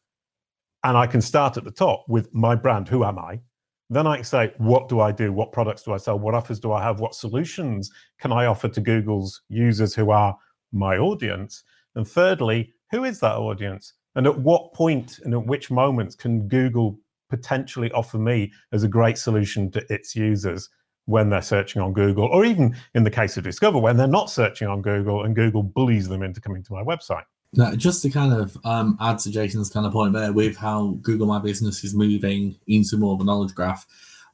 And 0.84 0.96
I 0.96 1.06
can 1.06 1.20
start 1.20 1.56
at 1.56 1.64
the 1.64 1.70
top 1.70 2.04
with 2.08 2.32
my 2.34 2.54
brand. 2.54 2.88
Who 2.88 3.04
am 3.04 3.18
I? 3.18 3.40
Then 3.88 4.06
I 4.06 4.16
can 4.16 4.24
say, 4.24 4.52
what 4.58 4.88
do 4.88 5.00
I 5.00 5.12
do? 5.12 5.32
What 5.32 5.52
products 5.52 5.82
do 5.82 5.92
I 5.92 5.98
sell? 5.98 6.18
What 6.18 6.34
offers 6.34 6.58
do 6.58 6.72
I 6.72 6.82
have? 6.82 7.00
What 7.00 7.14
solutions 7.14 7.90
can 8.18 8.32
I 8.32 8.46
offer 8.46 8.68
to 8.68 8.80
Google's 8.80 9.42
users 9.48 9.94
who 9.94 10.10
are 10.10 10.36
my 10.72 10.96
audience? 10.96 11.62
And 11.94 12.08
thirdly, 12.08 12.72
who 12.90 13.04
is 13.04 13.20
that 13.20 13.36
audience? 13.36 13.94
And 14.14 14.26
at 14.26 14.38
what 14.38 14.72
point 14.74 15.20
and 15.24 15.34
at 15.34 15.46
which 15.46 15.70
moments 15.70 16.14
can 16.14 16.48
Google 16.48 16.98
potentially 17.30 17.90
offer 17.92 18.18
me 18.18 18.52
as 18.72 18.82
a 18.82 18.88
great 18.88 19.16
solution 19.18 19.70
to 19.70 19.92
its 19.92 20.14
users 20.16 20.68
when 21.06 21.30
they're 21.30 21.42
searching 21.42 21.82
on 21.82 21.92
Google, 21.92 22.24
or 22.26 22.44
even 22.44 22.76
in 22.94 23.04
the 23.04 23.10
case 23.10 23.36
of 23.36 23.44
Discover, 23.44 23.78
when 23.78 23.96
they're 23.96 24.06
not 24.06 24.30
searching 24.30 24.68
on 24.68 24.82
Google 24.82 25.24
and 25.24 25.34
Google 25.34 25.62
bullies 25.62 26.08
them 26.08 26.22
into 26.22 26.40
coming 26.40 26.62
to 26.62 26.72
my 26.72 26.82
website? 26.82 27.24
Now, 27.54 27.74
just 27.74 28.02
to 28.02 28.10
kind 28.10 28.32
of 28.32 28.56
um, 28.64 28.96
add 29.00 29.18
to 29.20 29.30
Jason's 29.30 29.68
kind 29.68 29.84
of 29.84 29.92
point 29.92 30.14
there 30.14 30.32
with 30.32 30.56
how 30.56 30.98
Google 31.02 31.26
My 31.26 31.38
Business 31.38 31.84
is 31.84 31.94
moving 31.94 32.56
into 32.66 32.96
more 32.96 33.14
of 33.14 33.20
a 33.20 33.24
knowledge 33.24 33.54
graph, 33.54 33.86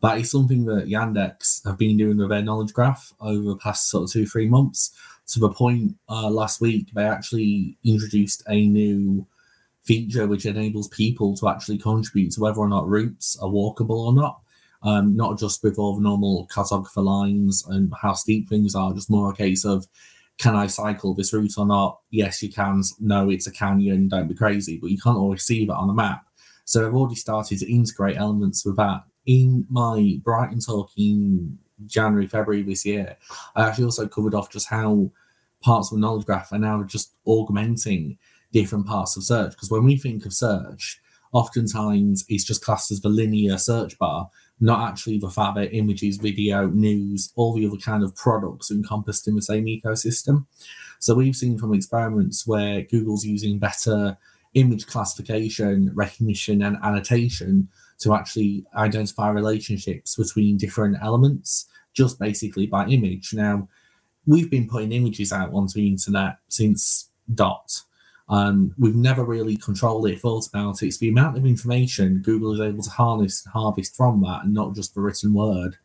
that 0.03 0.19
is 0.19 0.31
something 0.31 0.67
that 0.67 0.87
Yandex 0.87 1.67
have 1.67 1.79
been 1.79 1.97
doing 1.97 2.19
with 2.19 2.29
their 2.29 2.43
knowledge 2.43 2.73
graph 2.73 3.13
over 3.21 3.43
the 3.43 3.57
past 3.57 3.91
sort 3.91 4.05
of 4.05 4.13
two, 4.13 4.27
three 4.27 4.49
months. 4.49 4.93
To 5.29 5.41
the 5.41 5.51
point 5.51 5.97
uh, 6.09 6.31
last 6.31 6.61
week, 6.61 6.93
they 6.95 7.05
actually 7.05 7.77
introduced 7.85 8.43
a 8.49 8.67
new 8.67 9.27
feature 9.83 10.27
which 10.27 10.47
enables 10.47 10.89
people 10.89 11.37
to 11.39 11.49
actually 11.49 11.79
contribute 11.79 12.33
to 12.33 12.41
whether 12.41 12.61
or 12.61 12.69
not 12.69 12.89
routes 12.89 13.37
are 13.43 13.49
walkable 13.49 13.99
or 13.99 14.13
not. 14.13 14.41
Um, 14.83 15.17
not 15.17 15.39
just 15.39 15.65
with 15.65 15.77
all 15.77 15.97
the 15.97 16.03
normal 16.03 16.47
cartographer 16.53 17.03
lines 17.03 17.65
and 17.69 17.93
how 18.01 18.13
steep 18.13 18.49
things 18.49 18.77
are, 18.77 18.95
just 18.95 19.11
more 19.11 19.33
a 19.33 19.35
case 19.35 19.65
of 19.65 19.89
can 20.39 20.55
I 20.55 20.69
cycle 20.69 21.15
this 21.15 21.33
route 21.33 21.59
or 21.59 21.67
not? 21.67 21.99
Yes, 22.11 22.43
you 22.43 22.53
can. 22.53 22.83
No, 23.01 23.29
it's 23.29 23.49
a 23.49 23.53
canyon. 23.53 24.09
Don't 24.09 24.29
be 24.29 24.35
crazy. 24.35 24.79
But 24.81 24.91
you 24.91 24.99
can't 24.99 25.19
always 25.19 25.43
see 25.43 25.67
that 25.67 25.75
on 25.75 25.89
the 25.89 25.95
map. 25.95 26.25
So 26.65 26.87
I've 26.87 26.95
already 26.95 27.17
started 27.17 27.59
to 27.59 27.73
integrate 27.73 28.17
elements 28.17 28.65
with 28.65 28.77
that. 28.77 29.03
In 29.27 29.67
my 29.69 30.21
Brighton 30.23 30.61
talk 30.61 30.91
in 30.97 31.59
January, 31.87 32.27
February 32.27 32.63
this 32.63 32.87
year, 32.87 33.17
I 33.57 33.67
actually 33.67 33.85
also 33.85 34.07
covered 34.07 34.35
off 34.35 34.51
just 34.51 34.69
how 34.69 35.11
parts 35.61 35.91
of 35.91 35.97
the 35.97 36.01
knowledge 36.01 36.27
graph 36.27 36.53
are 36.53 36.59
now 36.59 36.83
just 36.85 37.15
augmenting 37.27 38.17
different 38.53 38.87
parts 38.87 39.17
of 39.17 39.25
search. 39.25 39.53
Because 39.53 39.71
when 39.71 39.85
we 39.85 39.97
think 39.97 40.25
of 40.25 40.33
search, 40.33 41.01
oftentimes 41.33 42.25
it's 42.29 42.45
just 42.45 42.65
classed 42.65 42.91
as 42.91 43.01
the 43.01 43.09
linear 43.09 43.59
search 43.59 43.99
bar, 43.99 44.31
not 44.61 44.89
actually 44.89 45.19
the 45.19 45.31
fact 45.31 45.57
that 45.57 45.75
images, 45.75 46.17
video, 46.17 46.67
news, 46.67 47.33
all 47.37 47.55
the 47.55 47.67
other 47.67 47.77
kind 47.77 48.03
of 48.03 48.15
products 48.17 48.71
encompassed 48.71 49.29
in 49.29 49.37
the 49.37 49.43
same 49.43 49.67
ecosystem. 49.67 50.47
So 50.99 51.15
we've 51.15 51.37
seen 51.37 51.59
from 51.59 51.75
experiments 51.75 52.47
where 52.47 52.83
Google's 52.83 53.25
using 53.25 53.59
better 53.59 54.17
image 54.55 54.87
classification, 54.87 55.93
recognition, 55.95 56.63
and 56.63 56.77
annotation 56.83 57.69
to 58.01 58.15
actually 58.15 58.65
identify 58.75 59.31
relationships 59.31 60.17
between 60.17 60.57
different 60.57 60.97
elements, 61.03 61.67
just 61.95 62.19
basically 62.19 62.67
by 62.67 62.87
image. 62.87 63.35
Now, 63.35 63.69
we've 64.27 64.51
been 64.51 64.69
putting 64.69 64.93
images 64.93 65.33
out 65.33 65.53
onto 65.53 65.75
the 65.75 65.89
internet 65.89 66.39
since 66.49 67.11
dot. 67.35 67.83
Um, 68.29 68.75
we've 68.79 68.97
never 68.97 69.25
really 69.25 69.57
controlled 69.57 70.09
it, 70.09 70.21
thought 70.21 70.47
about 70.49 70.83
it. 70.83 70.87
It's 70.87 70.99
the 70.99 71.09
amount 71.09 71.37
of 71.37 71.47
information 71.47 72.23
Google 72.23 72.53
is 72.53 72.61
able 72.61 72.83
to 72.83 72.91
harness 72.91 73.45
and 73.45 73.53
harvest 73.53 73.97
from 73.97 74.21
that, 74.23 74.45
and 74.45 74.53
not 74.53 74.75
just 74.75 74.95
the 74.95 75.01
written 75.01 75.33
word, 75.33 75.77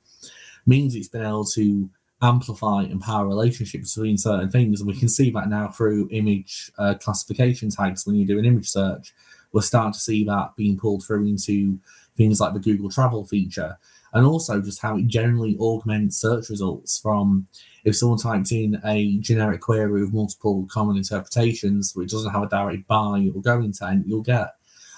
means 0.65 0.95
it's 0.95 1.07
been 1.07 1.25
able 1.25 1.45
to 1.45 1.89
amplify 2.21 2.83
and 2.83 3.01
power 3.01 3.27
relationships 3.27 3.95
between 3.95 4.17
certain 4.17 4.49
things. 4.49 4.79
And 4.79 4.87
we 4.87 4.97
can 4.97 5.09
see 5.09 5.29
that 5.31 5.49
now 5.49 5.67
through 5.69 6.09
image 6.11 6.71
uh, 6.77 6.95
classification 6.95 7.69
tags 7.69 8.05
when 8.05 8.15
you 8.15 8.25
do 8.25 8.39
an 8.39 8.45
image 8.45 8.69
search. 8.69 9.13
We're 9.51 9.61
starting 9.61 9.93
to 9.93 9.99
see 9.99 10.23
that 10.25 10.55
being 10.55 10.77
pulled 10.77 11.03
through 11.03 11.27
into 11.27 11.79
things 12.17 12.39
like 12.39 12.53
the 12.53 12.59
Google 12.59 12.89
Travel 12.89 13.25
feature, 13.25 13.77
and 14.13 14.25
also 14.25 14.61
just 14.61 14.81
how 14.81 14.97
it 14.97 15.07
generally 15.07 15.57
augments 15.59 16.17
search 16.17 16.49
results 16.49 16.99
from 16.99 17.47
if 17.83 17.97
someone 17.97 18.17
types 18.17 18.51
in 18.51 18.79
a 18.85 19.17
generic 19.17 19.61
query 19.61 20.01
with 20.01 20.13
multiple 20.13 20.65
common 20.71 20.97
interpretations, 20.97 21.93
which 21.95 22.11
doesn't 22.11 22.31
have 22.31 22.43
a 22.43 22.49
direct 22.49 22.87
buy 22.87 23.29
or 23.35 23.41
go 23.41 23.59
intent, 23.59 24.07
you'll 24.07 24.21
get 24.21 24.55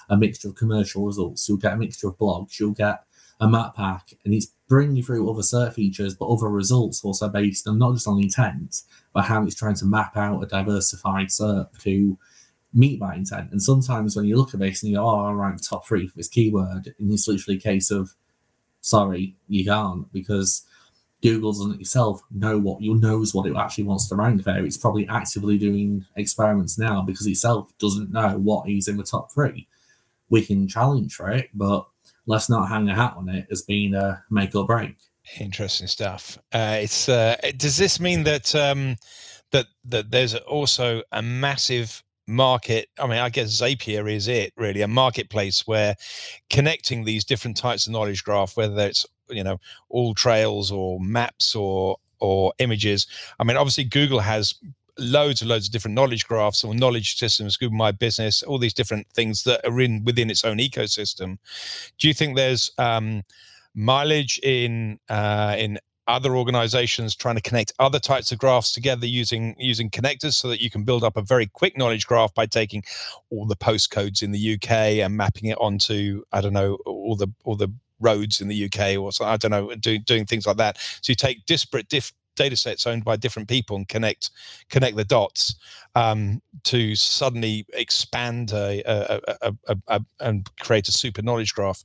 a 0.08 0.16
mixture 0.16 0.48
of 0.48 0.54
commercial 0.54 1.04
results, 1.04 1.48
you'll 1.48 1.58
get 1.58 1.72
a 1.72 1.76
mixture 1.76 2.08
of 2.08 2.18
blogs, 2.18 2.60
you'll 2.60 2.70
get 2.70 3.02
a 3.40 3.48
map 3.48 3.74
pack, 3.74 4.14
and 4.24 4.32
it's 4.32 4.52
bringing 4.68 4.96
you 4.96 5.02
through 5.02 5.28
other 5.30 5.42
search 5.42 5.74
features, 5.74 6.14
but 6.14 6.26
other 6.28 6.48
results 6.48 7.04
also 7.04 7.28
based 7.28 7.66
on 7.66 7.78
not 7.78 7.94
just 7.94 8.08
on 8.08 8.22
intent, 8.22 8.82
but 9.12 9.24
how 9.24 9.42
it's 9.44 9.54
trying 9.54 9.74
to 9.74 9.84
map 9.84 10.16
out 10.16 10.42
a 10.42 10.46
diversified 10.46 11.26
SERP 11.26 11.66
to 11.82 12.18
meet 12.72 13.00
that 13.00 13.16
intent. 13.16 13.50
And 13.50 13.62
sometimes 13.62 14.16
when 14.16 14.26
you 14.26 14.36
look 14.36 14.54
at 14.54 14.60
this 14.60 14.82
and 14.82 14.90
you 14.90 14.98
go, 14.98 15.08
oh, 15.08 15.40
I 15.40 15.56
top 15.56 15.86
three 15.86 16.06
for 16.06 16.16
this 16.16 16.28
keyword, 16.28 16.94
and 16.98 17.12
it's 17.12 17.26
literally 17.26 17.58
a 17.58 17.60
case 17.60 17.90
of, 17.90 18.14
sorry, 18.86 19.34
you 19.48 19.64
can't, 19.64 20.10
because 20.12 20.64
Google 21.22 21.52
doesn't 21.52 21.80
itself 21.80 22.22
know 22.30 22.58
what 22.58 22.80
you 22.80 22.94
knows 22.94 23.34
what 23.34 23.46
it 23.46 23.56
actually 23.56 23.84
wants 23.84 24.08
to 24.08 24.14
rank 24.14 24.44
there. 24.44 24.64
It's 24.64 24.76
probably 24.76 25.08
actively 25.08 25.58
doing 25.58 26.04
experiments 26.14 26.78
now 26.78 27.02
because 27.02 27.26
itself 27.26 27.70
doesn't 27.78 28.12
know 28.12 28.38
what 28.38 28.68
is 28.68 28.88
in 28.88 28.96
the 28.96 29.02
top 29.02 29.32
three. 29.32 29.66
We 30.30 30.44
can 30.44 30.68
challenge 30.68 31.14
for 31.14 31.30
it, 31.30 31.48
but 31.54 31.86
let's 32.26 32.48
not 32.48 32.68
hang 32.68 32.88
a 32.88 32.94
hat 32.94 33.14
on 33.16 33.28
it 33.28 33.46
as 33.50 33.62
being 33.62 33.94
a 33.94 34.22
make 34.30 34.54
or 34.54 34.66
break. 34.66 34.96
Interesting 35.40 35.88
stuff. 35.88 36.38
Uh, 36.52 36.78
it's 36.80 37.08
uh, 37.08 37.36
does 37.56 37.76
this 37.76 37.98
mean 37.98 38.22
that 38.22 38.54
um, 38.54 38.96
that 39.50 39.66
that 39.84 40.10
there's 40.10 40.34
also 40.36 41.02
a 41.10 41.22
massive 41.22 42.04
market 42.28 42.88
i 42.98 43.06
mean 43.06 43.18
i 43.18 43.28
guess 43.28 43.60
zapier 43.60 44.12
is 44.12 44.26
it 44.26 44.52
really 44.56 44.82
a 44.82 44.88
marketplace 44.88 45.66
where 45.66 45.94
connecting 46.50 47.04
these 47.04 47.24
different 47.24 47.56
types 47.56 47.86
of 47.86 47.92
knowledge 47.92 48.24
graph 48.24 48.56
whether 48.56 48.86
it's 48.86 49.06
you 49.28 49.44
know 49.44 49.58
AllTrails 49.92 50.72
or 50.72 51.00
maps 51.00 51.54
or 51.54 51.96
or 52.18 52.52
images. 52.58 53.06
I 53.38 53.44
mean 53.44 53.56
obviously 53.56 53.84
google 53.84 54.20
has 54.20 54.54
loads 54.98 55.42
and 55.42 55.50
loads 55.50 55.66
of 55.66 55.72
different 55.72 55.94
knowledge 55.94 56.26
graphs 56.26 56.64
or 56.64 56.74
knowledge 56.74 57.18
systems 57.18 57.56
google 57.56 57.76
my 57.76 57.92
business 57.92 58.42
all 58.42 58.58
these 58.58 58.72
different 58.72 59.06
things 59.10 59.42
that 59.42 59.66
are 59.66 59.80
in 59.80 60.02
within 60.04 60.30
its 60.30 60.44
own 60.44 60.58
ecosystem. 60.58 61.36
Do 61.98 62.08
you 62.08 62.14
think 62.14 62.36
there's 62.36 62.70
um 62.78 63.22
mileage 63.74 64.40
in 64.42 64.98
uh 65.08 65.54
in 65.58 65.78
other 66.08 66.36
organizations 66.36 67.14
trying 67.14 67.34
to 67.34 67.40
connect 67.40 67.72
other 67.78 67.98
types 67.98 68.32
of 68.32 68.38
graphs 68.38 68.72
together 68.72 69.06
using 69.06 69.54
using 69.58 69.90
connectors 69.90 70.34
so 70.34 70.48
that 70.48 70.60
you 70.60 70.70
can 70.70 70.84
build 70.84 71.02
up 71.02 71.16
a 71.16 71.22
very 71.22 71.46
quick 71.46 71.76
knowledge 71.76 72.06
graph 72.06 72.32
by 72.34 72.46
taking 72.46 72.82
all 73.30 73.46
the 73.46 73.56
postcodes 73.56 74.22
in 74.22 74.30
the 74.30 74.54
UK 74.54 74.70
and 75.04 75.16
mapping 75.16 75.50
it 75.50 75.58
onto 75.58 76.22
I 76.32 76.40
don't 76.40 76.52
know 76.52 76.78
all 76.86 77.16
the 77.16 77.28
all 77.44 77.56
the 77.56 77.72
roads 78.00 78.40
in 78.40 78.48
the 78.48 78.64
UK 78.64 78.98
or 78.98 79.10
I 79.24 79.36
don't 79.36 79.50
know 79.50 79.74
doing 79.74 80.02
doing 80.02 80.26
things 80.26 80.46
like 80.46 80.58
that. 80.58 80.78
So 80.78 81.10
you 81.10 81.14
take 81.14 81.46
disparate 81.46 81.88
diff, 81.88 82.12
data 82.36 82.56
sets 82.56 82.86
owned 82.86 83.04
by 83.04 83.16
different 83.16 83.48
people 83.48 83.76
and 83.76 83.88
connect 83.88 84.30
connect 84.70 84.96
the 84.96 85.04
dots 85.04 85.56
um, 85.94 86.40
to 86.64 86.94
suddenly 86.94 87.66
expand 87.72 88.52
a, 88.52 88.82
a, 89.42 89.54
a, 89.88 90.00
and 90.20 90.48
create 90.60 90.88
a 90.88 90.92
super 90.92 91.22
knowledge 91.22 91.54
graph. 91.54 91.82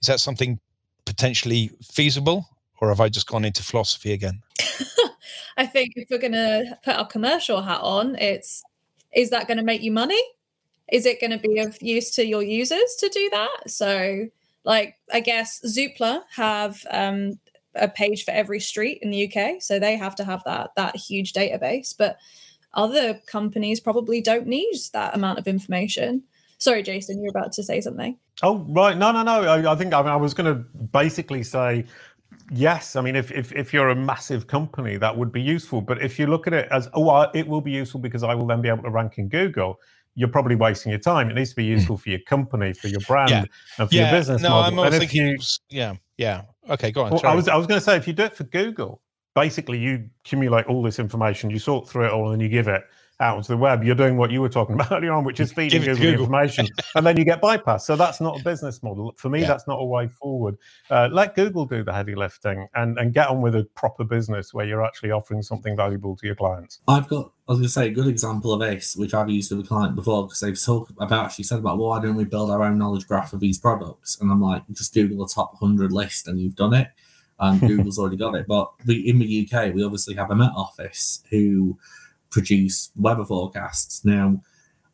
Is 0.00 0.08
that 0.08 0.20
something 0.20 0.58
potentially 1.04 1.70
feasible 1.82 2.46
or 2.80 2.88
have 2.88 3.00
I 3.00 3.08
just 3.08 3.26
gone 3.26 3.44
into 3.44 3.62
philosophy 3.62 4.12
again? 4.12 4.42
I 5.56 5.66
think 5.66 5.92
if 5.96 6.08
we're 6.10 6.18
going 6.18 6.32
to 6.32 6.78
put 6.84 6.96
our 6.96 7.06
commercial 7.06 7.60
hat 7.62 7.80
on, 7.82 8.16
it's 8.16 8.62
is 9.12 9.30
that 9.30 9.46
going 9.46 9.58
to 9.58 9.64
make 9.64 9.82
you 9.82 9.92
money? 9.92 10.22
Is 10.90 11.06
it 11.06 11.20
going 11.20 11.30
to 11.30 11.38
be 11.38 11.58
of 11.58 11.80
use 11.82 12.10
to 12.12 12.26
your 12.26 12.42
users 12.42 12.96
to 12.98 13.08
do 13.08 13.28
that? 13.30 13.70
So, 13.70 14.28
like, 14.64 14.96
I 15.12 15.20
guess 15.20 15.60
Zoopla 15.64 16.22
have 16.34 16.84
um, 16.90 17.38
a 17.74 17.88
page 17.88 18.24
for 18.24 18.32
every 18.32 18.60
street 18.60 18.98
in 19.02 19.10
the 19.10 19.30
UK, 19.30 19.62
so 19.62 19.78
they 19.78 19.96
have 19.96 20.14
to 20.16 20.24
have 20.24 20.42
that 20.44 20.70
that 20.76 20.96
huge 20.96 21.32
database. 21.32 21.94
But 21.96 22.16
other 22.74 23.20
companies 23.26 23.80
probably 23.80 24.20
don't 24.20 24.46
need 24.46 24.74
that 24.92 25.14
amount 25.14 25.38
of 25.38 25.46
information. 25.46 26.22
Sorry, 26.58 26.82
Jason, 26.82 27.22
you're 27.22 27.30
about 27.30 27.52
to 27.52 27.62
say 27.62 27.80
something. 27.80 28.18
Oh 28.42 28.58
right, 28.68 28.96
no, 28.96 29.12
no, 29.12 29.22
no. 29.22 29.42
I, 29.42 29.72
I 29.72 29.76
think 29.76 29.94
I, 29.94 30.02
mean, 30.02 30.10
I 30.10 30.16
was 30.16 30.34
going 30.34 30.52
to 30.54 30.62
basically 30.92 31.42
say 31.42 31.84
Yes, 32.52 32.96
I 32.96 33.00
mean, 33.00 33.14
if, 33.14 33.30
if 33.30 33.52
if 33.52 33.72
you're 33.72 33.90
a 33.90 33.94
massive 33.94 34.46
company, 34.46 34.96
that 34.96 35.16
would 35.16 35.30
be 35.30 35.40
useful. 35.40 35.80
But 35.80 36.02
if 36.02 36.18
you 36.18 36.26
look 36.26 36.46
at 36.46 36.52
it 36.52 36.68
as, 36.70 36.88
oh, 36.94 37.20
it 37.32 37.46
will 37.46 37.60
be 37.60 37.70
useful 37.70 38.00
because 38.00 38.22
I 38.24 38.34
will 38.34 38.46
then 38.46 38.60
be 38.60 38.68
able 38.68 38.82
to 38.82 38.90
rank 38.90 39.18
in 39.18 39.28
Google, 39.28 39.78
you're 40.16 40.28
probably 40.28 40.56
wasting 40.56 40.90
your 40.90 41.00
time. 41.00 41.30
It 41.30 41.34
needs 41.34 41.50
to 41.50 41.56
be 41.56 41.66
hmm. 41.66 41.74
useful 41.74 41.96
for 41.96 42.10
your 42.10 42.18
company, 42.20 42.72
for 42.72 42.88
your 42.88 43.00
brand, 43.00 43.30
yeah. 43.30 43.44
and 43.78 43.88
for 43.88 43.94
yeah. 43.94 44.10
your 44.10 44.18
business 44.18 44.42
no, 44.42 44.50
model. 44.50 44.80
I'm 44.80 44.92
and 44.92 44.98
thinking, 45.00 45.26
you, 45.26 45.38
yeah, 45.68 45.94
yeah. 46.16 46.42
Okay, 46.68 46.90
go 46.90 47.04
on. 47.04 47.12
Well, 47.12 47.20
I 47.24 47.34
was 47.34 47.48
I 47.48 47.56
was 47.56 47.66
going 47.66 47.80
to 47.80 47.84
say, 47.84 47.96
if 47.96 48.08
you 48.08 48.12
do 48.12 48.24
it 48.24 48.36
for 48.36 48.44
Google, 48.44 49.00
basically 49.34 49.78
you 49.78 50.10
accumulate 50.24 50.66
all 50.66 50.82
this 50.82 50.98
information, 50.98 51.50
you 51.50 51.60
sort 51.60 51.88
through 51.88 52.06
it 52.06 52.12
all, 52.12 52.32
and 52.32 52.42
you 52.42 52.48
give 52.48 52.66
it 52.66 52.82
out 53.20 53.36
onto 53.36 53.48
the 53.48 53.56
web, 53.56 53.84
you're 53.84 53.94
doing 53.94 54.16
what 54.16 54.30
you 54.30 54.40
were 54.40 54.48
talking 54.48 54.74
about 54.76 54.90
earlier 54.90 55.12
on, 55.12 55.24
which 55.24 55.40
is 55.40 55.52
feeding 55.52 55.82
Google, 55.82 55.96
Google, 55.96 56.20
information, 56.22 56.68
and 56.94 57.06
then 57.06 57.16
you 57.16 57.24
get 57.24 57.40
bypassed. 57.40 57.82
So 57.82 57.96
that's 57.96 58.20
not 58.20 58.40
a 58.40 58.44
business 58.44 58.82
model. 58.82 59.14
For 59.16 59.28
me, 59.28 59.42
yeah. 59.42 59.48
that's 59.48 59.66
not 59.68 59.76
a 59.76 59.84
way 59.84 60.08
forward. 60.08 60.56
Uh, 60.90 61.08
let 61.12 61.34
Google 61.34 61.66
do 61.66 61.84
the 61.84 61.92
heavy 61.92 62.14
lifting 62.14 62.66
and, 62.74 62.98
and 62.98 63.12
get 63.12 63.28
on 63.28 63.42
with 63.42 63.54
a 63.54 63.64
proper 63.74 64.04
business 64.04 64.54
where 64.54 64.66
you're 64.66 64.84
actually 64.84 65.10
offering 65.10 65.42
something 65.42 65.76
valuable 65.76 66.16
to 66.16 66.26
your 66.26 66.34
clients. 66.34 66.80
I've 66.88 67.08
got, 67.08 67.32
I 67.48 67.52
was 67.52 67.58
going 67.58 67.62
to 67.64 67.68
say, 67.68 67.86
a 67.88 67.90
good 67.90 68.06
example 68.06 68.52
of 68.52 68.60
this, 68.60 68.96
which 68.96 69.14
I've 69.14 69.28
used 69.28 69.50
with 69.52 69.64
a 69.64 69.68
client 69.68 69.94
before, 69.94 70.24
because 70.24 70.40
they've 70.40 70.60
talked 70.60 70.90
about, 70.90 71.26
actually 71.26 71.44
said 71.44 71.58
about, 71.58 71.78
well, 71.78 71.88
why 71.88 72.00
don't 72.00 72.16
we 72.16 72.24
build 72.24 72.50
our 72.50 72.62
own 72.62 72.78
knowledge 72.78 73.06
graph 73.06 73.32
of 73.32 73.40
these 73.40 73.58
products? 73.58 74.18
And 74.20 74.30
I'm 74.30 74.40
like, 74.40 74.62
just 74.72 74.94
Google 74.94 75.26
the 75.26 75.32
top 75.32 75.60
100 75.60 75.92
list 75.92 76.26
and 76.26 76.40
you've 76.40 76.56
done 76.56 76.74
it. 76.74 76.88
And 77.38 77.60
Google's 77.66 77.98
already 77.98 78.16
got 78.16 78.34
it. 78.34 78.46
But 78.46 78.70
we, 78.86 78.96
in 78.96 79.18
the 79.18 79.48
UK, 79.50 79.74
we 79.74 79.84
obviously 79.84 80.14
have 80.14 80.30
a 80.30 80.34
Met 80.34 80.52
Office 80.54 81.22
who 81.30 81.78
produce 82.30 82.90
weather 82.96 83.24
forecasts. 83.24 84.04
Now, 84.04 84.40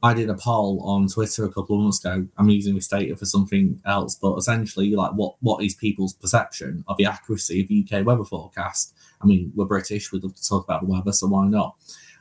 I 0.03 0.15
did 0.15 0.29
a 0.29 0.35
poll 0.35 0.81
on 0.85 1.09
Twitter 1.09 1.45
a 1.45 1.53
couple 1.53 1.77
of 1.77 1.83
months 1.83 2.05
ago. 2.05 2.27
I'm 2.37 2.49
using 2.49 2.75
this 2.75 2.89
data 2.89 3.17
for 3.17 3.25
something 3.25 3.81
else, 3.87 4.15
but 4.15 4.37
essentially, 4.37 4.95
like, 4.95 5.13
what 5.13 5.37
what 5.41 5.65
is 5.65 5.75
people's 5.75 6.13
perception 6.15 6.85
of 6.87 6.97
the 6.97 7.07
accuracy 7.07 7.63
of 7.63 7.69
the 7.69 7.85
UK 7.85 8.07
weather 8.07 8.25
forecast? 8.25 8.95
I 9.21 9.27
mean, 9.27 9.53
we're 9.55 9.65
British, 9.65 10.13
we 10.13 10.21
love 10.21 10.35
to 10.35 10.49
talk 10.49 10.65
about 10.65 10.83
the 10.83 10.87
weather, 10.87 11.13
so 11.13 11.27
why 11.27 11.47
not? 11.47 11.77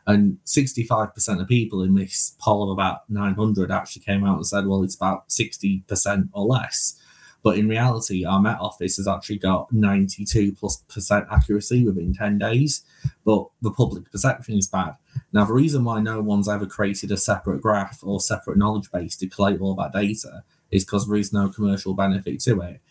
And 0.08 0.38
65% 0.46 1.42
of 1.42 1.48
people 1.48 1.82
in 1.82 1.96
this 1.96 2.36
poll 2.40 2.64
of 2.64 2.70
about 2.70 3.10
900 3.10 3.72
actually 3.72 4.04
came 4.04 4.24
out 4.24 4.38
and 4.38 4.48
said, 4.48 4.68
well, 4.68 4.84
it's 4.84 4.96
about 4.96 5.30
60% 5.30 6.30
or 6.32 6.46
less. 6.46 7.00
But 7.46 7.60
in 7.60 7.70
reality, 7.70 8.26
our 8.26 8.42
Met 8.42 8.60
Office 8.60 8.98
has 8.98 9.08
actually 9.08 9.38
got 9.38 9.72
92 9.72 10.54
plus 10.54 10.78
percent 10.90 11.28
accuracy 11.32 11.86
within 11.86 12.12
10 12.12 12.40
days. 12.40 12.82
But 13.24 13.46
the 13.62 13.70
public 13.70 14.12
perception 14.12 14.58
is 14.58 14.68
bad. 14.68 14.96
Now, 15.32 15.46
the 15.46 15.54
reason 15.54 15.84
why 15.84 16.02
no 16.02 16.24
one's 16.24 16.50
ever 16.50 16.66
created 16.66 17.12
a 17.12 17.18
separate 17.18 17.62
graph 17.62 18.00
or 18.02 18.20
separate 18.20 18.58
knowledge 18.58 18.90
base 18.92 19.16
to 19.18 19.28
collate 19.28 19.62
all 19.62 19.76
that 19.76 19.94
data 19.94 20.44
is 20.72 20.86
because 20.86 21.08
there 21.08 21.18
is 21.18 21.32
no 21.32 21.48
commercial 21.50 21.94
benefit 21.94 22.40
to 22.42 22.62
it. 22.62 22.82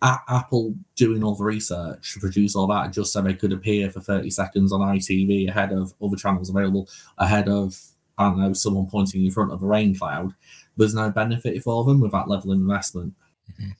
A- 0.00 0.20
Apple 0.28 0.76
doing 0.94 1.24
all 1.24 1.34
the 1.34 1.42
research 1.42 2.14
to 2.14 2.20
produce 2.20 2.54
all 2.54 2.68
that 2.68 2.92
just 2.92 3.12
so 3.12 3.22
they 3.22 3.34
could 3.34 3.52
appear 3.52 3.90
for 3.90 3.98
30 3.98 4.30
seconds 4.30 4.72
on 4.72 4.82
ITV 4.82 5.48
ahead 5.48 5.72
of 5.72 5.94
other 6.00 6.16
channels 6.16 6.48
available, 6.48 6.88
ahead 7.18 7.48
of, 7.48 7.76
I 8.18 8.28
don't 8.28 8.38
know, 8.38 8.52
someone 8.52 8.86
pointing 8.86 9.24
in 9.24 9.32
front 9.32 9.50
of 9.50 9.64
a 9.64 9.66
rain 9.66 9.98
cloud. 9.98 10.32
There's 10.76 10.94
no 10.94 11.10
benefit 11.10 11.60
for 11.64 11.82
them 11.84 11.98
with 11.98 12.12
that 12.12 12.28
level 12.28 12.52
of 12.52 12.58
investment. 12.58 13.14
Mm-hmm. 13.50 13.70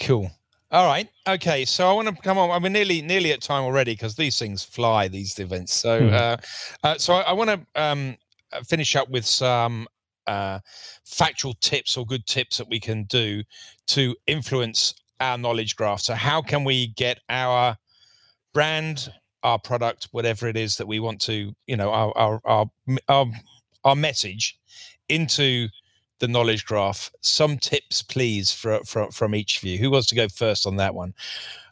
Cool. 0.00 0.30
All 0.70 0.86
right. 0.86 1.08
Okay. 1.28 1.64
So 1.64 1.88
I 1.88 1.92
want 1.92 2.08
to 2.08 2.14
come 2.22 2.36
on. 2.36 2.50
I 2.50 2.58
mean, 2.58 2.72
nearly 2.72 3.00
nearly 3.00 3.32
at 3.32 3.40
time 3.40 3.62
already 3.62 3.92
because 3.92 4.16
these 4.16 4.38
things 4.38 4.64
fly. 4.64 5.06
These 5.06 5.38
events. 5.38 5.72
So 5.72 6.00
mm. 6.00 6.12
uh, 6.12 6.36
uh, 6.82 6.98
so 6.98 7.14
I, 7.14 7.20
I 7.22 7.32
want 7.32 7.50
to 7.50 7.80
um, 7.80 8.16
uh, 8.52 8.62
finish 8.62 8.96
up 8.96 9.08
with 9.08 9.24
some 9.24 9.86
uh, 10.26 10.58
factual 11.04 11.54
tips 11.60 11.96
or 11.96 12.04
good 12.04 12.26
tips 12.26 12.56
that 12.56 12.68
we 12.68 12.80
can 12.80 13.04
do 13.04 13.42
to 13.88 14.16
influence 14.26 14.94
our 15.20 15.38
knowledge 15.38 15.76
graph. 15.76 16.00
So 16.00 16.14
how 16.14 16.42
can 16.42 16.64
we 16.64 16.88
get 16.88 17.20
our 17.28 17.76
brand, 18.52 19.12
our 19.42 19.58
product, 19.58 20.08
whatever 20.10 20.48
it 20.48 20.56
is 20.56 20.76
that 20.76 20.88
we 20.88 20.98
want 20.98 21.20
to, 21.22 21.52
you 21.66 21.76
know, 21.76 21.90
our 21.90 22.12
our 22.16 22.40
our 22.44 22.66
our, 23.08 23.26
our 23.84 23.96
message 23.96 24.58
into 25.08 25.68
the 26.24 26.32
knowledge 26.32 26.64
graph. 26.64 27.10
Some 27.20 27.58
tips, 27.58 28.00
please, 28.00 28.50
for, 28.50 28.80
for, 28.84 29.10
from 29.12 29.34
each 29.34 29.58
of 29.58 29.64
you. 29.64 29.78
Who 29.78 29.90
wants 29.90 30.08
to 30.08 30.14
go 30.14 30.26
first 30.28 30.66
on 30.66 30.76
that 30.76 30.94
one? 30.94 31.12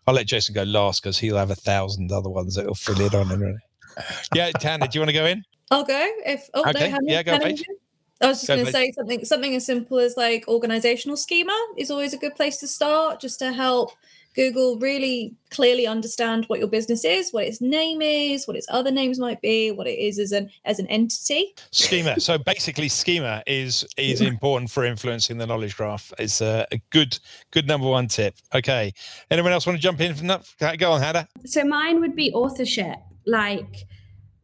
I'll 0.06 0.14
let 0.14 0.26
Jason 0.26 0.54
go 0.54 0.64
last 0.64 1.02
because 1.02 1.18
he'll 1.18 1.38
have 1.38 1.50
a 1.50 1.54
thousand 1.54 2.12
other 2.12 2.28
ones 2.28 2.54
that 2.54 2.64
he'll 2.64 2.74
fill 2.74 3.00
it 3.00 3.14
on. 3.14 3.30
And 3.30 3.58
yeah, 4.34 4.50
Tana, 4.50 4.88
do 4.88 4.98
you 4.98 5.00
want 5.00 5.08
to 5.08 5.14
go 5.14 5.24
in? 5.24 5.42
I'll 5.70 5.84
go. 5.84 6.06
If 6.26 6.50
oh, 6.52 6.68
okay, 6.68 6.90
no, 6.90 6.98
yeah, 7.04 7.22
go. 7.22 7.32
Hannah, 7.32 7.54
I 8.20 8.26
was 8.26 8.42
just 8.42 8.48
going 8.48 8.66
to 8.66 8.70
say 8.70 8.92
something. 8.92 9.24
Something 9.24 9.54
as 9.54 9.64
simple 9.64 9.98
as 9.98 10.16
like 10.18 10.46
organizational 10.48 11.16
schema 11.16 11.56
is 11.78 11.90
always 11.90 12.12
a 12.12 12.18
good 12.18 12.34
place 12.34 12.58
to 12.58 12.68
start, 12.68 13.20
just 13.20 13.38
to 13.38 13.52
help 13.52 13.92
Google 14.34 14.78
really 14.78 15.34
clearly 15.50 15.86
understand 15.86 16.46
what 16.46 16.58
your 16.58 16.68
business 16.68 17.04
is, 17.04 17.32
what 17.32 17.44
its 17.44 17.60
name 17.60 18.00
is, 18.00 18.46
what 18.46 18.56
its 18.56 18.66
other 18.70 18.90
names 18.90 19.18
might 19.18 19.40
be, 19.42 19.70
what 19.70 19.86
it 19.86 19.98
is 19.98 20.18
as 20.18 20.32
an 20.32 20.50
as 20.64 20.78
an 20.78 20.86
entity. 20.86 21.54
Schema. 21.70 22.18
so 22.18 22.38
basically, 22.38 22.88
schema 22.88 23.42
is 23.46 23.86
is 23.96 24.20
important 24.20 24.70
for 24.70 24.84
influencing 24.84 25.38
the 25.38 25.46
knowledge 25.46 25.76
graph. 25.76 26.12
It's 26.18 26.40
a, 26.40 26.66
a, 26.72 26.80
good 26.90 27.18
good 27.50 27.66
number 27.66 27.86
one 27.86 28.08
tip. 28.08 28.34
Okay. 28.54 28.92
Anyone 29.30 29.52
else 29.52 29.66
want 29.66 29.76
to 29.76 29.82
jump 29.82 30.00
in 30.00 30.14
from 30.14 30.28
that? 30.28 30.78
Go 30.78 30.92
on, 30.92 31.00
Hannah. 31.00 31.28
So 31.44 31.64
mine 31.64 32.00
would 32.00 32.16
be 32.16 32.32
authorship. 32.32 32.96
Like 33.26 33.86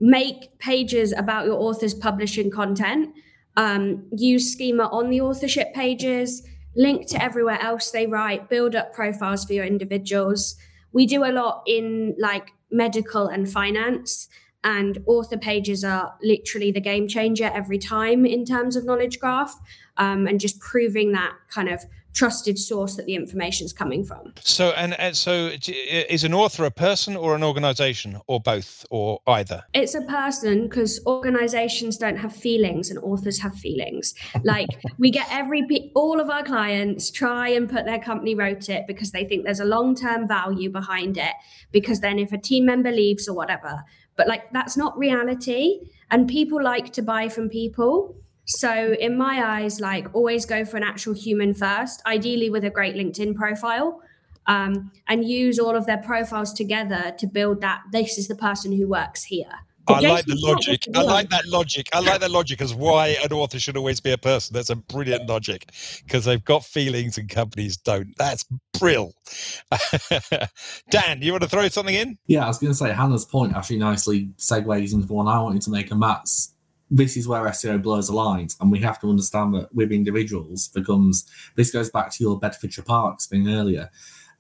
make 0.01 0.57
pages 0.59 1.13
about 1.13 1.47
your 1.47 1.59
author's 1.61 1.95
publishing 1.95 2.51
content. 2.51 3.15
Um, 3.57 4.07
use 4.13 4.53
schema 4.53 4.85
on 4.93 5.11
the 5.11 5.21
authorship 5.21 5.75
pages 5.75 6.47
link 6.79 7.07
to 7.09 7.23
everywhere 7.23 7.61
else 7.61 7.91
they 7.91 8.07
write, 8.07 8.49
build 8.49 8.75
up 8.75 8.95
profiles 8.95 9.45
for 9.45 9.53
your 9.53 9.67
individuals. 9.67 10.57
We 10.93 11.05
do 11.05 11.25
a 11.25 11.33
lot 11.33 11.65
in 11.67 12.15
like 12.19 12.53
medical 12.71 13.27
and 13.27 13.51
finance, 13.51 14.29
and 14.65 14.99
author 15.07 15.37
pages 15.37 15.85
are 15.85 16.15
literally 16.23 16.71
the 16.73 16.81
game 16.81 17.07
changer 17.07 17.51
every 17.53 17.79
time 17.79 18.25
in 18.25 18.45
terms 18.45 18.77
of 18.77 18.85
knowledge 18.85 19.21
graph 19.21 19.55
um, 19.99 20.27
and 20.27 20.41
just 20.41 20.59
proving 20.61 21.13
that 21.13 21.33
kind 21.51 21.69
of 21.69 21.85
trusted 22.19 22.59
source 22.59 22.97
that 22.97 23.07
the 23.07 23.15
information 23.15 23.65
is 23.65 23.73
coming 23.73 24.05
from. 24.05 24.35
So, 24.41 24.71
and, 24.71 24.99
and 24.99 25.17
so, 25.17 25.53
is 25.69 26.25
an 26.25 26.35
author 26.35 26.65
a 26.65 26.71
person 26.71 27.17
or 27.17 27.37
an 27.37 27.45
organization, 27.45 28.19
or 28.27 28.41
both, 28.41 28.85
or 28.91 29.21
either? 29.29 29.63
It's 29.73 29.95
a 29.95 30.03
person 30.03 30.65
because 30.65 31.01
organizations 31.07 31.97
don't 31.97 32.17
have 32.17 32.35
feelings 32.35 32.91
and 32.91 32.99
authors 32.99 33.39
have 33.41 33.55
feelings. 33.55 34.15
Like 34.43 34.69
we 34.99 35.13
get 35.13 35.29
every 35.31 35.93
all 35.95 36.21
of 36.21 36.29
our 36.29 36.43
clients 36.43 37.11
try 37.11 37.49
and 37.51 37.71
put 37.71 37.85
their 37.85 38.01
company 38.01 38.35
wrote 38.35 38.69
it 38.69 38.87
because 38.89 39.13
they 39.13 39.25
think 39.25 39.45
there's 39.45 39.61
a 39.61 39.65
long 39.77 39.95
term 39.95 40.27
value 40.27 40.71
behind 40.71 41.17
it. 41.17 41.35
Because 41.71 42.01
then, 42.01 42.19
if 42.19 42.33
a 42.33 42.39
team 42.39 42.67
member 42.67 42.91
leaves 42.91 43.29
or 43.29 43.37
whatever, 43.37 43.85
but 44.17 44.27
like 44.27 44.53
that's 44.53 44.77
not 44.77 44.99
reality, 44.99 45.81
and 46.11 46.27
people 46.27 46.61
like 46.61 46.93
to 46.95 47.03
buy 47.03 47.29
from 47.29 47.49
people. 47.49 48.17
So, 48.49 48.95
in 48.99 49.17
my 49.19 49.61
eyes, 49.61 49.79
like 49.79 50.15
always 50.15 50.47
go 50.47 50.65
for 50.65 50.79
an 50.79 50.83
actual 50.83 51.13
human 51.13 51.53
first, 51.53 52.03
ideally 52.07 52.49
with 52.49 52.65
a 52.65 52.71
great 52.71 52.97
LinkedIn 52.97 53.35
profile, 53.35 54.01
um, 54.47 54.91
and 55.07 55.23
use 55.29 55.59
all 55.59 55.77
of 55.77 55.85
their 55.85 55.99
profiles 55.99 56.55
together 56.55 57.15
to 57.19 57.27
build 57.27 57.61
that 57.61 57.83
this 57.93 58.17
is 58.17 58.27
the 58.27 58.35
person 58.35 58.73
who 58.73 58.89
works 58.89 59.25
here. 59.25 59.53
I 59.87 60.01
like 60.01 60.27
the 60.27 60.37
logic. 60.39 60.85
I 60.95 61.03
like 61.03 61.31
that 61.31 61.47
logic. 61.47 61.89
I 61.93 62.01
like 62.01 62.21
that 62.21 62.31
logic 62.31 62.61
as 62.61 62.75
why 62.75 63.17
an 63.23 63.33
author 63.33 63.59
should 63.59 63.77
always 63.77 64.01
be 64.01 64.13
a 64.13 64.19
person. 64.19 64.55
That's 64.55 64.71
a 64.71 64.77
brilliant 64.77 65.29
logic 65.29 65.71
because 66.05 66.25
they've 66.25 66.45
got 66.45 66.65
feelings 66.65 67.19
and 67.19 67.29
companies 67.29 67.77
don't. 67.77 68.15
That's 68.17 68.45
brill. 68.79 69.15
Dan, 70.91 71.23
you 71.23 71.33
want 71.33 71.43
to 71.43 71.49
throw 71.49 71.69
something 71.69 71.95
in? 71.95 72.19
Yeah, 72.27 72.45
I 72.45 72.49
was 72.49 72.59
going 72.59 72.73
to 72.73 72.77
say 72.77 72.93
Hannah's 72.93 73.25
point 73.25 73.57
actually 73.57 73.79
nicely 73.79 74.31
segues 74.39 74.93
into 74.93 75.13
one 75.13 75.29
I 75.29 75.41
wanted 75.41 75.63
to 75.63 75.71
make, 75.71 75.91
and 75.91 76.03
that's 76.03 76.53
this 76.91 77.17
is 77.17 77.29
where 77.29 77.43
SEO 77.45 77.83
blurs 77.83 78.07
the 78.07 78.15
lines, 78.15 78.57
and 78.61 78.73
we 78.73 78.81
have 78.81 79.01
to 79.01 79.11
understand 79.11 79.55
that 79.55 79.75
with 79.75 79.93
individuals 79.93 80.69
becomes 80.69 81.27
this 81.55 81.71
goes 81.71 81.91
back 81.91 82.11
to 82.13 82.25
your 82.25 82.39
Bedfordshire 82.39 82.85
Parks 82.85 83.27
thing 83.27 83.49
earlier. 83.49 83.91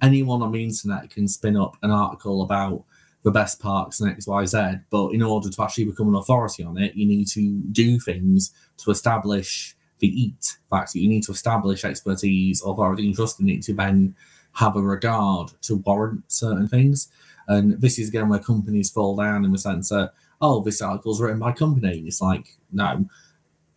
Anyone 0.00 0.42
on 0.42 0.52
the 0.52 0.62
internet 0.62 1.10
can 1.10 1.28
spin 1.28 1.56
up 1.56 1.76
an 1.82 1.90
article 1.90 2.42
about 2.42 2.84
the 3.24 3.30
best 3.30 3.60
parks 3.60 4.00
and 4.00 4.16
XYZ, 4.16 4.84
but 4.90 5.08
in 5.10 5.22
order 5.22 5.50
to 5.50 5.62
actually 5.62 5.84
become 5.84 6.08
an 6.08 6.14
authority 6.14 6.62
on 6.62 6.78
it, 6.78 6.94
you 6.94 7.06
need 7.06 7.26
to 7.28 7.60
do 7.72 7.98
things 7.98 8.52
to 8.78 8.90
establish 8.90 9.76
the 9.98 10.06
EAT 10.06 10.58
fact 10.70 10.94
you 10.94 11.08
need 11.08 11.24
to 11.24 11.32
establish 11.32 11.84
expertise, 11.84 12.62
authority, 12.62 13.06
and 13.06 13.16
trust 13.16 13.40
in 13.40 13.48
it 13.48 13.62
to 13.62 13.72
then 13.72 14.14
have 14.52 14.76
a 14.76 14.80
regard 14.80 15.52
to 15.62 15.76
warrant 15.76 16.22
certain 16.28 16.68
things. 16.68 17.08
And 17.48 17.80
this 17.80 17.98
is 17.98 18.08
again 18.08 18.28
where 18.28 18.38
companies 18.38 18.90
fall 18.90 19.16
down 19.16 19.44
in 19.44 19.52
the 19.52 19.58
sense 19.58 19.88
that 19.88 20.12
oh, 20.40 20.62
this 20.62 20.80
article 20.80 21.12
is 21.12 21.20
written 21.20 21.38
by 21.38 21.52
company. 21.52 22.04
It's 22.06 22.20
like, 22.20 22.56
no, 22.72 23.06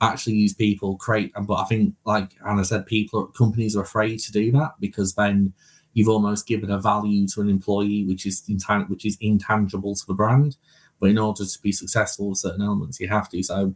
actually 0.02 0.36
use 0.36 0.54
people, 0.54 0.98
create. 0.98 1.34
But 1.34 1.56
I 1.56 1.66
think, 1.66 1.96
like 2.06 2.30
Hannah 2.44 2.66
said, 2.66 2.86
people, 2.86 3.28
companies 3.28 3.76
are 3.76 3.82
afraid 3.82 4.20
to 4.20 4.32
do 4.32 4.52
that 4.54 4.72
because 4.80 5.14
then 5.16 5.54
you've 5.94 6.10
almost 6.10 6.48
given 6.48 6.72
a 6.72 6.80
value 6.80 7.28
to 7.28 7.42
an 7.42 7.50
employee 7.50 8.06
which 8.06 8.26
is 8.26 8.42
intan- 8.50 8.90
which 8.90 9.06
is 9.06 9.18
intangible 9.22 9.96
to 9.96 10.06
the 10.08 10.14
brand. 10.14 10.58
But 11.00 11.10
in 11.10 11.18
order 11.18 11.46
to 11.46 11.62
be 11.62 11.72
successful 11.72 12.30
with 12.30 12.38
certain 12.38 12.62
elements, 12.62 13.00
you 13.00 13.08
have 13.08 13.28
to. 13.30 13.42
So, 13.42 13.76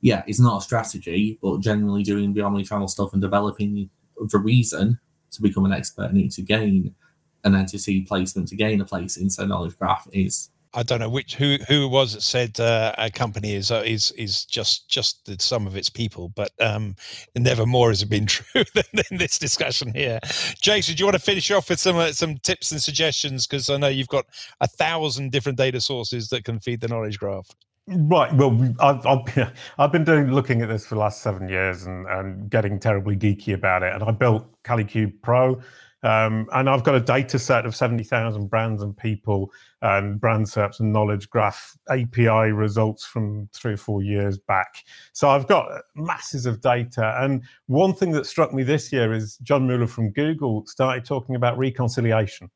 yeah, 0.00 0.22
it's 0.26 0.40
not 0.40 0.58
a 0.58 0.64
strategy, 0.64 1.38
but 1.42 1.60
generally 1.60 2.02
doing 2.02 2.32
the 2.32 2.40
omni-channel 2.40 2.88
stuff 2.88 3.12
and 3.12 3.20
developing 3.20 3.90
the 4.18 4.38
reason 4.38 4.98
to 5.32 5.42
become 5.42 5.64
an 5.64 5.72
expert 5.72 6.10
and 6.10 6.30
to 6.30 6.42
gain 6.42 6.94
an 7.44 7.54
entity 7.54 8.02
placement 8.02 8.48
to 8.48 8.56
gain 8.56 8.80
a 8.80 8.84
place 8.84 9.16
in 9.16 9.28
said 9.28 9.48
knowledge 9.48 9.76
graph 9.78 10.06
is 10.12 10.50
I 10.74 10.82
don't 10.82 11.00
know 11.00 11.08
which 11.08 11.34
who 11.34 11.58
who 11.68 11.86
it 11.86 11.90
was 11.90 12.14
that 12.14 12.22
said 12.22 12.58
uh, 12.58 12.94
a 12.96 13.10
company 13.10 13.54
is 13.54 13.70
uh, 13.70 13.82
is 13.84 14.10
is 14.12 14.44
just 14.44 14.88
just 14.88 15.24
the 15.26 15.36
sum 15.38 15.66
of 15.66 15.76
its 15.76 15.90
people, 15.90 16.30
but 16.30 16.50
um, 16.60 16.96
never 17.36 17.66
more 17.66 17.90
has 17.90 18.02
it 18.02 18.08
been 18.08 18.26
true 18.26 18.64
than 18.74 19.04
in 19.10 19.18
this 19.18 19.38
discussion 19.38 19.92
here. 19.94 20.18
Jason, 20.60 20.94
do 20.94 21.00
you 21.00 21.06
want 21.06 21.16
to 21.16 21.22
finish 21.22 21.50
off 21.50 21.68
with 21.68 21.80
some 21.80 21.96
uh, 21.96 22.12
some 22.12 22.38
tips 22.38 22.72
and 22.72 22.82
suggestions? 22.82 23.46
Because 23.46 23.68
I 23.68 23.76
know 23.76 23.88
you've 23.88 24.08
got 24.08 24.26
a 24.60 24.68
thousand 24.68 25.32
different 25.32 25.58
data 25.58 25.80
sources 25.80 26.28
that 26.28 26.44
can 26.44 26.58
feed 26.60 26.80
the 26.80 26.88
knowledge 26.88 27.18
graph. 27.18 27.48
Right. 27.88 28.32
Well, 28.34 28.74
I've, 28.78 29.04
I've, 29.04 29.52
I've, 29.76 29.90
been 29.90 30.04
doing 30.04 30.30
looking 30.30 30.62
at 30.62 30.68
this 30.68 30.86
for 30.86 30.94
the 30.94 31.00
last 31.00 31.20
seven 31.20 31.48
years 31.48 31.84
and, 31.84 32.06
and 32.06 32.48
getting 32.48 32.78
terribly 32.78 33.16
geeky 33.16 33.54
about 33.54 33.82
it. 33.82 33.92
And 33.92 34.04
I 34.04 34.12
built 34.12 34.46
Kalicube 34.62 35.20
Pro, 35.20 35.60
um, 36.02 36.48
and 36.52 36.68
I've 36.68 36.82
got 36.82 36.94
a 36.96 37.00
data 37.00 37.38
set 37.38 37.64
of 37.64 37.76
70,000 37.76 38.48
brands 38.48 38.82
and 38.82 38.96
people 38.96 39.52
and 39.82 40.20
brand 40.20 40.46
SERPs 40.46 40.80
and 40.80 40.92
knowledge 40.92 41.30
graph 41.30 41.76
API 41.90 42.50
results 42.52 43.04
from 43.04 43.48
three 43.52 43.74
or 43.74 43.76
four 43.76 44.02
years 44.02 44.36
back. 44.36 44.84
So 45.12 45.28
I've 45.28 45.46
got 45.46 45.82
masses 45.94 46.44
of 46.44 46.60
data. 46.60 47.16
And 47.20 47.44
one 47.66 47.94
thing 47.94 48.10
that 48.12 48.26
struck 48.26 48.52
me 48.52 48.64
this 48.64 48.92
year 48.92 49.12
is 49.12 49.36
John 49.38 49.66
Mueller 49.66 49.86
from 49.86 50.10
Google 50.10 50.66
started 50.66 51.04
talking 51.04 51.36
about 51.36 51.56
reconciliation. 51.56 52.50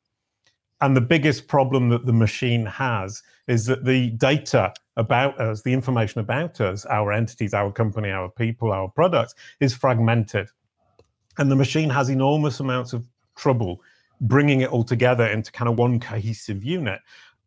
And 0.81 0.95
the 0.95 1.01
biggest 1.01 1.47
problem 1.47 1.89
that 1.89 2.05
the 2.05 2.13
machine 2.13 2.65
has 2.65 3.23
is 3.47 3.65
that 3.65 3.85
the 3.85 4.11
data 4.11 4.73
about 4.95 5.39
us, 5.39 5.61
the 5.63 5.73
information 5.73 6.19
about 6.19 6.61
us, 6.61 6.85
our 6.85 7.11
entities, 7.11 7.53
our 7.53 7.71
company, 7.71 8.09
our 8.09 8.29
people, 8.29 8.71
our 8.71 8.89
products, 8.89 9.33
is 9.59 9.73
fragmented. 9.73 10.49
And 11.39 11.49
the 11.49 11.55
machine 11.55 11.89
has 11.89 12.09
enormous 12.09 12.59
amounts 12.59 12.93
of 12.93 13.07
trouble 13.37 13.81
bringing 14.21 14.61
it 14.61 14.71
all 14.71 14.83
together 14.83 15.27
into 15.27 15.51
kind 15.51 15.69
of 15.69 15.77
one 15.77 15.99
cohesive 15.99 16.63
unit. 16.63 16.99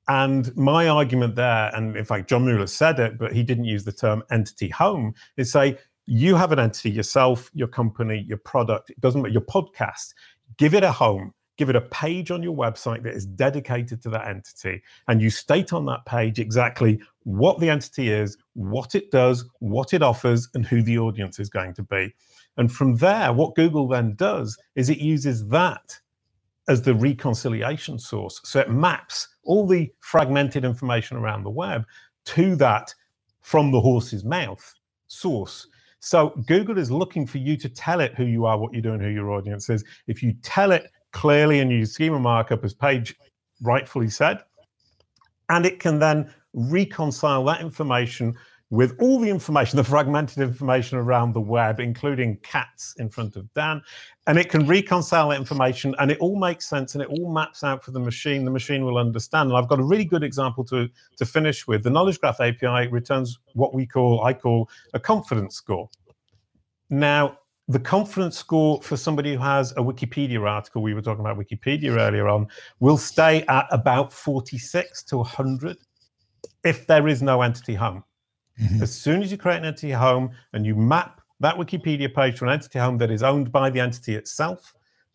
And 0.08 0.54
my 0.56 0.88
argument 0.88 1.36
there, 1.36 1.70
and 1.74 1.96
in 1.96 2.04
fact, 2.04 2.28
John 2.28 2.44
Mueller 2.44 2.66
said 2.66 2.98
it, 2.98 3.18
but 3.18 3.32
he 3.32 3.42
didn't 3.42 3.64
use 3.64 3.84
the 3.84 3.92
term 3.92 4.22
entity 4.30 4.68
home, 4.68 5.14
is 5.36 5.52
say, 5.52 5.78
you 6.06 6.34
have 6.34 6.50
an 6.50 6.58
entity 6.58 6.90
yourself, 6.90 7.50
your 7.54 7.68
company, 7.68 8.24
your 8.26 8.38
product, 8.38 8.90
it 8.90 9.00
doesn't 9.00 9.22
matter, 9.22 9.32
your 9.32 9.42
podcast, 9.42 10.14
give 10.56 10.74
it 10.74 10.82
a 10.82 10.90
home, 10.90 11.32
give 11.56 11.70
it 11.70 11.76
a 11.76 11.80
page 11.82 12.30
on 12.30 12.42
your 12.42 12.56
website 12.56 13.02
that 13.04 13.14
is 13.14 13.26
dedicated 13.26 14.02
to 14.02 14.10
that 14.10 14.26
entity. 14.26 14.82
And 15.06 15.22
you 15.22 15.30
state 15.30 15.72
on 15.72 15.86
that 15.86 16.04
page 16.06 16.40
exactly 16.40 17.00
what 17.24 17.60
the 17.60 17.70
entity 17.70 18.10
is, 18.10 18.36
what 18.54 18.94
it 18.94 19.10
does, 19.12 19.44
what 19.60 19.94
it 19.94 20.02
offers, 20.02 20.48
and 20.54 20.66
who 20.66 20.82
the 20.82 20.98
audience 20.98 21.38
is 21.38 21.50
going 21.50 21.74
to 21.74 21.82
be. 21.82 22.12
And 22.60 22.70
from 22.70 22.94
there, 22.96 23.32
what 23.32 23.54
Google 23.54 23.88
then 23.88 24.14
does 24.16 24.56
is 24.74 24.90
it 24.90 24.98
uses 24.98 25.48
that 25.48 25.98
as 26.68 26.82
the 26.82 26.94
reconciliation 26.94 27.98
source. 27.98 28.38
So 28.44 28.60
it 28.60 28.70
maps 28.70 29.28
all 29.44 29.66
the 29.66 29.90
fragmented 30.00 30.66
information 30.66 31.16
around 31.16 31.42
the 31.42 31.50
web 31.50 31.86
to 32.26 32.54
that 32.56 32.94
from 33.40 33.72
the 33.72 33.80
horse's 33.80 34.24
mouth 34.24 34.74
source. 35.08 35.68
So 36.00 36.34
Google 36.46 36.76
is 36.76 36.90
looking 36.90 37.26
for 37.26 37.38
you 37.38 37.56
to 37.56 37.68
tell 37.70 38.00
it 38.00 38.14
who 38.14 38.26
you 38.26 38.44
are, 38.44 38.58
what 38.58 38.74
you're 38.74 38.82
doing, 38.82 39.00
who 39.00 39.08
your 39.08 39.30
audience 39.30 39.70
is. 39.70 39.82
If 40.06 40.22
you 40.22 40.34
tell 40.42 40.70
it 40.70 40.90
clearly 41.12 41.60
and 41.60 41.72
use 41.72 41.92
schema 41.92 42.18
markup, 42.18 42.62
as 42.62 42.74
Paige 42.74 43.16
rightfully 43.62 44.10
said, 44.10 44.40
and 45.48 45.64
it 45.64 45.80
can 45.80 45.98
then 45.98 46.30
reconcile 46.52 47.42
that 47.46 47.62
information 47.62 48.36
with 48.70 48.94
all 49.00 49.18
the 49.18 49.28
information, 49.28 49.76
the 49.76 49.84
fragmented 49.84 50.38
information 50.38 50.96
around 50.96 51.32
the 51.32 51.40
web, 51.40 51.80
including 51.80 52.36
cats 52.38 52.94
in 52.98 53.08
front 53.08 53.34
of 53.34 53.52
Dan, 53.52 53.82
and 54.28 54.38
it 54.38 54.48
can 54.48 54.64
reconcile 54.66 55.30
that 55.30 55.38
information 55.38 55.94
and 55.98 56.08
it 56.10 56.18
all 56.20 56.38
makes 56.38 56.68
sense 56.68 56.94
and 56.94 57.02
it 57.02 57.08
all 57.08 57.32
maps 57.32 57.64
out 57.64 57.84
for 57.84 57.90
the 57.90 57.98
machine. 57.98 58.44
The 58.44 58.50
machine 58.50 58.84
will 58.84 58.96
understand. 58.96 59.50
And 59.50 59.58
I've 59.58 59.68
got 59.68 59.80
a 59.80 59.82
really 59.82 60.04
good 60.04 60.22
example 60.22 60.64
to, 60.66 60.88
to 61.16 61.26
finish 61.26 61.66
with. 61.66 61.82
The 61.82 61.90
Knowledge 61.90 62.20
Graph 62.20 62.40
API 62.40 62.86
returns 62.88 63.40
what 63.54 63.74
we 63.74 63.86
call, 63.86 64.24
I 64.24 64.32
call 64.32 64.70
a 64.94 65.00
confidence 65.00 65.56
score. 65.56 65.90
Now, 66.90 67.38
the 67.66 67.80
confidence 67.80 68.36
score 68.38 68.80
for 68.82 68.96
somebody 68.96 69.34
who 69.34 69.40
has 69.40 69.72
a 69.72 69.76
Wikipedia 69.76 70.48
article, 70.48 70.82
we 70.82 70.94
were 70.94 71.02
talking 71.02 71.24
about 71.24 71.38
Wikipedia 71.38 71.96
earlier 71.96 72.28
on, 72.28 72.46
will 72.78 72.98
stay 72.98 73.42
at 73.48 73.66
about 73.70 74.12
46 74.12 75.02
to 75.04 75.18
100 75.18 75.76
if 76.64 76.86
there 76.86 77.08
is 77.08 77.20
no 77.20 77.42
entity 77.42 77.74
home. 77.74 78.04
Mm-hmm. 78.60 78.82
As 78.82 78.92
soon 78.92 79.22
as 79.22 79.30
you 79.30 79.38
create 79.38 79.58
an 79.58 79.64
entity 79.64 79.90
home 79.90 80.30
and 80.52 80.66
you 80.66 80.74
map 80.74 81.20
that 81.40 81.56
Wikipedia 81.56 82.14
page 82.14 82.38
to 82.38 82.44
an 82.44 82.50
entity 82.50 82.78
home 82.78 82.98
that 82.98 83.10
is 83.10 83.22
owned 83.22 83.50
by 83.50 83.70
the 83.70 83.80
entity 83.80 84.14
itself, 84.14 84.74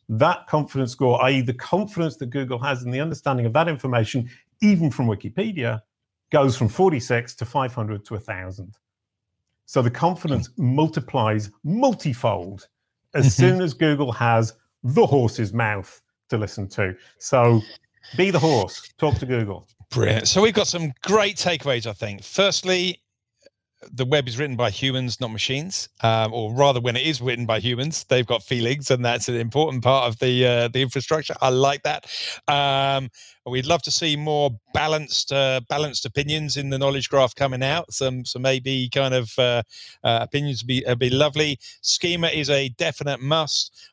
that 0.09 0.47
confidence 0.47 0.91
score, 0.91 1.23
i.e., 1.25 1.41
the 1.41 1.53
confidence 1.53 2.17
that 2.17 2.27
Google 2.27 2.59
has 2.59 2.83
in 2.83 2.91
the 2.91 2.99
understanding 2.99 3.45
of 3.45 3.53
that 3.53 3.67
information, 3.67 4.29
even 4.61 4.91
from 4.91 5.07
Wikipedia, 5.07 5.81
goes 6.31 6.57
from 6.57 6.67
46 6.67 7.35
to 7.35 7.45
500 7.45 8.05
to 8.05 8.13
1,000. 8.13 8.75
So 9.65 9.81
the 9.81 9.91
confidence 9.91 10.49
mm-hmm. 10.49 10.75
multiplies 10.75 11.51
multifold 11.63 12.67
as 13.13 13.25
mm-hmm. 13.25 13.41
soon 13.41 13.61
as 13.61 13.73
Google 13.73 14.11
has 14.11 14.53
the 14.83 15.05
horse's 15.05 15.53
mouth 15.53 16.01
to 16.29 16.37
listen 16.37 16.67
to. 16.69 16.95
So 17.19 17.61
be 18.17 18.31
the 18.31 18.39
horse, 18.39 18.93
talk 18.97 19.17
to 19.19 19.25
Google. 19.25 19.67
Brilliant. 19.89 20.27
So 20.27 20.41
we've 20.41 20.53
got 20.53 20.67
some 20.67 20.93
great 21.03 21.37
takeaways, 21.37 21.87
I 21.87 21.93
think. 21.93 22.23
Firstly, 22.23 23.01
the 23.91 24.05
web 24.05 24.27
is 24.27 24.37
written 24.37 24.55
by 24.55 24.69
humans, 24.69 25.19
not 25.19 25.31
machines, 25.31 25.89
um, 26.01 26.33
or 26.33 26.53
rather, 26.53 26.79
when 26.79 26.95
it 26.95 27.05
is 27.05 27.21
written 27.21 27.45
by 27.45 27.59
humans, 27.59 28.03
they've 28.05 28.25
got 28.25 28.43
feelings, 28.43 28.91
and 28.91 29.03
that's 29.03 29.29
an 29.29 29.35
important 29.35 29.83
part 29.83 30.07
of 30.07 30.19
the 30.19 30.45
uh, 30.45 30.67
the 30.69 30.81
infrastructure. 30.81 31.35
I 31.41 31.49
like 31.49 31.83
that. 31.83 32.05
Um, 32.47 33.09
we'd 33.45 33.65
love 33.65 33.81
to 33.83 33.91
see 33.91 34.15
more 34.15 34.51
balanced 34.73 35.31
uh, 35.31 35.61
balanced 35.69 36.05
opinions 36.05 36.57
in 36.57 36.69
the 36.69 36.77
knowledge 36.77 37.09
graph 37.09 37.35
coming 37.35 37.63
out. 37.63 37.93
Some 37.93 38.25
some 38.25 38.41
maybe 38.41 38.89
kind 38.89 39.13
of 39.13 39.31
uh, 39.37 39.63
uh, 40.03 40.19
opinions 40.21 40.63
would 40.63 40.67
be 40.67 40.83
would 40.87 40.99
be 40.99 41.09
lovely. 41.09 41.59
Schema 41.81 42.27
is 42.27 42.49
a 42.49 42.69
definite 42.69 43.21
must. 43.21 43.91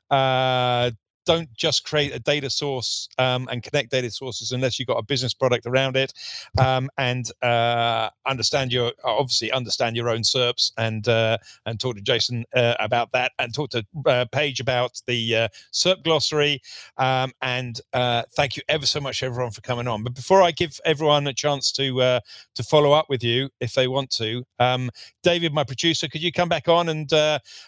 Uh, 1.23 1.33
don't 1.33 1.55
just 1.55 1.85
create 1.85 2.14
a 2.14 2.18
data 2.18 2.51
source 2.51 3.09
um, 3.18 3.49
and 3.51 3.62
connect 3.62 3.91
data 3.91 4.11
sources 4.11 4.53
unless 4.53 4.79
you've 4.79 4.89
got 4.89 4.99
a 4.99 5.03
business 5.03 5.35
product 5.35 5.66
around 5.66 5.97
it 5.97 6.12
um, 6.59 6.91
and 6.99 7.31
uh, 7.43 8.09
understand 8.27 8.73
your 8.73 8.93
obviously 9.05 9.51
understand 9.53 9.97
your 9.97 10.09
own 10.09 10.23
SERPs 10.23 10.73
and 10.79 11.09
uh, 11.09 11.39
and 11.66 11.79
talk 11.81 11.97
to 11.97 12.03
Jason 12.03 12.45
uh, 12.55 12.75
about 12.81 13.11
that 13.12 13.33
and 13.39 13.55
talk 13.55 13.70
to 13.70 13.85
uh, 14.07 14.25
Paige 14.33 14.61
about 14.61 15.01
the 15.07 15.37
uh, 15.37 15.49
SERP 15.73 16.03
glossary. 16.05 16.61
Um, 16.99 17.33
and 17.43 17.81
uh, 17.93 18.23
thank 18.37 18.57
you 18.57 18.62
ever 18.68 18.87
so 18.87 19.01
much 19.01 19.23
everyone 19.23 19.53
for 19.53 19.61
coming 19.61 19.89
on. 19.89 20.03
But 20.03 20.14
before 20.14 20.43
I 20.43 20.51
give 20.51 20.79
everyone 20.85 21.27
a 21.27 21.33
chance 21.33 21.73
to 21.73 22.20
to 22.55 22.62
follow 22.62 22.93
up 22.93 23.07
with 23.09 23.23
you 23.23 23.49
if 23.61 23.75
they 23.75 23.89
want 23.89 24.11
to 24.11 24.45
um, 24.59 24.91
David 25.23 25.53
my 25.53 25.64
producer 25.64 26.09
could 26.09 26.23
you 26.23 26.33
come 26.33 26.49
back 26.49 26.68
on 26.68 26.89
and 26.89 27.12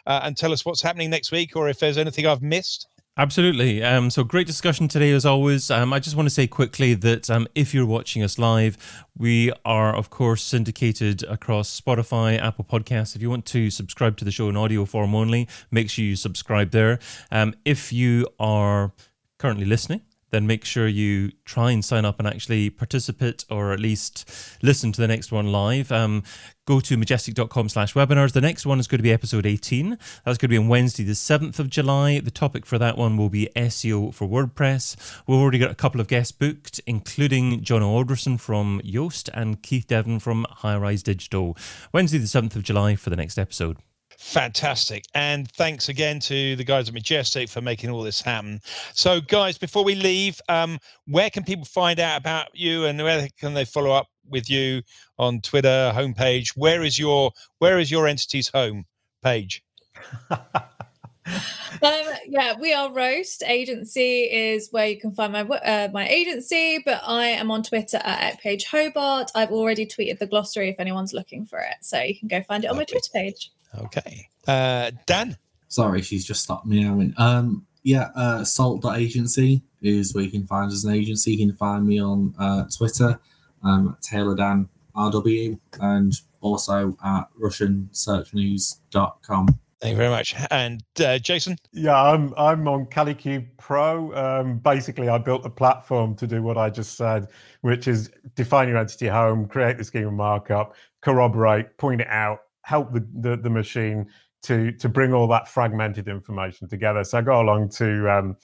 and 0.07 0.37
tell 0.37 0.53
us 0.53 0.65
what's 0.65 0.83
happening 0.83 1.11
next 1.11 1.33
week 1.33 1.57
or 1.57 1.69
if 1.69 1.79
there's 1.79 1.99
anything 1.99 2.27
I've 2.27 2.43
missed 2.43 2.89
Absolutely. 3.17 3.81
Um, 3.81 4.11
so 4.11 4.25
great 4.25 4.49
discussion 4.49 4.89
today, 4.89 5.13
as 5.13 5.25
always. 5.25 5.71
Um, 5.71 5.93
I 5.93 6.01
just 6.01 6.17
want 6.17 6.27
to 6.27 6.35
say 6.35 6.49
quickly 6.49 6.95
that 6.95 7.31
um, 7.31 7.47
if 7.55 7.73
you're 7.73 7.87
watching 7.87 8.25
us 8.25 8.41
live, 8.41 8.77
we 9.17 9.53
are, 9.65 9.95
of 9.95 10.11
course, 10.11 10.43
syndicated 10.43 11.23
across 11.23 11.81
Spotify, 11.81 12.37
Apple 12.43 12.65
Podcasts. 12.65 13.15
If 13.15 13.23
you 13.23 13.31
want 13.31 13.47
to 13.47 13.71
subscribe 13.71 14.17
to 14.17 14.25
the 14.25 14.33
show 14.33 14.49
in 14.49 14.57
audio 14.57 14.85
form 14.85 15.15
only, 15.15 15.47
make 15.71 15.91
sure 15.91 16.05
you 16.05 16.17
subscribe 16.17 16.73
there. 16.73 16.99
Um, 17.31 17.55
if 17.65 17.93
you 17.93 18.27
are 18.41 18.91
currently 19.39 19.65
listening, 19.65 20.01
then 20.35 20.47
make 20.47 20.65
sure 20.65 20.89
you 20.89 21.31
try 21.45 21.71
and 21.71 21.85
sign 21.85 22.05
up 22.05 22.19
and 22.19 22.27
actually 22.27 22.69
participate 22.69 23.45
or 23.49 23.73
at 23.73 23.79
least 23.79 24.29
listen 24.63 24.91
to 24.91 25.01
the 25.01 25.07
next 25.07 25.31
one 25.31 25.53
live. 25.53 25.93
Um, 25.93 26.25
go 26.67 26.81
to 26.81 26.97
majestic.com 26.97 27.69
slash 27.69 27.95
webinars. 27.95 28.33
The 28.33 28.41
next 28.41 28.67
one 28.67 28.81
is 28.81 28.89
going 28.89 28.99
to 28.99 29.05
be 29.05 29.13
episode 29.13 29.47
18. 29.47 29.91
That's 30.25 30.39
going 30.39 30.39
to 30.39 30.49
be 30.49 30.59
on 30.59 30.67
Wednesday, 30.67 31.05
the 31.05 31.13
7th 31.13 31.61
of 31.61 31.71
July. 31.71 32.19
The 32.19 32.33
topic 32.33 32.67
for 32.67 32.79
that 32.79 32.99
one 32.99 33.17
will 33.17 33.31
be 33.31 33.49
SEO 33.55 34.13
for 34.13 34.27
WordPress. 34.27 35.23
We've 35.29 35.39
already 35.39 35.59
got 35.59 35.71
a 35.71 35.77
couple 35.77 36.01
of 36.01 36.09
guests 36.09 36.33
booked, 36.33 36.81
including 36.87 37.63
John 37.63 37.83
Alderson 37.83 38.37
from 38.37 38.81
Yoast 38.85 39.31
and 39.33 39.63
Keith 39.63 39.87
Devon 39.87 40.19
from 40.19 40.47
High 40.51 40.77
Rise 40.77 41.05
Digital. 41.05 41.57
Wednesday, 41.93 42.19
the 42.19 42.25
7th 42.25 42.57
of 42.57 42.65
July 42.65 42.97
for 42.97 43.11
the 43.11 43.17
next 43.17 43.39
episode. 43.39 43.77
Fantastic. 44.19 45.05
And 45.15 45.51
thanks 45.53 45.89
again 45.89 46.21
to 46.21 46.57
the 46.57 46.65
guys 46.65 46.89
at 46.89 46.95
Majestic 46.95 47.49
for 47.49 47.61
making 47.61 47.91
all 47.91 48.03
this 48.03 48.21
happen. 48.21 48.61
So, 48.93 49.21
guys, 49.21 49.59
before 49.59 49.85
we 49.85 49.95
leave, 49.95 50.41
um, 50.49 50.79
where 51.07 51.31
can 51.31 51.45
people 51.45 51.65
find 51.65 52.01
out 52.01 52.21
about 52.21 52.49
you 52.55 52.87
and 52.87 52.99
where 53.03 53.29
can 53.39 53.55
they 53.55 53.65
follow 53.65 53.91
up 53.91 54.09
with 54.29 54.49
you 54.49 54.83
on 55.19 55.41
Twitter, 55.41 55.93
homepage? 55.95 56.57
Where 56.57 56.83
is 56.83 56.99
your 56.99 57.33
where 57.59 57.79
is 57.79 57.91
your 57.91 58.07
entity's 58.07 58.49
home 58.49 58.85
page? 59.23 59.63
um, 60.31 62.05
yeah, 62.27 62.55
we 62.59 62.73
are 62.73 62.93
Roast 62.93 63.43
Agency 63.47 64.23
is 64.23 64.69
where 64.71 64.87
you 64.87 64.99
can 64.99 65.13
find 65.13 65.33
my 65.33 65.43
uh, 65.43 65.89
my 65.93 66.09
agency, 66.09 66.83
but 66.85 67.01
I 67.05 67.27
am 67.27 67.51
on 67.51 67.63
Twitter 67.63 68.01
at 68.03 68.41
Paige 68.41 68.67
Hobart. 68.67 69.31
I've 69.35 69.53
already 69.53 69.87
tweeted 69.87 70.19
the 70.19 70.27
glossary 70.27 70.71
if 70.71 70.81
anyone's 70.81 71.13
looking 71.13 71.45
for 71.45 71.59
it, 71.59 71.77
so 71.81 72.01
you 72.01 72.19
can 72.19 72.29
go 72.29 72.43
find 72.43 72.65
it 72.65 72.71
on 72.71 72.77
my 72.77 72.85
Twitter 72.85 73.11
page. 73.13 73.51
Okay. 73.83 74.29
Uh, 74.47 74.91
Dan? 75.07 75.37
Sorry, 75.69 76.03
she's 76.03 76.25
just 76.25 76.43
stopped 76.43 76.67
me 76.67 76.85
now. 76.85 77.01
Um, 77.17 77.67
yeah, 77.83 78.11
uh, 78.15 78.45
salt.agency 78.45 79.63
is 79.83 80.15
where 80.15 80.23
you 80.25 80.31
can 80.31 80.47
find 80.47 80.69
us 80.69 80.75
as 80.75 80.85
an 80.85 80.95
agency. 80.95 81.33
You 81.33 81.47
can 81.47 81.57
find 81.57 81.85
me 81.87 82.01
on 82.01 82.35
uh, 82.39 82.65
Twitter, 82.75 83.19
um, 83.63 83.99
Taylor 84.01 84.35
Dan 84.35 84.69
RW, 84.97 85.59
and 85.81 86.15
also 86.41 86.97
at 87.05 87.25
RussianSearchNews.com. 87.41 89.59
Thank 89.81 89.93
you 89.93 89.99
very 89.99 90.11
much. 90.11 90.35
And 90.51 90.83
uh, 91.05 91.19
Jason? 91.19 91.59
Yeah, 91.73 92.01
I'm 92.01 92.33
I'm 92.39 92.67
on 92.69 92.87
Kalicube 92.87 93.47
Pro. 93.59 94.15
Um, 94.15 94.57
basically, 94.59 95.11
I 95.11 95.19
built 95.19 95.45
a 95.45 95.51
platform 95.51 96.15
to 96.17 96.27
do 96.27 96.43
what 96.43 96.57
I 96.57 96.71
just 96.71 96.97
said, 96.97 97.29
which 97.61 97.87
is 97.87 98.11
define 98.35 98.69
your 98.69 98.79
entity 98.79 99.09
home, 99.09 99.47
create 99.47 99.77
the 99.77 99.85
schema 99.85 100.11
markup, 100.11 100.75
corroborate, 101.03 101.77
point 101.77 102.01
it 102.01 102.07
out, 102.09 102.45
help 102.65 102.93
the, 102.93 103.07
the, 103.21 103.37
the 103.37 103.51
machine 103.51 104.07
to 104.43 104.73
to 104.73 104.89
bring 104.89 105.13
all 105.13 105.27
that 105.29 105.49
fragmented 105.49 106.09
information 106.09 106.69
together. 106.69 107.05
So 107.05 107.19
I 107.19 107.23
go 107.23 107.41
along 107.41 107.71
to 107.71 108.11
um, 108.11 108.37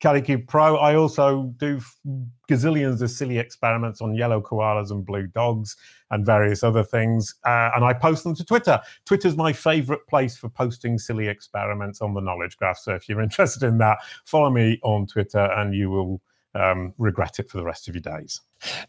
Kalicube 0.00 0.46
Pro. 0.48 0.76
I 0.76 0.94
also 0.94 1.52
do 1.56 1.80
gazillions 2.50 3.02
of 3.02 3.10
silly 3.10 3.38
experiments 3.38 4.00
on 4.00 4.14
yellow 4.14 4.40
koalas 4.40 4.90
and 4.90 5.04
blue 5.04 5.26
dogs 5.26 5.76
and 6.10 6.26
various 6.26 6.62
other 6.62 6.82
things, 6.82 7.34
uh, 7.44 7.70
and 7.74 7.84
I 7.84 7.92
post 7.92 8.24
them 8.24 8.34
to 8.36 8.44
Twitter. 8.44 8.80
Twitter's 9.04 9.36
my 9.36 9.52
favorite 9.52 10.06
place 10.08 10.36
for 10.36 10.48
posting 10.48 10.98
silly 10.98 11.28
experiments 11.28 12.00
on 12.00 12.14
the 12.14 12.20
knowledge 12.20 12.56
graph. 12.56 12.78
So 12.78 12.94
if 12.94 13.08
you're 13.08 13.22
interested 13.28 13.62
in 13.64 13.78
that, 13.78 13.98
follow 14.24 14.50
me 14.50 14.78
on 14.82 15.06
Twitter, 15.06 15.50
and 15.56 15.74
you 15.74 15.90
will 15.90 16.20
um, 16.54 16.94
regret 16.98 17.38
it 17.38 17.48
for 17.50 17.58
the 17.58 17.64
rest 17.64 17.88
of 17.88 17.94
your 17.94 18.02
days. 18.02 18.40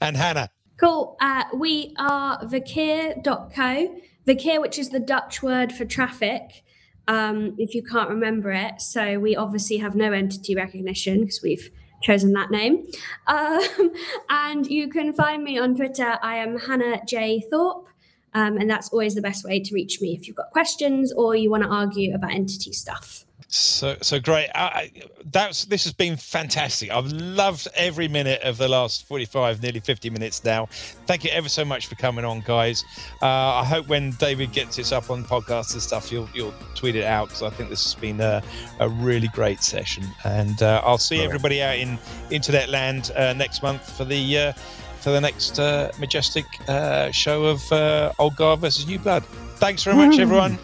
And 0.01 0.17
Hannah. 0.17 0.49
Cool. 0.78 1.15
Uh, 1.21 1.43
we 1.55 1.93
are 1.97 2.43
verkeer.co 2.45 3.95
Verkeer, 4.26 4.61
which 4.61 4.80
is 4.80 4.89
the 4.89 4.99
Dutch 4.99 5.43
word 5.43 5.71
for 5.71 5.86
traffic, 5.86 6.63
um, 7.07 7.55
if 7.57 7.76
you 7.76 7.84
can't 7.84 8.09
remember 8.09 8.51
it. 8.51 8.82
So 8.82 9.19
we 9.19 9.36
obviously 9.36 9.78
have 9.78 9.95
no 9.95 10.11
entity 10.11 10.55
recognition 10.55 11.21
because 11.21 11.41
we've 11.41 11.69
chosen 12.01 12.34
that 12.34 12.51
name. 12.51 12.86
Um, 13.28 13.61
and 14.30 14.67
you 14.67 14.89
can 14.89 15.13
find 15.13 15.43
me 15.43 15.57
on 15.57 15.76
Twitter. 15.76 16.17
I 16.21 16.38
am 16.38 16.59
Hannah 16.59 17.01
J. 17.05 17.43
Thorpe. 17.49 17.88
Um, 18.36 18.57
and 18.57 18.69
that's 18.69 18.89
always 18.89 19.13
the 19.13 19.21
best 19.21 19.45
way 19.45 19.59
to 19.59 19.76
reach 19.76 20.01
me 20.01 20.15
if 20.15 20.28
you've 20.28 20.36
got 20.36 20.49
questions 20.49 21.13
or 21.13 21.36
you 21.36 21.51
want 21.51 21.63
to 21.63 21.69
argue 21.69 22.15
about 22.15 22.32
entity 22.32 22.74
stuff. 22.74 23.26
So 23.56 23.97
so 24.01 24.20
great. 24.20 24.49
I, 24.56 24.91
that's 25.32 25.66
this 25.66 25.84
has 25.84 25.93
been 25.93 26.18
fantastic. 26.18 26.89
I've 26.89 27.12
loved 27.12 27.68
every 27.76 28.08
minute 28.08 28.41
of 28.41 28.58
the 28.58 28.68
last 28.68 29.08
forty-five, 29.08 29.62
nearly 29.62 29.80
fifty 29.80 30.10
minutes 30.10 30.43
now. 30.43 30.66
Thank 31.06 31.24
you 31.24 31.30
ever 31.30 31.47
so 31.47 31.64
much 31.64 31.86
for 31.86 31.93
coming 31.93 32.26
on, 32.26 32.41
guys. 32.47 32.84
Uh, 33.22 33.28
I 33.28 33.64
hope 33.64 33.88
when 33.88 34.10
David 34.14 34.54
gets 34.54 34.78
this 34.78 34.91
up 34.91 35.12
on 35.12 35.24
podcasts 35.24 35.74
and 35.74 35.82
stuff, 35.84 36.12
you'll 36.12 36.28
you'll 36.34 36.54
tweet 36.74 36.95
it 36.95 37.04
out 37.04 37.28
because 37.28 37.43
I 37.43 37.51
think 37.51 37.70
this 37.70 37.84
has 37.84 37.93
been 37.93 38.20
a, 38.22 38.41
a 38.80 38.89
really 38.89 39.28
great 39.28 39.62
session. 39.62 40.04
And 40.24 40.64
uh, 40.64 40.82
I'll 40.84 40.97
see 40.97 41.22
everybody 41.22 41.62
out 41.62 41.78
in 41.78 41.99
internet 42.32 42.70
land 42.70 43.12
uh, 43.16 43.34
next 43.34 43.62
month 43.62 43.88
for 43.95 44.04
the 44.04 44.38
uh, 44.39 44.54
for 44.99 45.12
the 45.12 45.22
next 45.22 45.60
uh, 45.60 45.91
majestic 45.99 46.45
uh, 46.68 47.12
show 47.12 47.45
of 47.45 48.14
Old 48.18 48.36
Guard 48.36 48.62
versus 48.62 48.88
New 48.88 48.97
Blood. 48.97 49.24
Thanks 49.58 49.84
very 49.84 49.95
much, 49.95 50.18
everyone. 50.18 50.58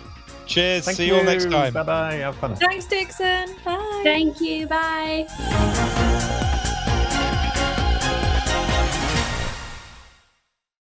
Cheers. 0.50 0.86
Thank 0.86 0.98
See 0.98 1.06
you 1.08 1.16
all 1.16 1.24
next 1.24 1.50
time. 1.50 1.74
Bye 1.74 1.84
bye. 1.84 2.16
Have 2.16 2.36
fun. 2.38 2.56
Thanks, 2.56 2.86
Dixon. 2.86 3.56
Bye. 3.64 4.02
Thank 4.04 4.42
you. 4.42 4.68
Bye. 4.68 6.56